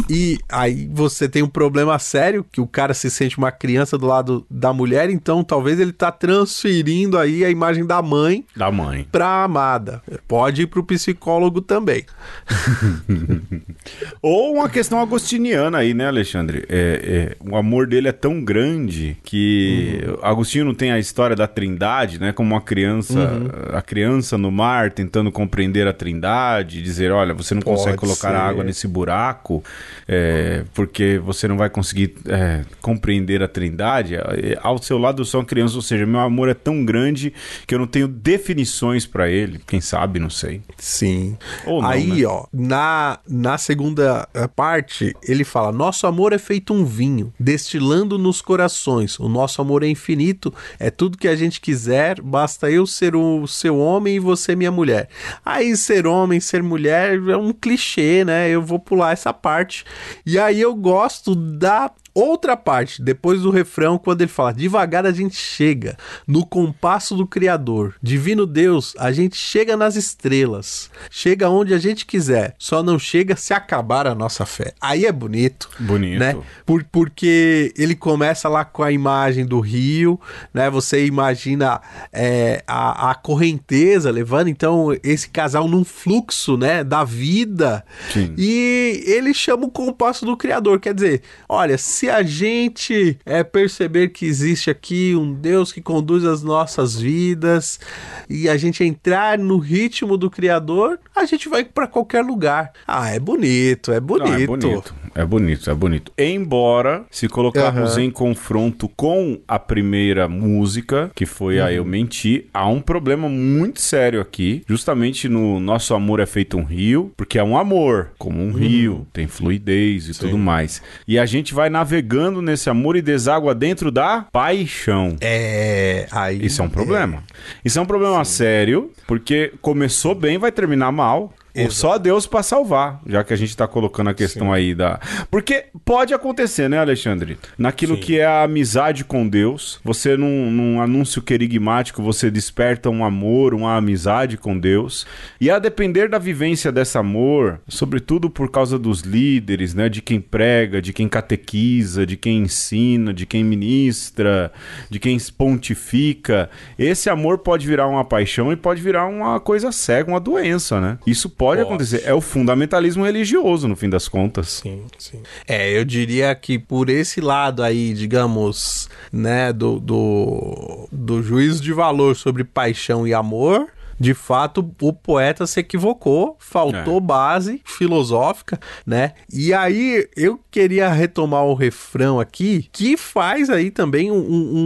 E 0.09 0.37
aí 0.49 0.89
você 0.91 1.29
tem 1.29 1.41
um 1.43 1.47
problema 1.47 1.97
sério 1.99 2.45
que 2.51 2.59
o 2.59 2.67
cara 2.67 2.93
se 2.93 3.09
sente 3.09 3.37
uma 3.37 3.51
criança 3.51 3.97
do 3.97 4.05
lado 4.05 4.45
da 4.49 4.73
mulher, 4.73 5.09
então 5.09 5.43
talvez 5.43 5.79
ele 5.79 5.93
tá 5.93 6.11
transferindo 6.11 7.17
aí 7.17 7.45
a 7.45 7.49
imagem 7.49 7.85
da 7.85 8.01
mãe 8.01 8.43
Da 8.55 8.69
mãe. 8.71 9.07
pra 9.11 9.43
amada. 9.43 10.01
Pode 10.27 10.40
ir 10.49 10.67
pro 10.67 10.83
psicólogo 10.83 11.61
também. 11.61 12.05
Ou 14.21 14.53
uma 14.55 14.69
questão 14.69 14.99
agostiniana 15.01 15.79
aí, 15.79 15.93
né, 15.93 16.07
Alexandre? 16.07 16.65
É, 16.69 17.35
é, 17.39 17.49
o 17.49 17.55
amor 17.55 17.87
dele 17.87 18.07
é 18.07 18.11
tão 18.11 18.43
grande 18.43 19.17
que 19.23 20.01
Uhum. 20.05 20.17
Agostinho 20.21 20.65
não 20.65 20.73
tem 20.73 20.91
a 20.91 20.99
história 20.99 21.35
da 21.35 21.47
trindade, 21.47 22.19
né? 22.19 22.31
Como 22.31 22.53
uma 22.53 22.61
criança, 22.61 23.19
Uhum. 23.19 23.75
a 23.77 23.81
criança 23.81 24.37
no 24.37 24.51
mar 24.51 24.91
tentando 24.91 25.31
compreender 25.31 25.87
a 25.87 25.93
trindade, 25.93 26.81
dizer, 26.81 27.11
olha, 27.11 27.33
você 27.33 27.53
não 27.53 27.61
Pode 27.61 27.77
consegue 27.77 27.97
colocar 27.97 28.29
ser. 28.29 28.35
a 28.35 28.41
água 28.41 28.63
nesse 28.63 28.87
buraco 28.87 29.63
é, 30.07 30.63
porque 30.73 31.19
você 31.23 31.47
não 31.47 31.57
vai 31.57 31.69
conseguir 31.69 32.15
é, 32.27 32.61
compreender 32.81 33.41
a 33.43 33.47
trindade. 33.47 34.15
É, 34.15 34.57
Ao 34.61 34.81
seu 34.81 34.97
lado 34.97 35.21
eu 35.21 35.25
sou 35.25 35.39
uma 35.39 35.45
criança, 35.45 35.75
ou 35.75 35.81
seja, 35.81 36.05
meu 36.05 36.19
amor 36.19 36.49
é 36.49 36.53
tão 36.53 36.83
grande 36.85 37.33
que 37.67 37.73
eu 37.75 37.79
não 37.79 37.87
tenho 37.87 38.07
definições 38.07 39.05
pra 39.05 39.29
ele. 39.29 39.59
Quem 39.67 39.81
sabe, 39.81 40.19
não 40.19 40.29
sei. 40.31 40.61
Sim. 40.77 41.37
Ou 41.65 41.81
não, 41.81 41.89
Aí, 41.89 42.21
né? 42.21 42.25
ó, 42.25 42.45
na, 42.51 43.19
na 43.27 43.57
segunda 43.57 44.27
eh, 44.33 44.47
parte, 44.47 45.15
ele 45.23 45.43
fala: 45.43 45.71
Nosso 45.71 46.07
amor 46.07 46.33
é 46.33 46.37
feito 46.37 46.73
um 46.73 46.83
vinho, 46.83 47.33
destilando 47.39 48.17
nos 48.17 48.41
corações. 48.41 49.19
O 49.19 49.29
nosso 49.29 49.61
amor 49.61 49.83
é 49.83 49.87
infinito, 49.87 50.53
é 50.79 50.89
tudo 50.89 51.17
que 51.17 51.27
a 51.27 51.35
gente 51.35 51.61
quiser, 51.61 52.21
basta 52.21 52.71
eu 52.71 52.87
ser 52.87 53.15
o 53.15 53.45
seu 53.45 53.77
homem 53.77 54.15
e 54.15 54.19
você 54.19 54.55
minha 54.55 54.71
mulher. 54.71 55.09
Aí, 55.45 55.75
ser 55.77 56.07
homem, 56.07 56.39
ser 56.39 56.63
mulher 56.63 57.19
é 57.29 57.37
um 57.37 57.53
clichê, 57.53 58.23
né? 58.25 58.49
Eu 58.49 58.61
vou 58.61 58.79
pular 58.79 59.11
essa 59.11 59.33
parte. 59.33 59.85
E 60.25 60.39
aí 60.39 60.59
eu 60.61 60.73
gosto 60.73 61.35
da 61.35 61.91
Outra 62.13 62.57
parte, 62.57 63.01
depois 63.01 63.41
do 63.41 63.49
refrão, 63.49 63.97
quando 63.97 64.21
ele 64.21 64.31
fala: 64.31 64.53
Devagar 64.53 65.05
a 65.05 65.11
gente 65.11 65.35
chega 65.35 65.95
no 66.27 66.45
compasso 66.45 67.15
do 67.15 67.25
Criador. 67.25 67.95
Divino 68.03 68.45
Deus, 68.45 68.93
a 68.97 69.13
gente 69.13 69.37
chega 69.37 69.77
nas 69.77 69.95
estrelas. 69.95 70.89
Chega 71.09 71.49
onde 71.49 71.73
a 71.73 71.77
gente 71.77 72.05
quiser. 72.05 72.53
Só 72.59 72.83
não 72.83 72.99
chega 72.99 73.35
se 73.37 73.53
acabar 73.53 74.07
a 74.07 74.13
nossa 74.13 74.45
fé. 74.45 74.73
Aí 74.81 75.05
é 75.05 75.11
bonito. 75.11 75.69
Bonito. 75.79 76.19
Né? 76.19 76.37
Por, 76.65 76.83
porque 76.83 77.73
ele 77.77 77.95
começa 77.95 78.49
lá 78.49 78.65
com 78.65 78.83
a 78.83 78.91
imagem 78.91 79.45
do 79.45 79.61
rio, 79.61 80.19
né? 80.53 80.69
Você 80.69 81.05
imagina 81.05 81.79
é, 82.11 82.61
a, 82.67 83.11
a 83.11 83.15
correnteza 83.15 84.11
levando, 84.11 84.49
então, 84.49 84.89
esse 85.01 85.29
casal 85.29 85.65
num 85.67 85.85
fluxo, 85.85 86.57
né? 86.57 86.83
Da 86.83 87.05
vida. 87.05 87.85
Sim. 88.11 88.33
E 88.37 89.03
ele 89.07 89.33
chama 89.33 89.65
o 89.65 89.71
compasso 89.71 90.25
do 90.25 90.35
Criador. 90.35 90.79
Quer 90.81 90.93
dizer, 90.93 91.21
olha, 91.47 91.77
se 92.01 92.09
a 92.09 92.23
gente 92.23 93.19
é, 93.23 93.43
perceber 93.43 94.07
que 94.07 94.25
existe 94.25 94.71
aqui 94.71 95.15
um 95.15 95.35
Deus 95.35 95.71
que 95.71 95.83
conduz 95.83 96.25
as 96.25 96.41
nossas 96.41 96.99
vidas 96.99 97.79
e 98.27 98.49
a 98.49 98.57
gente 98.57 98.83
entrar 98.83 99.37
no 99.37 99.59
ritmo 99.59 100.17
do 100.17 100.27
Criador, 100.27 100.99
a 101.15 101.25
gente 101.25 101.47
vai 101.47 101.63
para 101.63 101.85
qualquer 101.85 102.25
lugar. 102.25 102.73
Ah, 102.87 103.11
é 103.11 103.19
bonito, 103.19 103.91
é 103.91 103.99
bonito. 103.99 104.31
Ah, 104.31 104.41
é 104.41 104.47
bonito. 104.47 104.95
É 105.15 105.25
bonito, 105.25 105.69
é 105.69 105.73
bonito. 105.73 106.11
Embora, 106.17 107.03
se 107.11 107.27
colocarmos 107.27 107.93
Aham. 107.93 108.01
em 108.03 108.11
confronto 108.11 108.87
com 108.89 109.39
a 109.47 109.59
primeira 109.59 110.27
música, 110.27 111.11
que 111.15 111.25
foi 111.25 111.59
a 111.59 111.65
Uhum. 111.65 111.71
Eu 111.71 111.85
Menti, 111.85 112.45
há 112.53 112.67
um 112.67 112.79
problema 112.81 113.27
muito 113.29 113.79
sério 113.81 114.19
aqui, 114.21 114.63
justamente 114.67 115.27
no 115.29 115.59
Nosso 115.59 115.93
Amor 115.93 116.19
é 116.19 116.25
Feito 116.25 116.57
um 116.57 116.63
Rio, 116.63 117.11
porque 117.17 117.37
é 117.39 117.43
um 117.43 117.57
amor, 117.57 118.09
como 118.17 118.39
Uhum. 118.39 118.47
um 118.49 118.51
rio, 118.51 119.07
tem 119.13 119.27
fluidez 119.27 120.09
e 120.09 120.17
tudo 120.19 120.37
mais. 120.37 120.81
E 121.07 121.17
a 121.19 121.25
gente 121.25 121.53
vai 121.53 121.69
navegando 121.69 122.41
nesse 122.41 122.69
amor 122.69 122.95
e 122.95 123.01
deságua 123.01 123.53
dentro 123.55 123.91
da 123.91 124.25
paixão. 124.31 125.15
É. 125.21 126.07
Aí. 126.11 126.45
Isso 126.45 126.61
é 126.61 126.65
um 126.65 126.69
problema. 126.69 127.23
Isso 127.63 127.79
é 127.79 127.81
um 127.81 127.85
problema 127.85 128.23
sério, 128.25 128.91
porque 129.07 129.53
começou 129.61 130.13
bem, 130.15 130.37
vai 130.37 130.51
terminar 130.51 130.91
mal. 130.91 131.33
Ou 131.55 131.71
só 131.71 131.97
Deus 131.97 132.25
pra 132.25 132.43
salvar, 132.43 133.01
já 133.05 133.23
que 133.23 133.33
a 133.33 133.35
gente 133.35 133.55
tá 133.55 133.67
colocando 133.67 134.09
a 134.09 134.13
questão 134.13 134.51
aí 134.53 134.73
da. 134.73 134.99
Porque 135.29 135.65
pode 135.83 136.13
acontecer, 136.13 136.69
né, 136.69 136.77
Alexandre? 136.79 137.37
Naquilo 137.57 137.97
que 137.97 138.19
é 138.19 138.25
a 138.25 138.43
amizade 138.43 139.03
com 139.03 139.27
Deus, 139.27 139.79
você 139.83 140.15
num, 140.15 140.49
num 140.49 140.81
anúncio 140.81 141.21
querigmático, 141.21 142.01
você 142.01 142.31
desperta 142.31 142.89
um 142.89 143.03
amor, 143.03 143.53
uma 143.53 143.75
amizade 143.75 144.37
com 144.37 144.57
Deus. 144.57 145.05
E 145.39 145.49
a 145.49 145.59
depender 145.59 146.07
da 146.09 146.17
vivência 146.17 146.71
desse 146.71 146.97
amor, 146.97 147.59
sobretudo 147.67 148.29
por 148.29 148.49
causa 148.49 148.79
dos 148.79 149.01
líderes, 149.01 149.73
né? 149.73 149.89
De 149.89 150.01
quem 150.01 150.21
prega, 150.21 150.81
de 150.81 150.93
quem 150.93 151.07
catequiza, 151.07 152.05
de 152.05 152.15
quem 152.15 152.39
ensina, 152.39 153.13
de 153.13 153.25
quem 153.25 153.43
ministra, 153.43 154.51
de 154.89 154.99
quem 154.99 155.17
pontifica, 155.37 156.49
esse 156.77 157.09
amor 157.09 157.39
pode 157.39 157.67
virar 157.67 157.87
uma 157.87 158.05
paixão 158.05 158.51
e 158.51 158.55
pode 158.55 158.81
virar 158.81 159.07
uma 159.07 159.39
coisa 159.39 159.71
cega, 159.71 160.09
uma 160.09 160.19
doença, 160.19 160.79
né? 160.79 160.97
Isso 161.05 161.29
pode, 161.41 161.61
Pode. 161.61 161.61
acontecer. 161.61 162.03
É 162.05 162.13
o 162.13 162.21
fundamentalismo 162.21 163.03
religioso, 163.03 163.67
no 163.67 163.75
fim 163.75 163.89
das 163.89 164.07
contas. 164.07 164.61
Sim, 164.63 164.85
sim. 164.97 165.21
É, 165.47 165.75
eu 165.75 165.83
diria 165.83 166.33
que 166.35 166.59
por 166.59 166.89
esse 166.89 167.19
lado 167.19 167.63
aí, 167.63 167.93
digamos, 167.93 168.87
né, 169.11 169.51
do, 169.51 169.79
do, 169.79 170.87
do 170.91 171.23
juízo 171.23 171.61
de 171.61 171.73
valor 171.73 172.15
sobre 172.15 172.43
paixão 172.43 173.07
e 173.07 173.13
amor, 173.13 173.67
de 174.01 174.15
fato 174.15 174.67
o 174.81 174.91
poeta 174.91 175.45
se 175.45 175.59
equivocou, 175.59 176.35
faltou 176.39 176.97
É. 176.97 177.01
base 177.01 177.61
filosófica, 177.63 178.59
né? 178.85 179.13
E 179.31 179.53
aí 179.53 180.07
eu 180.17 180.39
queria 180.49 180.89
retomar 180.89 181.43
o 181.45 181.53
refrão 181.53 182.19
aqui, 182.19 182.67
que 182.71 182.97
faz 182.97 183.49
aí 183.49 183.69
também 183.69 184.09
um, 184.11 184.17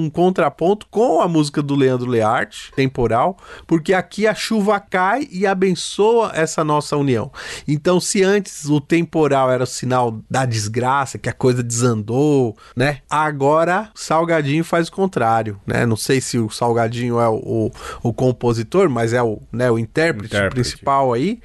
um- 0.05 0.09
contraponto 0.09 0.87
com 0.89 1.19
a 1.21 1.27
música 1.27 1.61
do 1.61 1.75
Leandro 1.75 2.09
Learte, 2.09 2.71
temporal, 2.75 3.35
porque 3.67 3.93
aqui 3.93 4.25
a 4.25 4.33
chuva 4.33 4.79
cai 4.79 5.27
e 5.29 5.45
abençoa 5.45 6.31
essa 6.33 6.63
nossa 6.63 6.95
união. 6.95 7.29
Então, 7.67 7.99
se 7.99 8.23
antes 8.23 8.65
o 8.69 8.79
temporal 8.79 9.51
era 9.51 9.63
o 9.63 9.67
sinal 9.67 10.19
da 10.29 10.45
desgraça, 10.45 11.17
que 11.17 11.27
a 11.29 11.33
coisa 11.33 11.61
desandou, 11.61 12.55
né? 12.75 12.99
Agora 13.09 13.89
Salgadinho 13.93 14.63
faz 14.63 14.87
o 14.87 14.91
contrário, 14.93 15.59
né? 15.67 15.85
Não 15.85 15.97
sei 15.97 16.21
se 16.21 16.37
o 16.37 16.49
Salgadinho 16.49 17.19
é 17.19 17.27
o, 17.27 17.35
o, 17.35 17.71
o 18.09 18.13
compositor, 18.13 18.89
mas 18.89 19.11
é 19.11 19.21
o, 19.25 19.41
né, 19.51 19.69
o 19.71 19.77
intérprete, 19.79 20.27
Intérprete. 20.35 20.53
principal 20.53 21.13
aí. 21.13 21.39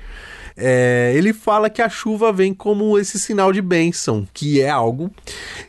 É, 0.60 1.12
ele 1.14 1.32
fala 1.32 1.70
que 1.70 1.80
a 1.80 1.88
chuva 1.88 2.32
vem 2.32 2.52
como 2.52 2.98
esse 2.98 3.18
sinal 3.18 3.52
de 3.52 3.62
bênção, 3.62 4.26
que 4.32 4.60
é 4.60 4.68
algo. 4.68 5.10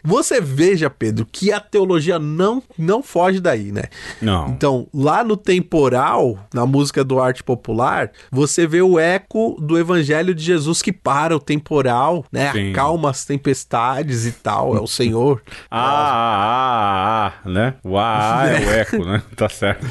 Você 0.04 0.42
veja, 0.42 0.90
Pedro, 0.90 1.26
que 1.32 1.52
a 1.52 1.60
teologia 1.60 2.20
não, 2.20 2.62
não 2.78 3.02
foge 3.02 3.40
daí, 3.40 3.72
né? 3.72 3.84
Não. 4.22 4.50
Então, 4.50 4.88
lá 4.94 5.24
no 5.24 5.38
temporal, 5.38 6.38
na 6.54 6.66
música 6.66 7.04
do 7.04 7.20
arte 7.20 7.44
popular, 7.44 8.12
você 8.30 8.68
vê 8.68 8.82
o 8.82 9.00
eco 9.00 9.58
do 9.60 9.78
evangelho 9.78 10.36
de 10.36 10.44
Jesus 10.44 10.82
que 10.82 10.92
para 10.92 11.36
o 11.36 11.40
temporal, 11.40 12.26
né? 12.32 12.52
Sim. 12.52 12.72
Acalma 12.72 13.10
as 13.10 13.26
tempestades 13.26 14.26
e 14.26 14.32
tal, 14.32 14.76
é 14.76 14.80
o 14.80 14.88
Senhor. 14.88 15.42
Ah, 15.74 15.78
ah, 15.80 17.32
ah, 17.32 17.34
ah, 17.46 17.50
né? 17.50 17.74
O 17.84 17.98
ah, 17.98 18.44
é 18.46 18.60
o 18.60 18.70
eco, 18.74 19.06
né? 19.06 19.22
Tá 19.36 19.48
certo. 19.48 19.88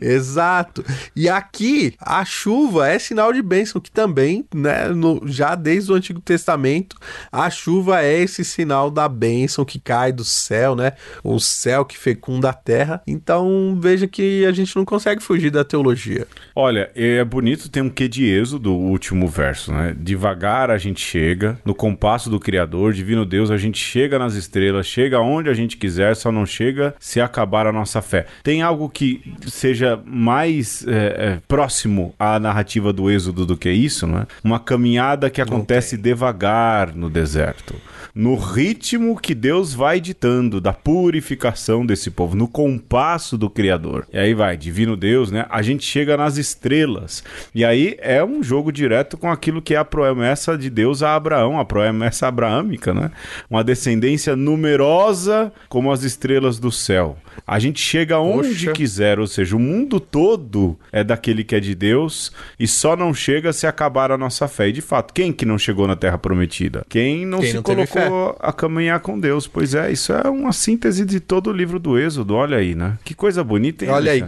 Exato. 0.00 0.84
E 1.14 1.28
aqui, 1.28 1.94
a 1.98 2.24
chuva 2.24 2.88
é 2.88 2.98
sinal 2.98 3.32
de 3.32 3.42
bênção, 3.42 3.80
que 3.80 3.90
também, 3.90 4.43
né, 4.54 4.88
no- 4.88 5.22
já 5.26 5.54
desde 5.54 5.92
o 5.92 5.94
Antigo 5.94 6.20
Testamento, 6.20 6.96
a 7.30 7.48
chuva 7.50 8.02
é 8.02 8.20
esse 8.20 8.44
sinal 8.44 8.90
da 8.90 9.08
bênção 9.08 9.64
que 9.64 9.78
cai 9.78 10.12
do 10.12 10.24
céu, 10.24 10.74
né? 10.74 10.92
O 11.22 11.38
céu 11.38 11.84
que 11.84 11.96
fecunda 11.96 12.50
a 12.50 12.52
terra. 12.52 13.02
Então, 13.06 13.76
veja 13.80 14.06
que 14.06 14.44
a 14.44 14.52
gente 14.52 14.74
não 14.76 14.84
consegue 14.84 15.22
fugir 15.22 15.50
da 15.50 15.64
teologia. 15.64 16.26
Olha, 16.54 16.90
é 16.94 17.24
bonito 17.24 17.68
ter 17.68 17.80
um 17.82 17.88
quê 17.90 18.08
de 18.08 18.24
êxodo, 18.26 18.72
o 18.72 18.90
último 18.90 19.26
verso, 19.28 19.72
né? 19.72 19.94
Devagar 19.98 20.70
a 20.70 20.78
gente 20.78 21.00
chega, 21.00 21.58
no 21.64 21.74
compasso 21.74 22.28
do 22.30 22.40
Criador, 22.40 22.92
divino 22.92 23.24
Deus, 23.24 23.50
a 23.50 23.56
gente 23.56 23.78
chega 23.78 24.18
nas 24.18 24.34
estrelas, 24.34 24.86
chega 24.86 25.20
onde 25.20 25.48
a 25.48 25.54
gente 25.54 25.76
quiser, 25.76 26.14
só 26.16 26.30
não 26.32 26.46
chega 26.46 26.94
se 26.98 27.20
acabar 27.20 27.66
a 27.66 27.72
nossa 27.72 28.00
fé. 28.02 28.26
Tem 28.42 28.62
algo 28.62 28.88
que 28.88 29.20
seja 29.46 30.00
mais 30.04 30.86
é, 30.86 30.92
é, 30.94 31.38
próximo 31.46 32.14
à 32.18 32.38
narrativa 32.38 32.92
do 32.92 33.10
êxodo 33.10 33.46
do 33.46 33.56
que 33.56 33.70
isso, 33.70 34.06
né? 34.06 34.26
Uma 34.42 34.58
caminhada 34.58 35.30
que 35.30 35.40
acontece 35.40 35.96
devagar 35.96 36.94
no 36.94 37.08
deserto. 37.08 37.74
No 38.14 38.36
ritmo 38.36 39.18
que 39.18 39.34
Deus 39.34 39.74
vai 39.74 40.00
ditando 40.00 40.60
da 40.60 40.72
purificação 40.72 41.84
desse 41.84 42.10
povo, 42.10 42.36
no 42.36 42.46
compasso 42.46 43.36
do 43.36 43.50
Criador. 43.50 44.06
E 44.12 44.18
aí 44.18 44.34
vai, 44.34 44.56
divino 44.56 44.96
Deus, 44.96 45.30
né? 45.30 45.46
A 45.50 45.62
gente 45.62 45.84
chega 45.84 46.16
nas 46.16 46.36
estrelas. 46.36 47.24
E 47.54 47.64
aí 47.64 47.96
é 48.00 48.24
um 48.24 48.42
jogo 48.42 48.70
direto 48.70 49.16
com 49.16 49.30
aquilo 49.30 49.62
que 49.62 49.74
é 49.74 49.78
a 49.78 49.84
promessa 49.84 50.56
de 50.56 50.70
Deus 50.70 51.02
a 51.02 51.14
Abraão, 51.14 51.58
a 51.58 51.64
promessa 51.64 52.28
abraâmica, 52.28 52.94
né? 52.94 53.10
Uma 53.50 53.64
descendência 53.64 54.36
numerosa 54.36 55.52
como 55.68 55.90
as 55.90 56.02
estrelas 56.02 56.58
do 56.58 56.70
céu. 56.70 57.16
A 57.46 57.58
gente 57.58 57.80
chega 57.80 58.18
onde 58.18 58.48
Poxa. 58.50 58.72
quiser, 58.72 59.18
ou 59.18 59.26
seja, 59.26 59.56
o 59.56 59.58
mundo 59.60 59.98
todo 60.00 60.78
é 60.92 61.02
daquele 61.04 61.44
que 61.44 61.54
é 61.54 61.60
de 61.60 61.74
Deus 61.74 62.32
e 62.58 62.66
só 62.66 62.96
não 62.96 63.12
chega 63.12 63.52
se 63.52 63.66
acabar 63.66 64.10
a 64.10 64.18
nossa 64.18 64.46
fé. 64.48 64.68
E 64.68 64.72
de 64.72 64.80
fato, 64.80 65.12
quem 65.12 65.32
que 65.32 65.44
não 65.44 65.58
chegou 65.58 65.86
na 65.86 65.96
terra 65.96 66.18
prometida? 66.18 66.84
Quem 66.88 67.26
não 67.26 67.40
Quem 67.40 67.48
se 67.50 67.54
não 67.56 67.62
colocou 67.62 68.36
a 68.40 68.52
caminhar 68.52 69.00
com 69.00 69.18
Deus? 69.18 69.46
Pois 69.46 69.74
é, 69.74 69.90
isso 69.92 70.12
é 70.12 70.28
uma 70.28 70.52
síntese 70.52 71.04
de 71.04 71.20
todo 71.20 71.50
o 71.50 71.52
livro 71.52 71.78
do 71.78 71.98
Êxodo. 71.98 72.34
Olha 72.34 72.58
aí, 72.58 72.74
né? 72.74 72.98
Que 73.04 73.14
coisa 73.14 73.42
bonita, 73.44 73.84
hein? 73.84 73.90
Olha 73.90 74.12
aí. 74.12 74.24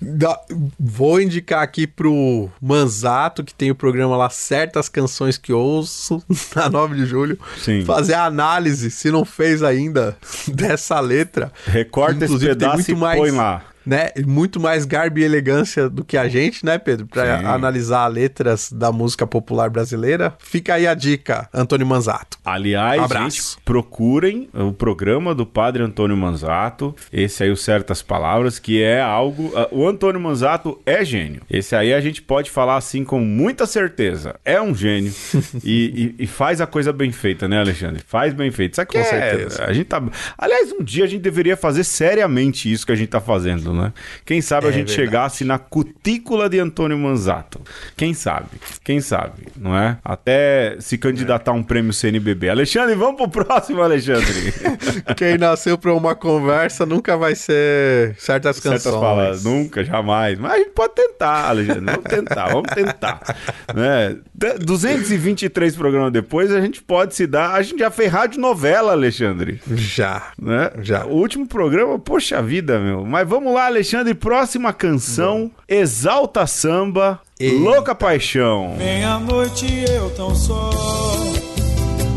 Da- 0.00 0.40
vou 0.78 1.20
indicar 1.20 1.62
aqui 1.62 1.86
pro 1.86 2.48
Manzato, 2.60 3.44
que 3.44 3.54
tem 3.54 3.70
o 3.70 3.74
programa 3.74 4.16
lá 4.16 4.30
Certas 4.30 4.88
Canções 4.88 5.36
que 5.36 5.52
Ouço, 5.52 6.22
na 6.54 6.68
9 6.68 6.96
de 6.96 7.06
julho, 7.06 7.38
Sim. 7.58 7.84
fazer 7.84 8.14
a 8.14 8.24
análise, 8.24 8.90
se 8.90 9.10
não 9.10 9.24
fez 9.24 9.62
ainda, 9.62 10.16
dessa 10.48 10.98
letra. 11.00 11.52
Recorta 11.66 12.24
Inclusive, 12.24 12.49
pedaço 12.54 12.90
e 12.90 12.94
põe 12.94 13.30
lá. 13.30 13.62
Né, 13.86 14.10
muito 14.26 14.60
mais 14.60 14.84
garbo 14.84 15.18
e 15.18 15.24
elegância 15.24 15.88
do 15.88 16.04
que 16.04 16.16
a 16.16 16.28
gente, 16.28 16.64
né, 16.66 16.78
Pedro? 16.78 17.06
Pra 17.06 17.38
Sim. 17.38 17.44
analisar 17.46 18.06
letras 18.08 18.70
da 18.70 18.92
música 18.92 19.26
popular 19.26 19.70
brasileira. 19.70 20.34
Fica 20.38 20.74
aí 20.74 20.86
a 20.86 20.92
dica, 20.94 21.48
Antônio 21.52 21.86
Manzato. 21.86 22.38
Aliás, 22.44 23.02
Abraço. 23.02 23.52
gente, 23.54 23.64
procurem 23.64 24.48
o 24.54 24.72
programa 24.72 25.34
do 25.34 25.46
Padre 25.46 25.82
Antônio 25.82 26.16
Manzato. 26.16 26.94
Esse 27.12 27.42
aí, 27.44 27.50
o 27.50 27.56
Certas 27.56 28.02
Palavras, 28.02 28.58
que 28.58 28.82
é 28.82 29.00
algo. 29.00 29.50
ah, 29.56 29.68
O 29.72 29.86
Antônio 29.88 30.20
Manzato 30.20 30.78
é 30.84 31.04
gênio. 31.04 31.40
Esse 31.50 31.74
aí 31.74 31.94
a 31.94 32.00
gente 32.00 32.20
pode 32.22 32.50
falar 32.50 32.76
assim 32.76 33.02
com 33.02 33.20
muita 33.20 33.66
certeza. 33.66 34.34
É 34.44 34.60
um 34.60 34.74
gênio. 34.74 35.12
e, 35.64 36.14
e- 36.18 36.24
e 36.24 36.26
faz 36.26 36.60
a 36.60 36.66
coisa 36.66 36.92
bem 36.92 37.12
feita, 37.12 37.48
né, 37.48 37.58
Alexandre? 37.58 38.02
Faz 38.06 38.34
bem 38.34 38.50
feito. 38.50 38.72
Isso 38.74 38.80
aqui 38.82 38.94
Com 38.94 39.00
é. 39.00 39.04
certeza. 39.04 39.64
A 39.64 39.72
gente 39.72 39.86
tá. 39.86 40.02
Aliás, 40.36 40.70
um 40.72 40.82
dia 40.84 41.04
a 41.04 41.06
gente 41.08 41.22
deveria 41.22 41.56
fazer 41.56 41.84
seriamente 41.84 42.70
isso 42.70 42.84
que 42.86 42.92
a 42.92 42.96
gente 42.96 43.08
tá 43.08 43.20
fazendo, 43.20 43.69
né? 43.74 43.92
Quem 44.24 44.40
sabe 44.40 44.66
a 44.66 44.70
É 44.70 44.72
gente 44.72 44.88
verdade. 44.88 45.08
chegasse 45.10 45.44
na 45.44 45.58
cutícula 45.58 46.48
de 46.48 46.58
Antônio 46.58 46.98
Manzato. 46.98 47.60
Quem 47.96 48.14
sabe? 48.14 48.48
Quem 48.84 49.00
sabe, 49.00 49.48
não 49.56 49.76
é? 49.76 49.98
Até 50.04 50.76
se 50.80 50.96
candidatar 50.98 51.52
a 51.52 51.54
um 51.54 51.62
prêmio 51.62 51.92
CNBB. 51.92 52.48
Alexandre, 52.48 52.94
vamos 52.94 53.16
pro 53.16 53.44
próximo, 53.44 53.82
Alexandre. 53.82 54.52
Quem 55.16 55.38
nasceu 55.38 55.76
pra 55.78 55.92
uma 55.94 56.14
conversa 56.14 56.84
nunca 56.86 57.16
vai 57.16 57.34
ser 57.34 58.14
certas 58.18 58.58
canções. 58.60 58.82
Certas 58.82 59.00
palavras, 59.00 59.44
nunca, 59.44 59.84
jamais. 59.84 60.38
Mas 60.38 60.52
a 60.52 60.56
gente 60.58 60.70
pode 60.70 60.94
tentar, 60.94 61.48
Alexandre. 61.48 61.84
Vamos 61.86 62.04
tentar, 62.10 62.46
vamos 62.48 62.70
tentar. 62.74 63.20
Né? 63.72 64.16
D- 64.34 64.58
223 64.58 65.76
programas 65.76 66.12
depois, 66.12 66.50
a 66.52 66.60
gente 66.60 66.82
pode 66.82 67.14
se 67.14 67.26
dar. 67.26 67.54
A 67.54 67.62
gente 67.62 67.78
já 67.78 67.90
fez 67.90 68.10
rádio 68.10 68.40
novela, 68.40 68.92
Alexandre. 68.92 69.60
Já. 69.74 70.32
Né? 70.40 70.70
Já. 70.82 71.04
O 71.06 71.14
último 71.14 71.46
programa, 71.46 71.98
poxa 71.98 72.42
vida, 72.42 72.78
meu. 72.80 73.04
Mas 73.04 73.28
vamos 73.28 73.54
lá, 73.54 73.59
Alexandre. 73.66 74.14
Próxima 74.14 74.72
canção: 74.72 75.50
Exalta 75.68 76.46
Samba, 76.46 77.20
Eita. 77.38 77.56
Louca 77.56 77.94
Paixão. 77.94 78.74
Meia-noite 78.76 79.66
eu 79.88 80.10
tão 80.10 80.34
só, 80.34 80.70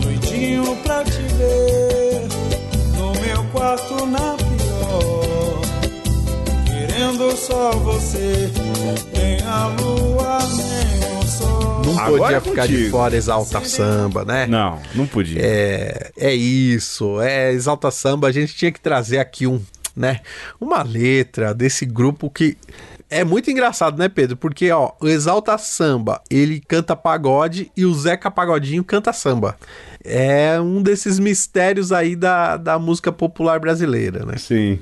doidinho 0.01 0.75
pra 0.77 1.03
te 1.03 1.21
ver, 1.37 2.21
no 2.97 3.11
meu 3.21 3.43
quarto 3.51 4.05
na 4.05 4.35
pior, 4.35 5.61
querendo 6.65 7.35
só 7.37 7.71
você, 7.71 8.49
nem 9.15 9.41
a 9.41 9.67
lua, 9.67 10.39
nem 10.39 11.19
o 11.19 11.27
sol. 11.27 11.81
Não 11.85 11.95
podia 11.95 12.15
Agora 12.15 12.37
é 12.37 12.41
ficar 12.41 12.67
de 12.67 12.89
fora 12.89 13.15
Exalta 13.15 13.63
Samba, 13.65 14.25
né? 14.25 14.47
Não, 14.47 14.81
não 14.95 15.05
podia. 15.05 15.39
É, 15.41 16.11
é 16.17 16.33
isso, 16.33 17.21
é 17.21 17.51
Exalta 17.51 17.91
Samba. 17.91 18.27
A 18.27 18.31
gente 18.31 18.55
tinha 18.55 18.71
que 18.71 18.79
trazer 18.79 19.19
aqui 19.19 19.45
um, 19.47 19.61
né? 19.95 20.21
Uma 20.59 20.83
letra 20.83 21.53
desse 21.53 21.85
grupo 21.85 22.29
que 22.29 22.57
é 23.09 23.23
muito 23.23 23.51
engraçado, 23.51 23.97
né, 23.97 24.09
Pedro? 24.09 24.35
Porque, 24.35 24.71
ó, 24.71 24.93
o 24.99 25.07
Exalta 25.07 25.55
Samba, 25.57 26.21
ele 26.31 26.59
canta 26.59 26.95
pagode 26.95 27.71
e 27.77 27.85
o 27.85 27.93
Zeca 27.93 28.31
Pagodinho 28.31 28.83
canta 28.83 29.13
samba. 29.13 29.55
É 30.03 30.59
um 30.59 30.81
desses 30.81 31.19
mistérios 31.19 31.91
aí 31.91 32.15
da, 32.15 32.57
da 32.57 32.79
música 32.79 33.11
popular 33.11 33.59
brasileira, 33.59 34.25
né? 34.25 34.37
Sim. 34.37 34.79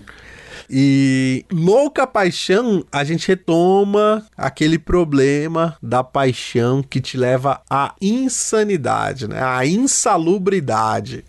E 0.73 1.45
louca 1.51 2.07
paixão, 2.07 2.85
a 2.89 3.03
gente 3.03 3.27
retoma 3.27 4.25
aquele 4.37 4.79
problema 4.79 5.75
da 5.83 6.01
paixão 6.01 6.81
que 6.81 7.01
te 7.01 7.17
leva 7.17 7.61
à 7.69 7.93
insanidade, 8.01 9.27
né? 9.27 9.43
À 9.43 9.65
insalubridade. 9.65 11.25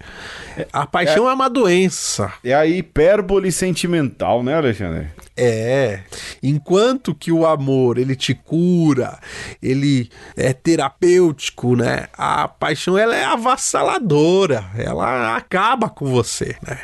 A 0.72 0.86
paixão 0.86 1.28
é, 1.28 1.34
uma 1.34 1.50
doença. 1.50 2.32
É 2.44 2.54
a 2.54 2.64
hipérbole 2.64 3.50
sentimental, 3.50 4.44
né, 4.44 4.54
Alexandre? 4.54 5.08
É. 5.36 6.02
Enquanto 6.40 7.12
que 7.12 7.32
o 7.32 7.44
amor, 7.44 7.98
ele 7.98 8.14
te 8.14 8.34
cura, 8.34 9.18
ele 9.60 10.08
é 10.36 10.52
terapêutico, 10.52 11.74
né? 11.74 12.06
A 12.12 12.46
paixão, 12.46 12.96
ela 12.96 13.16
é 13.16 13.24
avassaladora. 13.24 14.66
Ela 14.76 15.36
acaba 15.36 15.88
com 15.88 16.06
você, 16.06 16.54
né? 16.64 16.78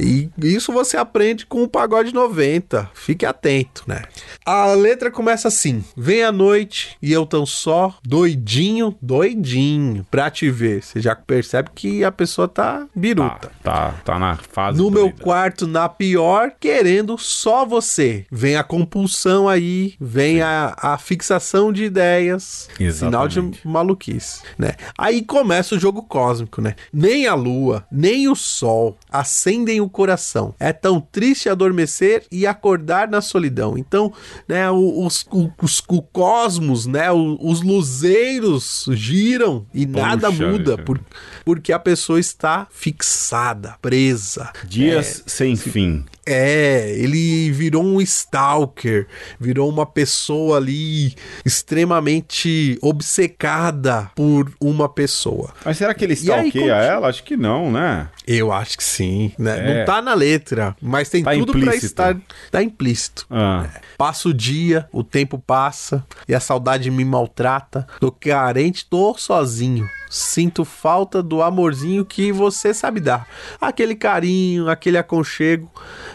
E 0.00 0.30
isso 0.42 0.72
você 0.72 0.96
aprende 0.96 1.44
com 1.46 1.62
o 1.62 1.68
Pagode 1.68 2.12
90. 2.14 2.90
Fique 2.94 3.26
atento, 3.26 3.84
né? 3.86 4.02
A 4.44 4.72
letra 4.72 5.10
começa 5.10 5.48
assim: 5.48 5.84
Vem 5.96 6.22
a 6.22 6.32
noite 6.32 6.96
e 7.02 7.12
eu 7.12 7.26
tão 7.26 7.44
só, 7.44 7.94
doidinho, 8.02 8.96
doidinho, 9.00 10.06
pra 10.10 10.30
te 10.30 10.50
ver. 10.50 10.82
Você 10.82 11.00
já 11.00 11.14
percebe 11.14 11.70
que 11.74 12.02
a 12.04 12.10
pessoa 12.12 12.48
tá 12.48 12.60
Tá, 12.60 12.88
biruta. 12.94 13.50
tá, 13.62 13.94
tá 14.04 14.18
na 14.18 14.36
fase. 14.36 14.78
No 14.78 14.90
meu 14.90 15.08
doida. 15.08 15.22
quarto, 15.22 15.66
na 15.66 15.88
pior, 15.88 16.52
querendo 16.58 17.18
só 17.18 17.64
você. 17.66 18.24
Vem 18.30 18.56
a 18.56 18.62
compulsão 18.64 19.48
aí, 19.48 19.94
vem 20.00 20.40
a, 20.40 20.74
a 20.76 20.96
fixação 20.98 21.72
de 21.72 21.84
ideias. 21.84 22.68
Sinal 22.92 23.28
de 23.28 23.38
Exatamente. 23.40 23.66
maluquice, 23.68 24.42
né? 24.58 24.72
Aí 24.96 25.22
começa 25.22 25.74
o 25.74 25.78
jogo 25.78 26.02
cósmico, 26.02 26.60
né? 26.60 26.74
Nem 26.92 27.26
a 27.26 27.34
lua, 27.34 27.84
nem 27.90 28.28
o 28.28 28.34
sol 28.36 28.96
acendem 29.10 29.80
o 29.80 29.89
coração. 29.90 30.54
É 30.58 30.72
tão 30.72 31.00
triste 31.00 31.48
adormecer 31.48 32.24
e 32.30 32.46
acordar 32.46 33.08
na 33.08 33.20
solidão. 33.20 33.76
Então, 33.76 34.12
né, 34.48 34.70
os, 34.70 35.26
os, 35.60 35.82
o 35.88 36.00
cosmos, 36.00 36.86
né, 36.86 37.10
os 37.12 37.60
luzeiros 37.60 38.86
giram 38.92 39.66
e 39.74 39.84
nada 39.84 40.30
Puxa, 40.30 40.46
muda 40.46 40.78
por, 40.78 41.00
porque 41.44 41.72
a 41.72 41.78
pessoa 41.78 42.18
está 42.18 42.66
fixada, 42.70 43.76
presa. 43.82 44.52
Dias 44.64 45.22
sem 45.26 45.56
fim. 45.56 46.04
É, 46.32 46.94
ele 46.96 47.50
virou 47.50 47.82
um 47.82 48.00
stalker, 48.00 49.08
virou 49.38 49.68
uma 49.68 49.84
pessoa 49.84 50.58
ali 50.58 51.14
extremamente 51.44 52.78
obcecada 52.80 54.10
por 54.14 54.52
uma 54.60 54.88
pessoa. 54.88 55.52
Mas 55.64 55.76
será 55.78 55.92
que 55.92 56.04
ele 56.04 56.12
aí, 56.12 56.18
stalkeia 56.18 56.52
continua. 56.52 56.76
ela? 56.76 57.08
Acho 57.08 57.24
que 57.24 57.36
não, 57.36 57.70
né? 57.72 58.08
Eu 58.26 58.52
acho 58.52 58.76
que 58.76 58.84
sim, 58.84 59.32
né? 59.38 59.58
É. 59.58 59.78
Não 59.78 59.84
tá 59.84 60.00
na 60.00 60.14
letra, 60.14 60.76
mas 60.80 61.08
tem 61.08 61.24
Tá 61.24 61.32
tudo 61.32 61.52
pra 61.52 61.60
implícito. 61.62 61.86
estar 61.86 62.16
tá 62.50 62.62
implícito. 62.62 63.26
Ah. 63.30 63.66
Passa 63.98 64.28
o 64.28 64.34
dia, 64.34 64.88
o 64.92 65.02
tempo 65.02 65.38
passa 65.38 66.04
e 66.28 66.34
a 66.34 66.40
saudade 66.40 66.90
me 66.90 67.04
maltrata. 67.04 67.86
Tô 67.98 68.12
carente, 68.12 68.86
tô 68.88 69.14
sozinho. 69.18 69.88
Sinto 70.08 70.64
falta 70.64 71.22
do 71.22 71.40
amorzinho 71.40 72.04
que 72.04 72.32
você 72.32 72.74
sabe 72.74 72.98
dar. 72.98 73.28
Aquele 73.60 73.94
carinho, 73.94 74.68
aquele 74.68 74.98
aconchego, 74.98 75.70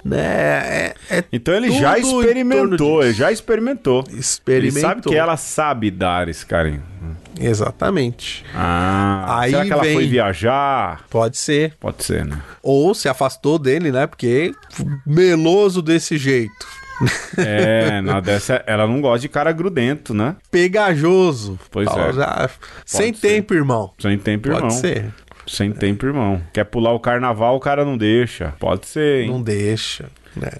né? 0.06 0.18
É, 0.20 0.96
é 1.10 1.24
Então 1.34 1.54
ele 1.56 1.72
já 1.72 1.98
experimentou, 1.98 3.04
ele 3.04 3.14
já 3.14 3.32
experimentou. 3.32 4.04
Experimentou. 4.12 4.78
Ele 4.78 4.82
sabe 4.82 5.02
que 5.02 5.16
ela 5.16 5.36
sabe 5.36 5.90
dar 5.92 6.30
esse 6.30 6.46
carinho. 6.46 6.84
Exatamente. 7.38 8.46
Ah, 8.56 9.40
Aí 9.42 9.52
será 9.52 9.66
que 9.66 9.74
ela 9.74 9.82
vem- 9.84 9.94
foi 9.96 10.08
viajar? 10.08 11.04
Pode 11.10 11.38
ser. 11.38 11.74
Pode 11.80 12.04
ser, 12.04 12.24
né? 12.26 12.40
Ou 12.64 12.94
se 12.94 13.10
afastou 13.10 13.60
dele, 13.60 13.92
né? 13.92 14.08
Porque 14.08 14.54
meloso 15.06 15.82
desse 15.82 16.18
jeito. 16.18 16.66
É, 17.38 18.00
na 18.02 18.22
dessa, 18.22 18.64
ela 18.66 18.88
não 18.88 19.02
gosta 19.02 19.20
de 19.20 19.28
cara 19.30 19.52
grudento, 19.52 20.14
né? 20.14 20.38
Pegajoso. 20.50 21.60
Pois 21.70 21.88
Tal, 21.90 22.10
é. 22.10 22.14
já- 22.14 22.50
Sem 22.86 23.14
ser. 23.14 23.28
tempo, 23.28 23.54
irmão. 23.54 23.92
Sem 24.00 24.18
tempo, 24.18 24.48
Pode 24.48 24.58
irmão. 24.64 24.70
ser. 24.72 25.14
Sem 25.48 25.72
tempo, 25.72 26.06
irmão. 26.06 26.42
Quer 26.54 26.66
pular 26.66 26.94
o 26.94 27.00
carnaval, 27.00 27.56
o 27.56 27.60
cara 27.60 27.86
não 27.86 27.98
deixa. 27.98 28.54
Pode 28.60 28.88
ser, 28.88 29.24
hein? 29.24 29.30
Não 29.30 29.42
deixa. 29.42 30.10
Né? 30.36 30.52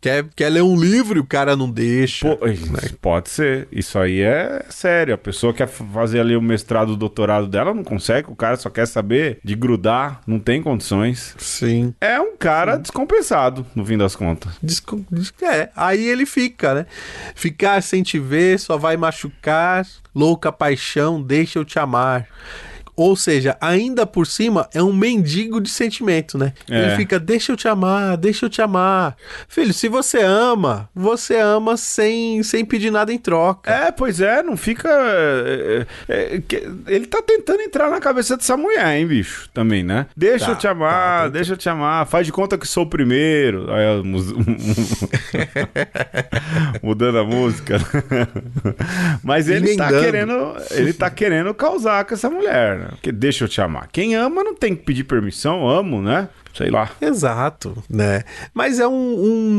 Quer, 0.00 0.24
quer 0.36 0.48
ler 0.48 0.62
um 0.62 0.78
livro 0.78 1.18
e 1.18 1.20
o 1.20 1.26
cara 1.26 1.56
não 1.56 1.68
deixa. 1.68 2.28
Pô, 2.28 2.46
pode 3.02 3.30
ser. 3.30 3.66
Isso 3.72 3.98
aí 3.98 4.20
é 4.20 4.64
sério. 4.70 5.14
A 5.14 5.18
pessoa 5.18 5.52
quer 5.52 5.66
fazer 5.66 6.20
ali 6.20 6.36
o 6.36 6.42
mestrado, 6.42 6.90
o 6.90 6.96
doutorado 6.96 7.48
dela, 7.48 7.74
não 7.74 7.82
consegue. 7.82 8.30
O 8.30 8.36
cara 8.36 8.56
só 8.56 8.70
quer 8.70 8.86
saber 8.86 9.40
de 9.42 9.54
grudar, 9.54 10.20
não 10.26 10.38
tem 10.38 10.62
condições. 10.62 11.34
Sim. 11.38 11.92
É 12.00 12.20
um 12.20 12.36
cara 12.36 12.76
descompensado, 12.76 13.66
no 13.74 13.84
fim 13.84 13.98
das 13.98 14.14
contas. 14.14 14.52
É, 15.42 15.70
aí 15.74 16.06
ele 16.06 16.24
fica, 16.24 16.74
né? 16.74 16.86
Ficar 17.34 17.82
sem 17.82 18.02
te 18.02 18.18
ver 18.18 18.60
só 18.60 18.76
vai 18.76 18.96
machucar. 18.96 19.84
Louca 20.14 20.52
paixão, 20.52 21.20
deixa 21.20 21.58
eu 21.58 21.64
te 21.64 21.78
amar. 21.78 22.26
Ou 22.98 23.14
seja, 23.14 23.56
ainda 23.60 24.04
por 24.04 24.26
cima 24.26 24.68
é 24.74 24.82
um 24.82 24.92
mendigo 24.92 25.60
de 25.60 25.70
sentimento, 25.70 26.36
né? 26.36 26.52
É. 26.68 26.82
Ele 26.86 26.96
fica, 26.96 27.16
deixa 27.20 27.52
eu 27.52 27.56
te 27.56 27.68
amar, 27.68 28.16
deixa 28.16 28.46
eu 28.46 28.50
te 28.50 28.60
amar. 28.60 29.14
Filho, 29.46 29.72
se 29.72 29.86
você 29.88 30.20
ama, 30.20 30.90
você 30.92 31.36
ama 31.36 31.76
sem, 31.76 32.42
sem 32.42 32.64
pedir 32.64 32.90
nada 32.90 33.12
em 33.12 33.18
troca. 33.18 33.70
É, 33.72 33.92
pois 33.92 34.20
é, 34.20 34.42
não 34.42 34.56
fica. 34.56 34.88
é, 34.90 35.86
é, 36.08 36.34
é, 36.34 36.42
ele 36.88 37.06
tá 37.06 37.22
tentando 37.22 37.60
entrar 37.60 37.88
na 37.88 38.00
cabeça 38.00 38.36
dessa 38.36 38.56
mulher, 38.56 38.96
hein, 38.96 39.06
bicho? 39.06 39.48
Também, 39.54 39.84
né? 39.84 40.06
Deixa 40.16 40.46
Tá, 40.46 40.50
eu 40.52 40.56
te 40.56 40.66
amar, 40.66 41.22
tá, 41.22 41.28
deixa 41.28 41.52
eu 41.52 41.56
te 41.56 41.68
amar. 41.68 42.04
Faz 42.04 42.26
de 42.26 42.32
conta 42.32 42.58
que 42.58 42.66
sou 42.66 42.82
o 42.82 42.90
primeiro. 42.90 43.68
Aí, 43.72 44.02
Mudando 46.82 47.18
a 47.18 47.24
música. 47.24 47.76
Mas 49.22 49.48
ele 49.48 49.76
tá 49.76 49.84
Emendando. 49.88 50.04
querendo. 50.04 50.56
Ele 50.72 50.92
tá 50.92 51.08
querendo 51.10 51.54
causar 51.54 52.04
com 52.04 52.14
essa 52.14 52.28
mulher, 52.28 52.76
né? 52.78 52.87
Porque 52.90 53.12
deixa 53.12 53.44
eu 53.44 53.48
te 53.48 53.60
amar. 53.60 53.88
Quem 53.92 54.14
ama 54.14 54.42
não 54.44 54.54
tem 54.54 54.74
que 54.74 54.82
pedir 54.82 55.04
permissão, 55.04 55.68
amo, 55.68 56.00
né? 56.02 56.28
Sei 56.54 56.70
lá. 56.70 56.90
Exato, 57.00 57.80
né? 57.88 58.24
Mas 58.52 58.80
é 58.80 58.88
um, 58.88 58.92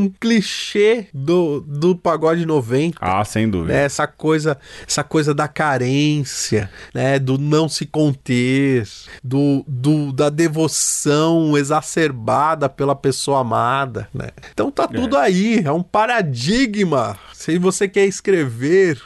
um 0.04 0.12
clichê 0.20 1.06
do, 1.14 1.60
do 1.60 1.96
pagode 1.96 2.44
90. 2.44 2.98
Ah, 3.00 3.24
sem 3.24 3.48
dúvida. 3.48 3.72
né? 3.72 3.84
Essa 3.84 4.06
coisa, 4.06 4.58
essa 4.86 5.02
coisa 5.02 5.32
da 5.32 5.48
carência, 5.48 6.68
né? 6.92 7.18
Do 7.18 7.38
não 7.38 7.68
se 7.70 7.86
conter, 7.86 8.86
do, 9.24 9.64
do 9.66 10.12
da 10.12 10.28
devoção 10.28 11.56
exacerbada 11.56 12.68
pela 12.68 12.94
pessoa 12.94 13.40
amada, 13.40 14.06
né? 14.12 14.28
Então 14.52 14.70
tá 14.70 14.86
tudo 14.86 15.16
aí, 15.16 15.62
é 15.64 15.72
um 15.72 15.82
paradigma. 15.82 17.16
Se 17.32 17.56
você 17.58 17.88
quer 17.88 18.04
escrever 18.04 19.00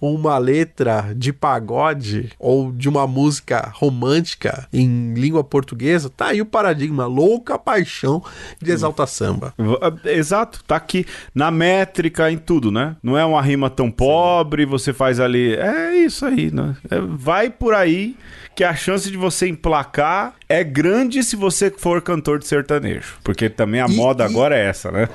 uma 0.00 0.38
letra 0.38 1.12
de 1.14 1.32
pagode 1.32 2.30
ou 2.38 2.72
de 2.72 2.88
uma 2.88 3.06
música 3.06 3.70
romântica 3.74 4.66
em 4.72 5.12
língua 5.14 5.44
portuguesa, 5.44 6.08
tá 6.08 6.28
aí 6.28 6.40
o 6.40 6.46
paradigma, 6.46 7.06
louca 7.06 7.58
paixão 7.58 8.22
de 8.60 8.70
exalta 8.70 9.06
samba. 9.06 9.52
V- 9.58 10.10
Exato, 10.10 10.62
tá 10.66 10.76
aqui 10.76 11.04
na 11.34 11.50
métrica, 11.50 12.30
em 12.30 12.38
tudo, 12.38 12.70
né? 12.70 12.96
Não 13.02 13.16
é 13.18 13.24
uma 13.24 13.42
rima 13.42 13.68
tão 13.68 13.90
pobre, 13.90 14.64
você 14.64 14.92
faz 14.92 15.20
ali. 15.20 15.54
É 15.54 15.96
isso 15.96 16.24
aí, 16.24 16.50
né? 16.50 16.76
É, 16.90 16.98
vai 17.00 17.50
por 17.50 17.74
aí 17.74 18.16
que 18.54 18.62
a 18.64 18.74
chance 18.74 19.10
de 19.10 19.16
você 19.16 19.48
emplacar 19.48 20.34
é 20.48 20.62
grande 20.62 21.22
se 21.22 21.36
você 21.36 21.70
for 21.70 22.02
cantor 22.02 22.38
de 22.38 22.46
sertanejo. 22.46 23.14
Porque 23.24 23.48
também 23.48 23.80
a 23.80 23.86
E- 23.86 23.94
moda 23.94 24.24
e- 24.24 24.26
agora 24.26 24.58
é 24.58 24.66
essa, 24.66 24.90
né? 24.90 25.08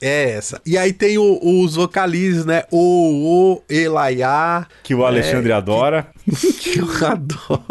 É 0.00 0.30
essa. 0.30 0.60
E 0.64 0.78
aí 0.78 0.92
tem 0.92 1.18
o- 1.18 1.38
os 1.62 1.74
vocalizes, 1.74 2.44
né? 2.46 2.62
O, 2.70 3.56
o, 3.58 3.62
elaiá. 3.68 4.66
Que 4.82 4.94
o 4.94 5.04
Alexandre 5.04 5.52
adora. 5.52 6.06
Que 6.60 6.78
eu 6.80 6.88
adoro. 7.06 7.64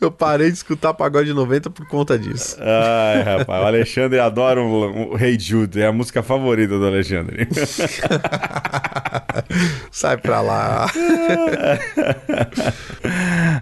Eu 0.00 0.10
parei 0.10 0.48
de 0.50 0.56
escutar 0.56 0.92
pagode 0.94 1.32
90 1.32 1.70
por 1.70 1.86
conta 1.86 2.18
disso. 2.18 2.56
Ai, 2.60 3.22
rapaz, 3.22 3.62
o 3.62 3.66
Alexandre 3.66 4.18
adora 4.18 4.60
o, 4.60 5.14
Rei 5.14 5.38
Jude, 5.38 5.80
é 5.80 5.86
a 5.86 5.92
música 5.92 6.24
favorita 6.24 6.76
do 6.76 6.84
Alexandre. 6.86 7.46
Sai 9.92 10.16
pra 10.16 10.40
lá. 10.40 10.86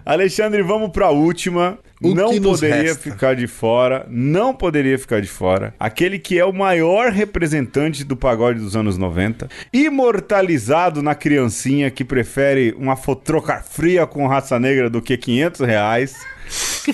Alexandre, 0.05 0.61
vamos 0.61 0.89
pra 0.89 1.09
última. 1.09 1.79
O 2.01 2.13
não 2.13 2.39
poderia 2.39 2.83
resta? 2.83 2.99
ficar 2.99 3.35
de 3.35 3.47
fora, 3.47 4.05
não 4.07 4.53
poderia 4.53 4.99
ficar 4.99 5.19
de 5.19 5.27
fora. 5.27 5.73
Aquele 5.79 6.19
que 6.19 6.37
é 6.37 6.45
o 6.45 6.53
maior 6.53 7.11
representante 7.11 8.03
do 8.03 8.15
pagode 8.15 8.59
dos 8.59 8.75
anos 8.75 8.99
90, 8.99 9.49
imortalizado 9.73 11.01
na 11.01 11.15
criancinha 11.15 11.89
que 11.89 12.05
prefere 12.05 12.75
uma 12.77 12.95
fotroca 12.95 13.61
fria 13.61 14.05
com 14.05 14.27
raça 14.27 14.59
negra 14.59 14.89
do 14.91 15.01
que 15.01 15.17
500 15.17 15.61
reais. 15.61 16.15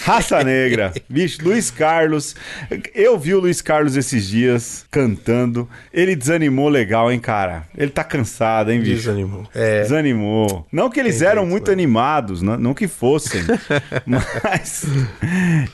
Raça 0.02 0.42
Negra, 0.46 0.94
bicho, 1.10 1.40
Luiz 1.44 1.70
Carlos. 1.72 2.36
Eu 2.94 3.18
vi 3.18 3.34
o 3.34 3.40
Luiz 3.40 3.62
Carlos 3.62 3.96
esses 3.96 4.28
dias 4.28 4.86
cantando. 4.92 5.68
Ele 5.94 6.16
desanimou 6.16 6.70
legal, 6.70 7.12
hein, 7.12 7.20
cara? 7.20 7.68
Ele 7.78 7.92
tá 7.92 8.04
cansado, 8.04 8.72
hein, 8.72 8.80
bicho? 8.80 8.96
Desanimou. 8.96 9.48
É. 9.54 9.82
Desanimou. 9.82 10.66
Não 10.72 10.90
que 10.90 11.00
eles 11.00 11.20
Tem 11.20 11.28
eram 11.28 11.42
jeito, 11.44 11.52
muito 11.52 11.68
né? 11.68 11.74
animados, 11.74 12.42
não, 12.42 12.58
não 12.58 12.74
que 12.74 12.88
fossem. 12.88 13.42
mas 14.06 14.86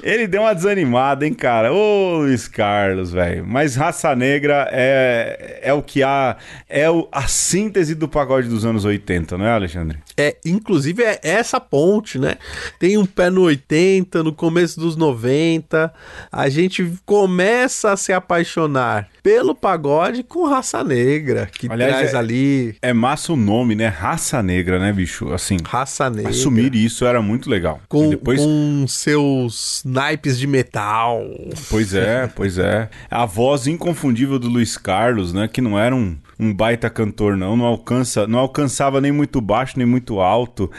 ele 0.01 0.27
deu 0.27 0.41
uma 0.41 0.53
desanimada, 0.53 1.25
hein, 1.25 1.33
cara? 1.33 1.73
Ô, 1.73 2.19
Luiz 2.19 2.47
Carlos, 2.47 3.11
velho. 3.11 3.45
Mas 3.45 3.75
Raça 3.75 4.15
Negra 4.15 4.67
é, 4.71 5.59
é 5.63 5.73
o 5.73 5.81
que 5.81 6.03
há. 6.03 6.37
É 6.67 6.89
o- 6.89 7.07
a 7.11 7.27
síntese 7.27 7.95
do 7.95 8.07
pagode 8.07 8.47
dos 8.47 8.65
anos 8.65 8.85
80, 8.85 9.37
não 9.37 9.45
é, 9.45 9.51
Alexandre? 9.51 9.97
É, 10.17 10.35
inclusive 10.45 11.03
é 11.03 11.19
essa 11.21 11.59
ponte, 11.59 12.17
né? 12.17 12.35
Tem 12.79 12.97
um 12.97 13.05
pé 13.05 13.29
no 13.29 13.41
80, 13.43 14.08
no 14.23 14.33
começo 14.33 14.79
dos 14.79 14.95
90. 14.95 15.93
A 16.31 16.49
gente 16.49 16.91
começa 17.05 17.91
a 17.91 17.97
se 17.97 18.11
apaixonar 18.11 19.07
pelo 19.21 19.53
pagode 19.53 20.23
com 20.23 20.47
raça 20.47 20.83
negra, 20.83 21.47
que 21.51 21.71
Aliás, 21.71 21.93
traz 21.95 22.13
é- 22.13 22.17
ali 22.17 22.75
É 22.81 22.93
massa 22.93 23.33
o 23.33 23.35
nome, 23.35 23.75
né? 23.75 23.87
Raça 23.87 24.41
Negra, 24.41 24.79
né, 24.79 24.91
bicho? 24.91 25.31
Assim, 25.33 25.57
raça 25.63 26.09
negra. 26.09 26.31
assumir 26.31 26.73
isso 26.73 27.05
era 27.05 27.21
muito 27.21 27.49
legal. 27.49 27.79
com, 27.87 28.05
E 28.05 28.09
depois, 28.11 28.39
com 28.41 28.85
seus 28.87 29.81
naipes 29.85 30.39
de 30.39 30.47
metal. 30.47 31.21
Pois 31.69 31.93
é, 31.93 32.27
pois 32.27 32.57
é. 32.57 32.89
A 33.09 33.25
voz 33.25 33.67
inconfundível 33.67 34.39
do 34.39 34.47
Luiz 34.49 34.77
Carlos, 34.77 35.33
né? 35.33 35.47
Que 35.47 35.61
não 35.61 35.77
era 35.77 35.95
um, 35.95 36.17
um 36.39 36.53
baita 36.53 36.89
cantor, 36.89 37.35
não. 37.37 37.55
Não, 37.57 37.65
alcança, 37.65 38.25
não 38.25 38.39
alcançava 38.39 39.01
nem 39.01 39.11
muito 39.11 39.41
baixo, 39.41 39.73
nem 39.77 39.85
muito 39.85 40.19
alto. 40.19 40.71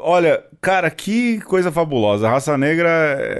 Olha, 0.00 0.42
cara, 0.60 0.90
que 0.90 1.40
coisa 1.40 1.72
fabulosa. 1.72 2.28
A 2.28 2.32
Raça 2.32 2.56
Negra 2.58 2.88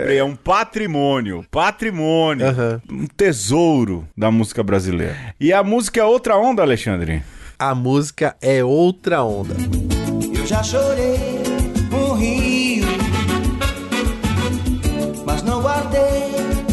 é, 0.09 0.17
é 0.17 0.25
um 0.25 0.35
patrimônio. 0.35 1.45
Patrimônio. 1.51 2.47
Aham. 2.47 2.81
Um 2.91 3.07
tesouro 3.07 4.07
da 4.17 4.31
música 4.31 4.63
brasileira. 4.63 5.17
E 5.39 5.53
a 5.53 5.63
música 5.63 6.01
é 6.01 6.05
outra 6.05 6.37
onda, 6.37 6.63
Alexandre. 6.63 7.23
A 7.59 7.75
música 7.75 8.37
é 8.41 8.65
outra 8.65 9.23
onda. 9.23 9.55
Eu 10.35 10.47
já 10.47 10.63
chorei 10.63 11.19
um 11.93 12.15
rio, 12.15 12.87
mas 15.27 15.43
não 15.43 15.61
guardei 15.61 16.01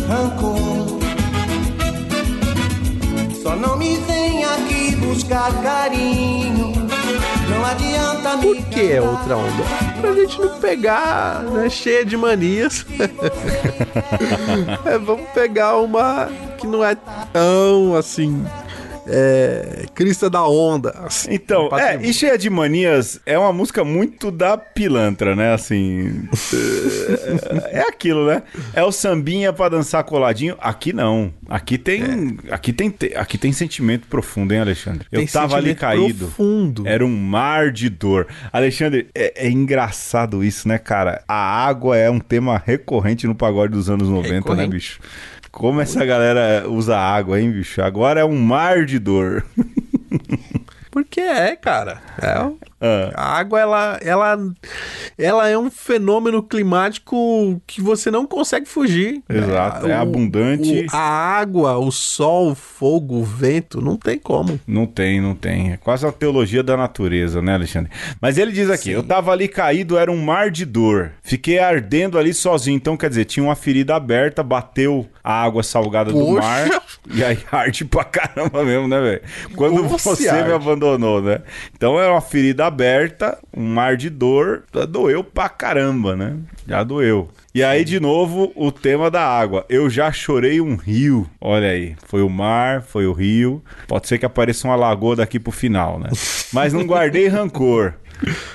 rancor. 0.07 0.97
Só 3.43 3.55
não 3.55 3.77
me 3.77 3.97
vem 3.97 4.45
aqui 4.45 4.95
buscar 4.95 5.51
carinho. 5.61 6.66
Por 8.41 8.55
que 8.69 8.99
outra 8.99 9.37
onda? 9.37 9.63
Pra 9.99 10.13
gente 10.13 10.39
não 10.39 10.59
pegar, 10.59 11.43
né, 11.43 11.69
cheia 11.69 12.05
de 12.05 12.15
manias. 12.17 12.85
É, 14.85 14.97
vamos 14.97 15.27
pegar 15.31 15.77
uma 15.77 16.29
que 16.57 16.67
não 16.67 16.83
é 16.83 16.95
tão 17.33 17.95
assim. 17.95 18.45
É, 19.09 19.85
crista 19.95 20.29
da 20.29 20.45
onda. 20.47 20.89
assim, 21.05 21.29
Então, 21.33 21.69
é, 21.77 21.97
e 22.01 22.13
Cheia 22.13 22.37
de 22.37 22.49
Manias 22.49 23.19
é 23.25 23.37
uma 23.37 23.53
música 23.53 23.83
muito 23.83 24.29
da 24.31 24.57
pilantra, 24.57 25.35
né? 25.35 25.53
Assim. 25.53 26.27
é 27.71 27.81
aquilo, 27.81 28.27
né? 28.27 28.43
É 28.73 28.83
o 28.83 28.91
sambinha 28.91 29.51
pra 29.53 29.69
dançar 29.69 30.03
coladinho. 30.03 30.55
Aqui 30.59 30.93
não. 30.93 31.33
Aqui 31.47 31.77
tem. 31.77 32.37
Aqui 32.51 32.73
tem, 32.73 32.89
te- 32.89 33.13
aqui 33.15 33.37
tem 33.37 33.51
sentimento 33.51 34.07
profundo, 34.07 34.53
hein, 34.53 34.59
Alexandre? 34.61 35.05
Eu 35.11 35.19
Tem 35.19 35.27
tava 35.27 35.55
ali 35.57 35.75
caído. 35.75 36.25
profundo. 36.25 36.87
Era 36.87 37.05
um 37.05 37.15
mar 37.17 37.71
de 37.71 37.89
dor. 37.89 38.27
Alexandre, 38.51 39.07
é, 39.15 39.47
é 39.47 39.49
engraçado 39.49 40.43
isso, 40.43 40.67
né, 40.67 40.77
cara? 40.77 41.23
A 41.27 41.65
água 41.65 41.97
é 41.97 42.09
um 42.09 42.19
tema 42.19 42.61
recorrente 42.63 43.27
no 43.27 43.35
pagode 43.35 43.73
dos 43.73 43.89
anos 43.89 44.09
90, 44.09 44.29
né, 44.31 44.37
Recorrente. 44.39 44.69
bicho? 44.69 44.99
Como 45.57 45.81
essa 45.81 46.05
galera 46.05 46.69
usa 46.69 46.95
água, 46.95 47.41
hein, 47.41 47.51
bicho? 47.51 47.81
Agora 47.81 48.19
é 48.19 48.23
um 48.23 48.39
mar 48.39 48.85
de 48.85 48.99
dor. 48.99 49.43
Porque 50.91 51.19
é, 51.19 51.55
cara. 51.55 51.99
É, 52.21 52.76
Ah. 52.79 53.11
a 53.15 53.37
água, 53.39 53.59
ela, 53.59 53.99
ela, 54.01 54.37
ela 55.17 55.47
é 55.49 55.57
um 55.57 55.69
fenômeno 55.71 56.43
climático 56.43 57.59
que 57.65 57.81
você 57.81 58.11
não 58.11 58.25
consegue 58.25 58.67
fugir. 58.67 59.21
Exato, 59.29 59.87
é 59.87 59.97
o- 59.97 60.01
abundante. 60.01 60.85
o- 60.91 60.95
a 60.95 60.99
água, 60.99 61.77
o 61.77 61.91
sol, 61.91 62.51
o 62.51 62.55
fogo, 62.55 63.15
o 63.15 63.23
vento, 63.23 63.81
não 63.81 63.97
tem 63.97 64.17
como. 64.19 64.59
Não 64.67 64.85
tem, 64.85 65.19
não 65.19 65.33
tem. 65.35 65.71
É 65.73 65.77
quase 65.77 66.05
a 66.05 66.11
teologia 66.11 66.61
da 66.63 66.77
natureza, 66.77 67.41
né, 67.41 67.53
Alexandre? 67.55 67.91
Mas 68.21 68.37
ele 68.37 68.51
diz 68.51 68.69
aqui: 68.69 68.91
eu 68.91 69.03
tava 69.03 69.31
ali 69.31 69.47
caído, 69.47 69.97
era 69.97 70.11
um 70.11 70.21
mar 70.23 70.51
de 70.51 70.65
dor. 70.65 71.11
Fiquei 71.23 71.59
ardendo 71.59 72.17
ali 72.17 72.33
sozinho. 72.33 72.75
Então, 72.77 72.95
quer 72.95 73.09
dizer, 73.09 73.25
tinha 73.25 73.43
uma 73.43 73.55
ferida 73.55 73.95
aberta, 73.95 74.43
bateu 74.43 75.07
a 75.23 75.43
água 75.43 75.63
salgada 75.63 76.11
do 76.11 76.19
Poxa! 76.19 76.41
mar. 76.41 76.81
E 77.09 77.23
aí 77.23 77.37
arde 77.51 77.85
pra 77.85 78.03
caramba 78.03 78.63
mesmo, 78.63 78.87
né, 78.87 78.99
velho? 78.99 79.21
Quando 79.55 79.83
você 79.87 80.29
me 80.43 80.51
abandonou, 80.51 81.21
né? 81.21 81.41
Então 81.75 81.99
é 81.99 82.07
uma 82.07 82.19
ferida 82.21 82.66
aberta, 82.67 83.37
um 83.55 83.65
mar 83.65 83.97
de 83.97 84.09
dor. 84.09 84.63
Doeu 84.89 85.23
pra 85.23 85.49
caramba, 85.49 86.15
né? 86.15 86.37
Já 86.67 86.83
doeu. 86.83 87.29
E 87.53 87.63
aí, 87.63 87.83
de 87.83 87.99
novo, 87.99 88.51
o 88.55 88.71
tema 88.71 89.09
da 89.09 89.23
água. 89.23 89.65
Eu 89.67 89.89
já 89.89 90.11
chorei 90.11 90.61
um 90.61 90.75
rio. 90.75 91.27
Olha 91.41 91.69
aí. 91.69 91.95
Foi 92.05 92.21
o 92.21 92.29
mar, 92.29 92.83
foi 92.83 93.07
o 93.07 93.13
rio. 93.13 93.63
Pode 93.87 94.07
ser 94.07 94.19
que 94.19 94.25
apareça 94.25 94.67
uma 94.67 94.75
lagoa 94.75 95.15
daqui 95.15 95.39
pro 95.39 95.51
final, 95.51 95.99
né? 95.99 96.09
Mas 96.53 96.73
não 96.73 96.85
guardei 96.85 97.27
rancor. 97.27 97.95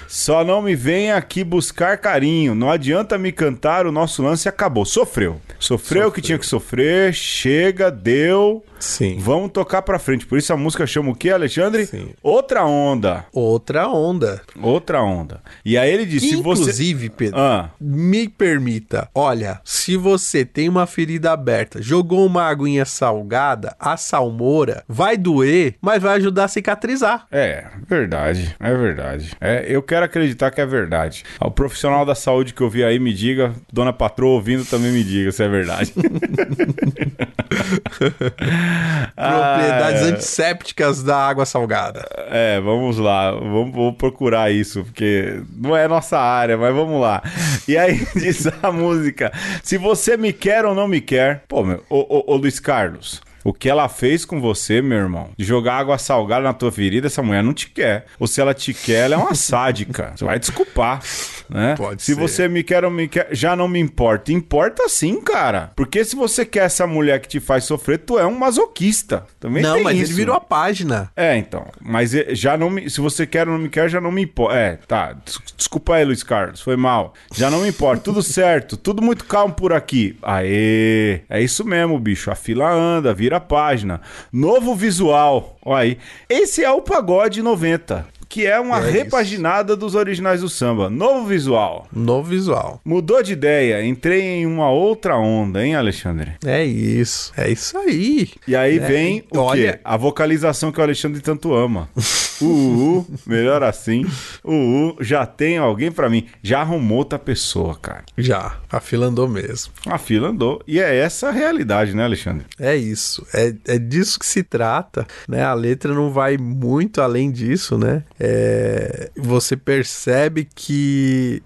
Só 0.09 0.45
não 0.45 0.61
me 0.61 0.75
venha 0.75 1.17
aqui 1.17 1.43
buscar 1.43 1.99
carinho. 1.99 2.55
Não 2.55 2.71
adianta 2.71 3.19
me 3.19 3.33
cantar, 3.33 3.87
o 3.87 3.93
nosso 3.93 4.23
lance 4.23 4.49
acabou. 4.49 4.85
Sofreu. 4.85 5.41
Sofreu 5.59 6.09
o 6.09 6.13
que 6.13 6.21
tinha 6.21 6.39
que 6.39 6.47
sofrer. 6.47 7.13
Chega, 7.13 7.91
deu. 7.91 8.65
Sim. 8.83 9.16
Vamos 9.18 9.51
tocar 9.53 9.83
pra 9.83 9.99
frente. 9.99 10.26
Por 10.26 10.39
isso 10.39 10.53
a 10.53 10.57
música 10.57 10.87
chama 10.87 11.11
o 11.11 11.14
quê, 11.14 11.30
Alexandre? 11.30 11.87
Sim. 11.87 12.11
Outra 12.22 12.64
onda. 12.64 13.24
Outra 13.33 13.89
onda. 13.89 14.43
Outra 14.61 15.03
onda. 15.03 15.41
E 15.64 15.78
aí 15.78 15.91
ele 15.93 16.05
disse: 16.05 16.30
se 16.30 16.37
você. 16.37 16.62
Inclusive, 16.62 17.09
Pedro, 17.11 17.39
Ah, 17.39 17.70
me 17.80 18.28
permita, 18.28 19.09
olha, 19.14 19.61
se 19.64 19.97
você 19.97 20.45
tem 20.45 20.68
uma 20.68 20.87
ferida 20.87 21.30
aberta, 21.33 21.80
jogou 21.80 22.26
uma 22.26 22.43
aguinha 22.43 22.85
salgada, 22.85 23.74
a 23.78 23.97
salmoura 23.97 24.83
vai 24.89 25.16
doer, 25.16 25.76
mas 25.80 26.03
vai 26.03 26.16
ajudar 26.16 26.45
a 26.45 26.49
cicatrizar. 26.49 27.26
é, 27.30 27.66
verdade. 27.89 28.55
É 28.59 28.74
verdade. 28.74 29.30
É, 29.41 29.64
eu 29.68 29.80
quero 29.83 30.05
acreditar 30.05 30.51
que 30.51 30.61
é 30.61 30.66
verdade. 30.66 31.22
O 31.41 31.51
profissional 31.51 32.05
da 32.05 32.14
saúde 32.16 32.53
que 32.53 32.61
eu 32.61 32.68
vi 32.68 32.83
aí 32.83 32.99
me 32.99 33.12
diga, 33.14 33.53
dona 33.72 33.93
patroa 33.93 34.33
ouvindo 34.35 34.64
também 34.64 34.91
me 34.91 35.05
diga 35.05 35.30
se 35.30 35.43
é 35.45 35.49
verdade. 35.49 35.93
Propriedades 39.14 40.03
Ah, 40.03 40.07
antissépticas 40.07 41.03
da 41.03 41.16
água 41.16 41.45
salgada. 41.45 42.05
É, 42.31 42.61
vamos 42.61 42.99
lá, 42.99 43.31
vamos, 43.33 43.75
vou 43.75 43.93
procurar 43.93 44.51
isso, 44.51 44.85
porque 44.85 45.43
não 45.57 45.77
é 45.77 45.87
nossa 45.89 46.18
área, 46.18 46.57
mas 46.57 46.75
vamos 46.75 47.01
lá. 47.01 47.23
E 47.66 47.77
aí 47.77 48.07
diz 48.14 48.47
a 48.62 48.73
música: 48.73 49.33
se 49.62 49.77
você 49.79 50.16
me 50.16 50.33
quer 50.33 50.64
ou 50.64 50.75
não 50.75 50.89
me 50.89 51.01
quer. 51.01 51.45
Pô, 51.49 51.62
meu, 51.62 51.83
ô, 51.89 51.99
ô, 51.99 52.35
ô 52.35 52.37
Luiz 52.37 52.59
Carlos. 52.61 53.20
O 53.45 53.53
que 53.53 53.68
ela 53.68 53.88
fez 53.88 54.24
com 54.24 54.40
você, 54.40 54.80
meu 54.80 54.99
irmão, 54.99 55.30
de 55.36 55.45
jogar 55.45 55.74
água 55.76 55.99
salgada 55.99 56.43
na 56.45 56.53
tua 56.53 56.70
ferida, 56.70 57.07
essa 57.09 57.22
mulher 57.22 57.43
não 57.43 57.53
te 57.53 57.68
quer. 57.70 58.07
Ou 58.18 58.26
se 58.26 58.40
ela 58.40 58.55
te 58.55 58.72
quer, 58.72 59.05
ela 59.07 59.14
é 59.14 59.18
uma 59.18 59.34
sádica. 59.36 60.12
Você 60.16 60.24
vai 60.24 60.38
desculpar, 60.38 61.01
né? 61.49 61.74
Pode 61.76 62.03
se 62.03 62.14
ser. 62.14 62.20
você 62.20 62.49
me 62.49 62.62
quer 62.62 62.84
ou 62.84 62.90
me 62.90 63.09
quer, 63.09 63.28
já 63.32 63.57
não 63.57 63.66
me 63.68 63.80
importa. 63.80 64.32
Importa 64.32 64.88
sim, 64.88 65.20
cara. 65.20 65.70
Porque 65.76 66.05
se 66.05 66.14
você 66.16 66.45
quer 66.45 66.64
essa 66.66 66.86
mulher 66.86 67.20
que 67.20 67.28
te 67.28 67.40
faz 67.40 67.64
sofrer, 67.64 67.99
tu 67.99 68.18
é 68.18 68.26
um 68.26 68.34
masoquista. 68.38 69.26
Também 69.40 69.62
Não, 69.62 69.82
mas 69.82 69.97
isso. 69.99 70.11
ele 70.12 70.14
virou 70.14 70.34
a 70.36 70.40
página. 70.40 71.11
É, 71.16 71.36
então. 71.36 71.66
Mas 71.80 72.12
já 72.30 72.57
não 72.57 72.70
me. 72.70 72.88
Se 72.88 73.01
você 73.01 73.26
quer 73.26 73.47
ou 73.49 73.55
não 73.55 73.61
me 73.61 73.68
quer, 73.68 73.88
já 73.88 74.01
não 74.01 74.12
me 74.12 74.22
importa. 74.22 74.57
É, 74.57 74.76
tá. 74.86 75.12
des- 75.12 75.40
Desculpa 75.57 75.95
aí, 75.95 76.05
Luiz 76.05 76.22
Carlos. 76.22 76.61
Foi 76.61 76.76
mal. 76.76 77.14
Já 77.34 77.51
não 77.51 77.62
me 77.62 77.68
importa. 77.68 78.03
Tudo 78.03 78.22
certo. 78.22 78.76
Tudo 78.76 79.03
muito 79.03 79.24
calmo 79.24 79.55
por 79.55 79.72
aqui. 79.72 80.16
Aê. 80.22 81.20
É 81.28 81.40
isso 81.40 81.64
mesmo, 81.64 81.99
bicho. 81.99 82.30
A 82.30 82.34
fila 82.34 82.70
anda, 82.72 83.12
vira 83.14 83.32
a 83.33 83.41
página. 83.41 84.01
Novo 84.33 84.74
visual. 84.74 85.57
Olha 85.64 85.83
aí. 85.83 85.99
Esse 86.28 86.64
é 86.64 86.70
o 86.70 86.83
pagode 86.83 87.43
90. 87.43 88.07
Que 88.33 88.47
é 88.47 88.59
uma 88.59 88.78
É 88.78 88.80
isso. 88.85 88.91
repaginada 88.93 89.76
dos 89.76 89.95
originais 89.95 90.41
do 90.41 90.49
samba. 90.49 90.89
Novo 90.89 91.26
visual. 91.26 91.87
No 91.93 92.22
visual. 92.22 92.80
Mudou 92.83 93.22
de 93.22 93.35
ideia, 93.35 93.85
entrei 93.85 94.22
em 94.22 94.47
uma 94.47 94.70
outra 94.70 95.18
onda, 95.18 95.62
hein, 95.62 95.74
Alexandre? 95.74 96.33
É 96.43 96.64
isso. 96.64 97.30
É 97.37 97.51
isso 97.51 97.76
aí. 97.76 98.30
E 98.49 98.57
aí 98.57 98.78
É, 98.78 98.80
vem 98.80 99.24
o 99.30 99.39
olha- 99.39 99.74
quê? 99.74 99.78
A 99.85 99.99
vocalização 99.99 100.72
que 100.72 100.80
o 100.80 100.83
Alexandre 100.83 101.20
tanto 101.20 101.53
ama. 101.55 101.91
O 102.41 102.99
uh, 102.99 103.07
melhor 103.24 103.62
assim. 103.62 104.05
O 104.43 104.53
uh, 104.53 104.97
já 105.01 105.24
tem 105.24 105.59
alguém 105.59 105.93
pra 105.93 106.11
mim. 106.11 106.26
Já 106.43 106.62
arrumou 106.62 106.99
outra 106.99 107.16
pessoa, 107.16 107.76
cara. 107.76 108.03
Já. 108.18 108.57
A 108.68 108.80
fila 108.80 109.07
andou 109.07 109.28
mesmo. 109.28 109.72
A 109.87 109.97
fila 109.97 110.30
andou. 110.30 110.61
E 110.66 110.80
é 110.80 110.97
essa 110.97 111.28
a 111.28 111.30
realidade, 111.30 111.95
né, 111.95 112.03
Alexandre? 112.03 112.45
É 112.59 112.74
isso. 112.74 113.24
É, 113.33 113.55
é 113.68 113.78
disso 113.78 114.18
que 114.18 114.26
se 114.26 114.43
trata, 114.43 115.07
né? 115.28 115.45
A 115.45 115.55
letra 115.55 115.95
não 115.95 116.11
vai 116.11 116.37
muito 116.37 117.01
além 117.01 117.30
disso, 117.30 117.78
né? 117.78 118.03
É, 118.25 119.11
você 119.16 119.57
percebe 119.57 120.49
que 120.55 121.43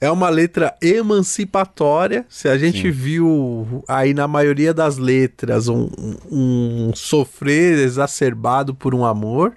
é 0.00 0.08
uma 0.08 0.28
letra 0.28 0.72
emancipatória. 0.80 2.24
Se 2.28 2.48
a 2.48 2.56
gente 2.56 2.88
viu 2.92 3.82
aí 3.88 4.14
na 4.14 4.28
maioria 4.28 4.72
das 4.72 4.98
letras 4.98 5.66
um, 5.66 5.90
um 6.30 6.92
sofrer 6.94 7.76
exacerbado 7.76 8.72
por 8.72 8.94
um 8.94 9.04
amor. 9.04 9.52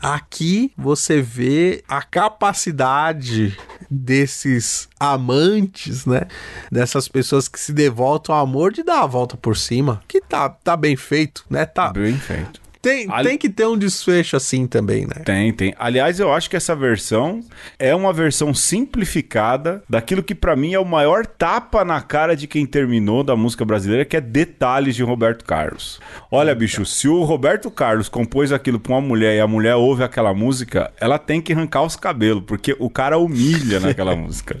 Aqui 0.00 0.70
você 0.78 1.20
vê 1.20 1.82
a 1.88 2.00
capacidade 2.00 3.58
desses 3.90 4.88
amantes, 5.00 6.06
né? 6.06 6.28
Dessas 6.70 7.08
pessoas 7.08 7.48
que 7.48 7.58
se 7.58 7.72
devotam 7.72 8.32
ao 8.32 8.44
amor 8.44 8.72
de 8.72 8.84
dar 8.84 9.02
a 9.02 9.06
volta 9.06 9.36
por 9.36 9.56
cima. 9.56 10.00
Que 10.06 10.20
tá, 10.20 10.48
tá 10.48 10.76
bem 10.76 10.94
feito, 10.94 11.44
né? 11.50 11.66
Tá, 11.66 11.92
Bem 11.92 12.16
feito. 12.16 12.67
Tem, 12.88 13.06
Ali- 13.10 13.28
tem 13.28 13.38
que 13.38 13.48
ter 13.48 13.66
um 13.66 13.76
desfecho 13.76 14.36
assim 14.36 14.66
também, 14.66 15.02
né? 15.06 15.22
Tem, 15.24 15.52
tem. 15.52 15.74
Aliás, 15.78 16.18
eu 16.20 16.32
acho 16.32 16.48
que 16.48 16.56
essa 16.56 16.74
versão 16.74 17.40
é 17.78 17.94
uma 17.94 18.12
versão 18.12 18.52
simplificada 18.54 19.82
daquilo 19.88 20.22
que 20.22 20.34
pra 20.34 20.56
mim 20.56 20.74
é 20.74 20.78
o 20.80 20.84
maior 20.84 21.26
tapa 21.26 21.84
na 21.84 22.00
cara 22.00 22.34
de 22.36 22.46
quem 22.46 22.64
terminou 22.66 23.22
da 23.22 23.36
música 23.36 23.64
brasileira, 23.64 24.04
que 24.04 24.16
é 24.16 24.20
Detalhes 24.20 24.94
de 24.96 25.02
Roberto 25.02 25.44
Carlos. 25.44 26.00
Olha, 26.30 26.54
bicho, 26.54 26.84
se 26.84 27.08
o 27.08 27.22
Roberto 27.24 27.70
Carlos 27.70 28.08
compôs 28.08 28.52
aquilo 28.52 28.78
pra 28.80 28.92
uma 28.92 29.00
mulher 29.00 29.36
e 29.36 29.40
a 29.40 29.46
mulher 29.46 29.74
ouve 29.76 30.02
aquela 30.02 30.32
música, 30.34 30.90
ela 31.00 31.18
tem 31.18 31.40
que 31.40 31.52
arrancar 31.52 31.82
os 31.82 31.96
cabelos, 31.96 32.42
porque 32.46 32.76
o 32.78 32.88
cara 32.90 33.18
humilha 33.18 33.80
naquela 33.80 34.14
música. 34.16 34.56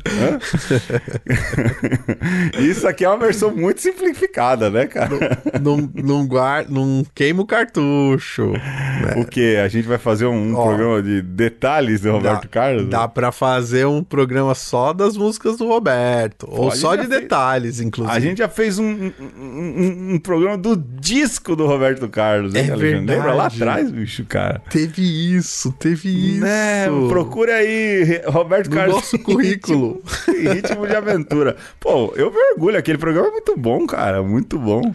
Isso 2.58 2.86
aqui 2.86 3.04
é 3.04 3.08
uma 3.08 3.18
versão 3.18 3.54
muito 3.54 3.80
simplificada, 3.80 4.70
né, 4.70 4.86
cara? 4.86 5.10
não, 5.60 5.76
não, 5.94 6.26
guarda, 6.26 6.70
não 6.70 7.04
queima 7.14 7.42
o 7.42 7.46
cartucho. 7.46 8.17
Né? 8.52 9.14
O 9.16 9.24
que? 9.24 9.56
A 9.56 9.68
gente 9.68 9.86
vai 9.88 9.98
fazer 9.98 10.26
um, 10.26 10.54
Ó. 10.54 10.64
programa 10.66 11.02
de 11.02 11.22
detalhes 11.22 12.00
do 12.00 12.12
Roberto 12.12 12.42
dá, 12.42 12.48
Carlos? 12.48 12.88
Dá 12.88 13.08
pra 13.08 13.32
fazer 13.32 13.86
um 13.86 14.02
programa 14.02 14.54
só 14.54 14.92
das 14.92 15.16
músicas 15.16 15.56
do 15.56 15.66
Roberto. 15.66 16.46
ou 16.50 16.68
a 16.68 16.74
só 16.74 16.94
de 16.96 17.06
fez- 17.06 17.20
detalhes, 17.22 17.80
inclusive. 17.80 18.16
A 18.16 18.20
gente 18.20 18.38
já 18.38 18.48
fez 18.48 18.78
um, 18.78 19.10
um, 19.38 20.14
um- 20.14 20.18
programa 20.18 20.58
do 20.58 20.76
disco 20.76 21.54
do 21.56 21.66
Roberto 21.66 22.08
Carlos, 22.08 22.54
hein, 22.54 22.66
É 22.68 22.72
Alexandre? 22.72 23.14
Lembra 23.16 23.34
lá 23.34 23.48
verdade. 23.48 23.62
atrás, 23.62 23.90
bicho, 23.90 24.24
cara? 24.24 24.60
Teve 24.70 25.02
isso, 25.36 25.72
teve 25.72 26.08
isso. 26.08 26.40
Né? 26.40 26.86
Procura 27.08 27.54
aí, 27.54 28.20
Roberto 28.26 28.68
No 28.70 28.76
Carlos. 28.76 28.96
nosso 28.96 29.18
currículo. 29.22 30.02
Ritmo, 30.26 30.52
ritmo 30.52 30.86
de 30.86 30.96
aventura. 30.96 31.56
Pô, 31.80 32.12
eu 32.16 32.30
me 32.30 32.38
orgulho, 32.52 32.76
aquele 32.78 32.98
programa 32.98 33.28
é 33.28 33.30
muito 33.32 33.56
bom, 33.56 33.86
cara, 33.86 34.22
muito 34.22 34.58
bom. 34.58 34.94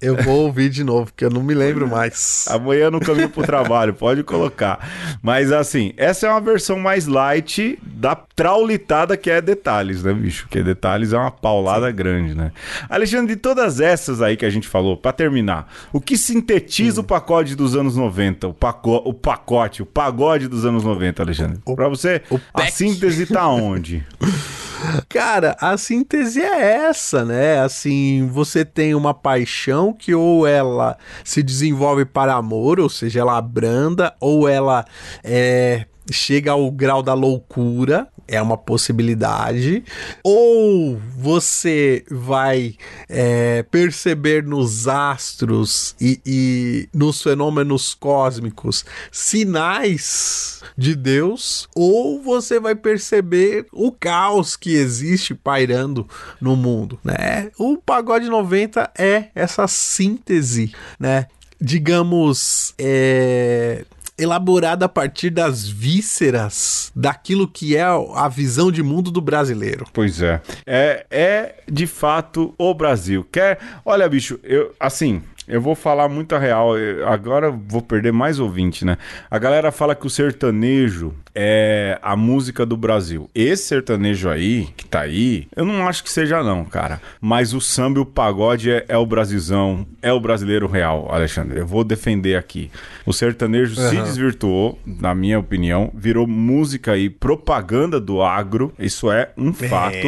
Eu 0.00 0.16
vou 0.16 0.42
ouvir 0.44 0.68
de 0.68 0.82
novo, 0.84 1.06
porque 1.06 1.24
eu 1.24 1.30
não 1.30 1.42
me 1.42 1.54
lembro 1.54 1.88
mais. 1.88 2.46
Amanhã 2.54 2.90
no 2.90 3.00
caminho 3.00 3.28
pro 3.28 3.42
trabalho, 3.42 3.92
pode 3.94 4.22
colocar. 4.22 4.78
Mas 5.22 5.52
assim, 5.52 5.92
essa 5.96 6.26
é 6.26 6.30
uma 6.30 6.40
versão 6.40 6.78
mais 6.78 7.06
light 7.06 7.78
da 7.82 8.14
traulitada 8.14 9.16
que 9.16 9.30
é 9.30 9.40
detalhes, 9.40 10.02
né, 10.02 10.12
bicho? 10.12 10.44
Porque 10.44 10.62
detalhes 10.62 11.12
é 11.12 11.18
uma 11.18 11.30
paulada 11.30 11.90
grande, 11.90 12.34
né? 12.34 12.52
Alexandre, 12.88 13.34
de 13.34 13.40
todas 13.40 13.80
essas 13.80 14.20
aí 14.20 14.36
que 14.36 14.44
a 14.44 14.50
gente 14.50 14.68
falou, 14.68 14.96
pra 14.96 15.12
terminar, 15.12 15.72
o 15.92 16.00
que 16.00 16.16
sintetiza 16.16 17.00
o 17.00 17.04
pacote 17.04 17.54
dos 17.54 17.76
anos 17.76 17.96
90? 17.96 18.48
O, 18.48 18.54
paco 18.54 19.02
o 19.04 19.14
pacote, 19.14 19.82
o 19.82 19.86
pagode 19.86 20.48
dos 20.48 20.64
anos 20.64 20.84
90, 20.84 21.22
Alexandre? 21.22 21.58
Pra 21.74 21.88
você, 21.88 22.22
a 22.52 22.66
síntese 22.66 23.26
tá 23.26 23.48
onde? 23.48 24.04
Cara, 25.08 25.56
a 25.60 25.76
síntese 25.76 26.40
é 26.40 26.88
essa, 26.88 27.24
né? 27.24 27.60
Assim, 27.60 28.28
você 28.30 28.64
tem 28.64 28.94
uma 28.94 29.14
paixão 29.14 29.92
que 29.92 30.14
ou 30.14 30.46
ela 30.46 30.96
se 31.22 31.42
desenvolve 31.42 32.04
para 32.04 32.40
amor, 32.44 32.78
ou 32.78 32.88
seja, 32.88 33.20
ela 33.20 33.38
abranda, 33.38 34.14
ou 34.20 34.46
ela 34.46 34.84
é, 35.22 35.86
chega 36.10 36.52
ao 36.52 36.70
grau 36.70 37.02
da 37.02 37.14
loucura, 37.14 38.08
é 38.26 38.40
uma 38.40 38.56
possibilidade. 38.56 39.84
Ou 40.22 40.98
você 41.16 42.04
vai 42.10 42.76
é, 43.08 43.62
perceber 43.64 44.42
nos 44.42 44.88
astros 44.88 45.94
e, 46.00 46.20
e 46.24 46.88
nos 46.92 47.22
fenômenos 47.22 47.94
cósmicos 47.94 48.84
sinais 49.10 50.62
de 50.76 50.94
Deus, 50.94 51.68
ou 51.74 52.22
você 52.22 52.58
vai 52.58 52.74
perceber 52.74 53.66
o 53.72 53.92
caos 53.92 54.56
que 54.56 54.74
existe 54.74 55.34
pairando 55.34 56.08
no 56.40 56.56
mundo, 56.56 56.98
né? 57.04 57.50
O 57.58 57.76
Pagode 57.76 58.28
90 58.28 58.90
é 58.98 59.28
essa 59.34 59.66
síntese, 59.68 60.72
né? 60.98 61.26
Digamos, 61.60 62.74
é 62.78 63.84
elaborada 64.16 64.86
a 64.86 64.88
partir 64.88 65.30
das 65.30 65.68
vísceras 65.68 66.92
daquilo 66.94 67.48
que 67.48 67.76
é 67.76 67.82
a 67.82 68.28
visão 68.28 68.70
de 68.70 68.82
mundo 68.82 69.10
do 69.10 69.20
brasileiro. 69.20 69.86
Pois 69.92 70.22
é. 70.22 70.40
É, 70.64 71.06
é 71.10 71.54
de 71.70 71.86
fato 71.86 72.54
o 72.56 72.72
Brasil. 72.72 73.26
Quer. 73.30 73.58
Olha, 73.84 74.08
bicho, 74.08 74.38
eu 74.42 74.74
assim. 74.78 75.22
Eu 75.46 75.60
vou 75.60 75.74
falar 75.74 76.08
muito 76.08 76.34
a 76.34 76.38
real. 76.38 76.70
agora 77.06 77.50
vou 77.50 77.82
perder 77.82 78.12
mais 78.14 78.38
ouvinte, 78.38 78.82
né? 78.82 78.96
A 79.30 79.38
galera 79.38 79.70
fala 79.70 79.94
que 79.94 80.06
o 80.06 80.10
sertanejo 80.10 81.14
é 81.34 81.98
a 82.02 82.16
música 82.16 82.64
do 82.64 82.76
Brasil. 82.76 83.28
Esse 83.34 83.64
sertanejo 83.64 84.28
aí, 84.28 84.68
que 84.76 84.86
tá 84.86 85.00
aí, 85.00 85.48
eu 85.56 85.64
não 85.64 85.86
acho 85.88 86.04
que 86.04 86.10
seja, 86.10 86.42
não, 86.42 86.64
cara. 86.64 87.00
Mas 87.20 87.52
o 87.52 87.60
samba 87.60 87.98
e 87.98 88.02
o 88.02 88.06
pagode 88.06 88.70
é, 88.70 88.84
é 88.88 88.96
o 88.96 89.06
Brasilzão, 89.06 89.86
é 90.00 90.12
o 90.12 90.20
brasileiro 90.20 90.66
real, 90.66 91.08
Alexandre. 91.10 91.58
Eu 91.60 91.66
vou 91.66 91.82
defender 91.82 92.36
aqui. 92.36 92.70
O 93.04 93.12
sertanejo 93.12 93.74
se 93.74 93.96
desvirtuou, 93.96 94.78
na 94.86 95.14
minha 95.14 95.38
opinião, 95.38 95.90
virou 95.94 96.26
música 96.26 96.96
e 96.96 97.10
propaganda 97.10 98.00
do 98.00 98.22
agro. 98.22 98.72
Isso 98.78 99.10
é 99.10 99.30
um 99.36 99.52
fato. 99.52 100.06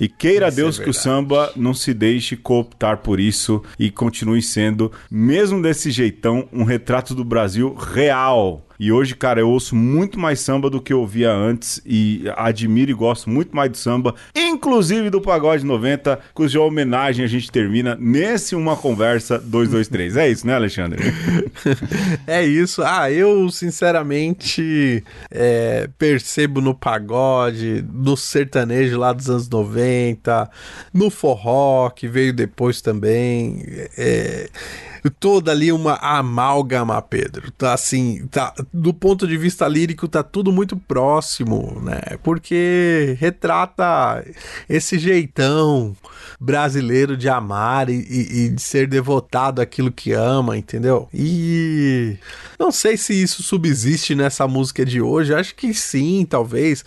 E 0.00 0.08
queira 0.08 0.48
Isso 0.48 0.60
é 0.60 0.62
Deus 0.62 0.78
que 0.78 0.90
o 0.90 0.94
samba 0.94 1.52
não 1.56 1.72
se 1.72 1.94
deixe 1.94 2.36
cooptar 2.36 2.98
por 2.98 3.20
isso 3.20 3.62
e 3.78 3.90
continue 3.90 4.42
sendo, 4.42 4.92
mesmo 5.10 5.62
desse 5.62 5.90
jeitão, 5.90 6.48
um 6.52 6.64
retrato 6.64 7.14
do 7.14 7.24
Brasil 7.24 7.74
real. 7.74 8.65
E 8.78 8.92
hoje, 8.92 9.14
cara, 9.14 9.40
eu 9.40 9.48
ouço 9.48 9.74
muito 9.74 10.18
mais 10.18 10.40
samba 10.40 10.68
do 10.68 10.80
que 10.80 10.92
eu 10.92 11.00
ouvia 11.00 11.32
antes 11.32 11.80
e 11.84 12.24
admiro 12.36 12.90
e 12.90 12.94
gosto 12.94 13.30
muito 13.30 13.54
mais 13.54 13.70
do 13.70 13.76
samba, 13.76 14.14
inclusive 14.34 15.10
do 15.10 15.20
Pagode 15.20 15.64
90, 15.64 16.18
cuja 16.34 16.60
homenagem 16.60 17.24
a 17.24 17.28
gente 17.28 17.50
termina 17.50 17.96
nesse 17.98 18.54
Uma 18.54 18.76
Conversa 18.76 19.38
223. 19.38 20.16
É 20.16 20.28
isso, 20.28 20.46
né, 20.46 20.54
Alexandre? 20.54 21.02
É 22.26 22.44
isso. 22.44 22.82
Ah, 22.82 23.10
eu 23.10 23.48
sinceramente 23.50 25.02
é, 25.30 25.88
percebo 25.98 26.60
no 26.60 26.74
pagode, 26.74 27.84
no 27.92 28.16
sertanejo 28.16 28.98
lá 28.98 29.12
dos 29.12 29.30
anos 29.30 29.48
90, 29.48 30.50
no 30.92 31.10
forró 31.10 31.90
que 31.90 32.08
veio 32.08 32.32
depois 32.32 32.80
também. 32.80 33.62
É, 33.96 34.48
toda 35.10 35.50
ali 35.52 35.70
uma 35.72 35.94
amálgama, 35.96 37.00
Pedro. 37.02 37.50
Tá 37.52 37.74
assim, 37.74 38.26
tá 38.30 38.54
do 38.72 38.92
ponto 38.94 39.26
de 39.26 39.36
vista 39.36 39.66
lírico 39.68 40.08
tá 40.08 40.22
tudo 40.22 40.52
muito 40.52 40.76
próximo, 40.76 41.80
né? 41.82 42.00
Porque 42.22 43.16
retrata 43.18 44.24
esse 44.68 44.98
jeitão 44.98 45.94
brasileiro 46.40 47.16
de 47.16 47.28
amar 47.28 47.88
e, 47.88 47.94
e- 48.08 48.44
e 48.44 48.48
de 48.50 48.60
ser 48.62 48.86
devotado 48.86 49.60
àquilo 49.60 49.90
que 49.92 50.12
ama, 50.12 50.56
entendeu? 50.56 51.08
E 51.14 52.16
não 52.58 52.70
sei 52.72 52.96
se 52.96 53.12
isso 53.20 53.42
subsiste 53.42 54.14
nessa 54.14 54.46
música 54.46 54.84
de 54.84 55.00
hoje, 55.00 55.34
acho 55.34 55.54
que 55.54 55.72
sim, 55.74 56.26
talvez. 56.28 56.84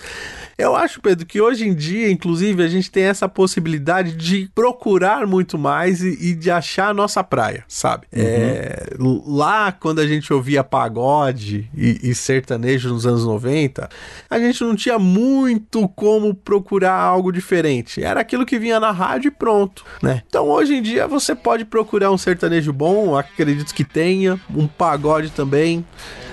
Eu 0.58 0.76
acho, 0.76 1.02
Pedro, 1.02 1.26
que 1.26 1.40
hoje 1.40 1.66
em 1.68 1.74
dia, 1.74 2.12
inclusive, 2.12 2.62
a 2.62 2.68
gente 2.68 2.92
tem 2.92 3.04
essa 3.04 3.30
possibilidade 3.30 4.14
de 4.16 4.50
procurar 4.54 5.26
muito 5.26 5.58
mais 5.58 6.02
e, 6.02 6.18
e 6.32 6.36
de 6.36 6.52
achar 6.52 6.90
a 6.90 6.94
nossa 6.94 7.24
praia, 7.24 7.64
sabe? 7.68 8.08
É, 8.12 8.96
lá, 9.26 9.72
quando 9.72 10.00
a 10.00 10.08
gente 10.08 10.34
ouvia 10.34 10.64
pagode 10.64 11.70
e, 11.78 12.10
e 12.10 12.16
sertanejo 12.16 12.90
nos 12.90 13.06
anos 13.06 13.24
90, 13.24 13.88
a 14.28 14.40
gente 14.40 14.64
não 14.64 14.76
tinha 14.76 14.98
muito 14.98 15.88
como 15.90 16.34
procurar 16.34 16.96
algo 16.96 17.32
diferente. 17.32 18.04
Era 18.04 18.22
aquilo 18.22 18.46
que 18.48 18.58
vinha 18.58 18.80
na 18.80 18.92
rádio 18.92 19.28
e 19.28 19.32
pronto, 19.32 19.86
né? 20.02 20.24
Então, 20.28 20.48
hoje 20.48 20.76
em 20.76 20.82
dia, 20.82 21.08
você 21.08 21.36
pode 21.36 21.66
procurar 21.66 22.10
um 22.12 22.18
sertanejo 22.18 22.74
bom, 22.74 23.16
acredito 23.16 23.74
que 23.76 23.84
tenha, 23.84 24.40
um 24.56 24.68
pagode 24.68 25.30
também. 25.30 25.86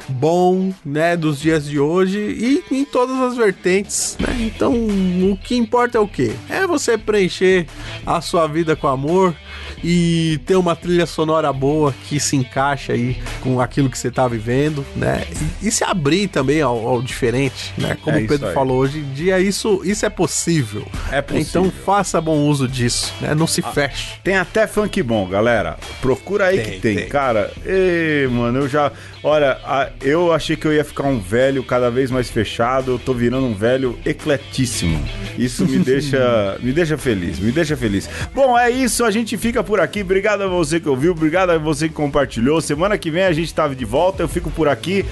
bom, 0.09 0.73
né, 0.85 1.17
dos 1.17 1.41
dias 1.41 1.65
de 1.67 1.81
hoje 1.81 2.19
e 2.19 2.63
em 2.71 2.85
todas 2.85 3.17
as 3.21 3.37
vertentes, 3.37 4.17
né? 4.21 4.37
Então, 4.41 4.73
o 4.73 5.37
que 5.37 5.57
importa 5.57 5.99
é 5.99 6.01
o 6.01 6.07
quê? 6.07 6.33
É 6.49 6.67
você 6.67 6.97
preencher 6.97 7.67
a 8.05 8.21
sua 8.21 8.47
vida 8.47 8.77
com 8.77 8.87
amor, 8.87 9.35
e 9.83 10.41
ter 10.47 10.57
uma 10.57 10.75
trilha 10.75 11.07
sonora 11.07 11.53
boa 11.53 11.95
que 12.09 12.19
se 12.19 12.37
encaixa 12.37 12.93
aí 12.93 13.21
com 13.41 13.61
aquilo 13.61 13.91
que 13.91 13.99
você 13.99 14.11
tá 14.11 14.27
vivendo, 14.27 14.85
né? 14.95 15.25
E, 15.63 15.69
e 15.69 15.71
se 15.71 15.85
abrir 15.85 16.29
também 16.29 16.61
ao, 16.61 16.87
ao 16.87 17.03
diferente, 17.03 17.73
né? 17.79 17.97
Como 18.03 18.17
é 18.17 18.23
o 18.23 18.27
Pedro 18.27 18.53
falou, 18.53 18.79
hoje 18.79 18.99
em 18.99 19.13
dia 19.13 19.39
isso, 19.41 19.81
isso 19.85 20.05
é 20.05 20.11
possível. 20.11 20.87
É 21.11 21.21
possível. 21.23 21.63
Então 21.63 21.73
faça 21.85 22.21
bom 22.21 22.39
uso 22.39 22.67
disso, 22.69 23.13
né? 23.21 23.35
Não 23.35 23.47
se 23.47 23.63
ah, 23.65 23.73
feche. 23.73 24.19
Tem 24.23 24.37
até 24.37 24.67
funk 24.67 25.03
bom, 25.03 25.27
galera. 25.29 25.77
Procura 26.01 26.47
aí 26.47 26.57
tem, 26.59 26.65
que 26.65 26.81
tem, 26.81 26.97
tem. 26.97 27.09
cara. 27.09 27.53
Ei, 27.65 28.27
mano, 28.29 28.61
eu 28.61 28.69
já. 28.69 28.93
Olha, 29.29 29.59
eu 30.01 30.33
achei 30.33 30.55
que 30.55 30.65
eu 30.69 30.73
ia 30.73 30.85
ficar 30.85 31.03
um 31.03 31.19
velho 31.19 31.65
cada 31.65 31.91
vez 31.91 32.13
mais 32.13 32.31
fechado. 32.31 32.93
Eu 32.93 32.99
tô 33.01 33.13
virando 33.13 33.45
um 33.45 33.55
velho 33.55 33.99
ecletíssimo. 34.07 35.05
Isso 35.37 35.67
me 35.67 35.79
deixa, 35.83 36.57
me 36.63 36.73
deixa 36.73 36.97
feliz, 36.97 37.41
me 37.41 37.51
deixa 37.51 37.77
feliz. 37.77 38.09
Bom, 38.33 38.57
é 38.57 38.71
isso. 38.71 39.05
A 39.05 39.11
gente 39.11 39.37
fica 39.37 39.65
por 39.65 39.81
aqui. 39.81 40.03
Obrigado 40.03 40.43
a 40.43 40.47
você 40.47 40.79
que 40.79 40.89
ouviu, 40.89 41.11
obrigado 41.11 41.51
a 41.51 41.59
você 41.59 41.89
que 41.89 41.95
compartilhou. 41.95 42.61
Semana 42.61 42.97
que 42.97 43.11
vem 43.11 43.25
a 43.25 43.33
gente 43.33 43.53
tá 43.53 43.67
de 43.67 43.85
volta. 43.85 44.23
Eu 44.23 44.29
fico 44.29 44.49
por 44.49 44.69
aqui. 44.69 45.05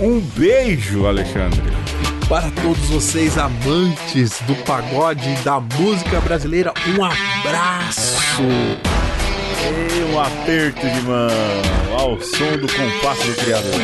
Um 0.00 0.18
beijo, 0.18 1.04
Alexandre 1.04 1.60
para 2.26 2.50
todos 2.62 2.90
vocês 2.90 3.38
amantes 3.38 4.38
do 4.42 4.54
pagode 4.66 5.26
e 5.30 5.36
da 5.36 5.58
música 5.58 6.20
brasileira, 6.20 6.74
um 6.94 7.02
abraço. 7.02 8.18
E 9.70 10.02
um 10.12 10.18
aperto 10.18 10.80
de 10.80 11.00
mão 11.02 11.28
ao 11.98 12.18
som 12.20 12.56
do 12.56 12.66
compasso 12.68 13.26
do 13.26 13.34
criador. 13.36 13.80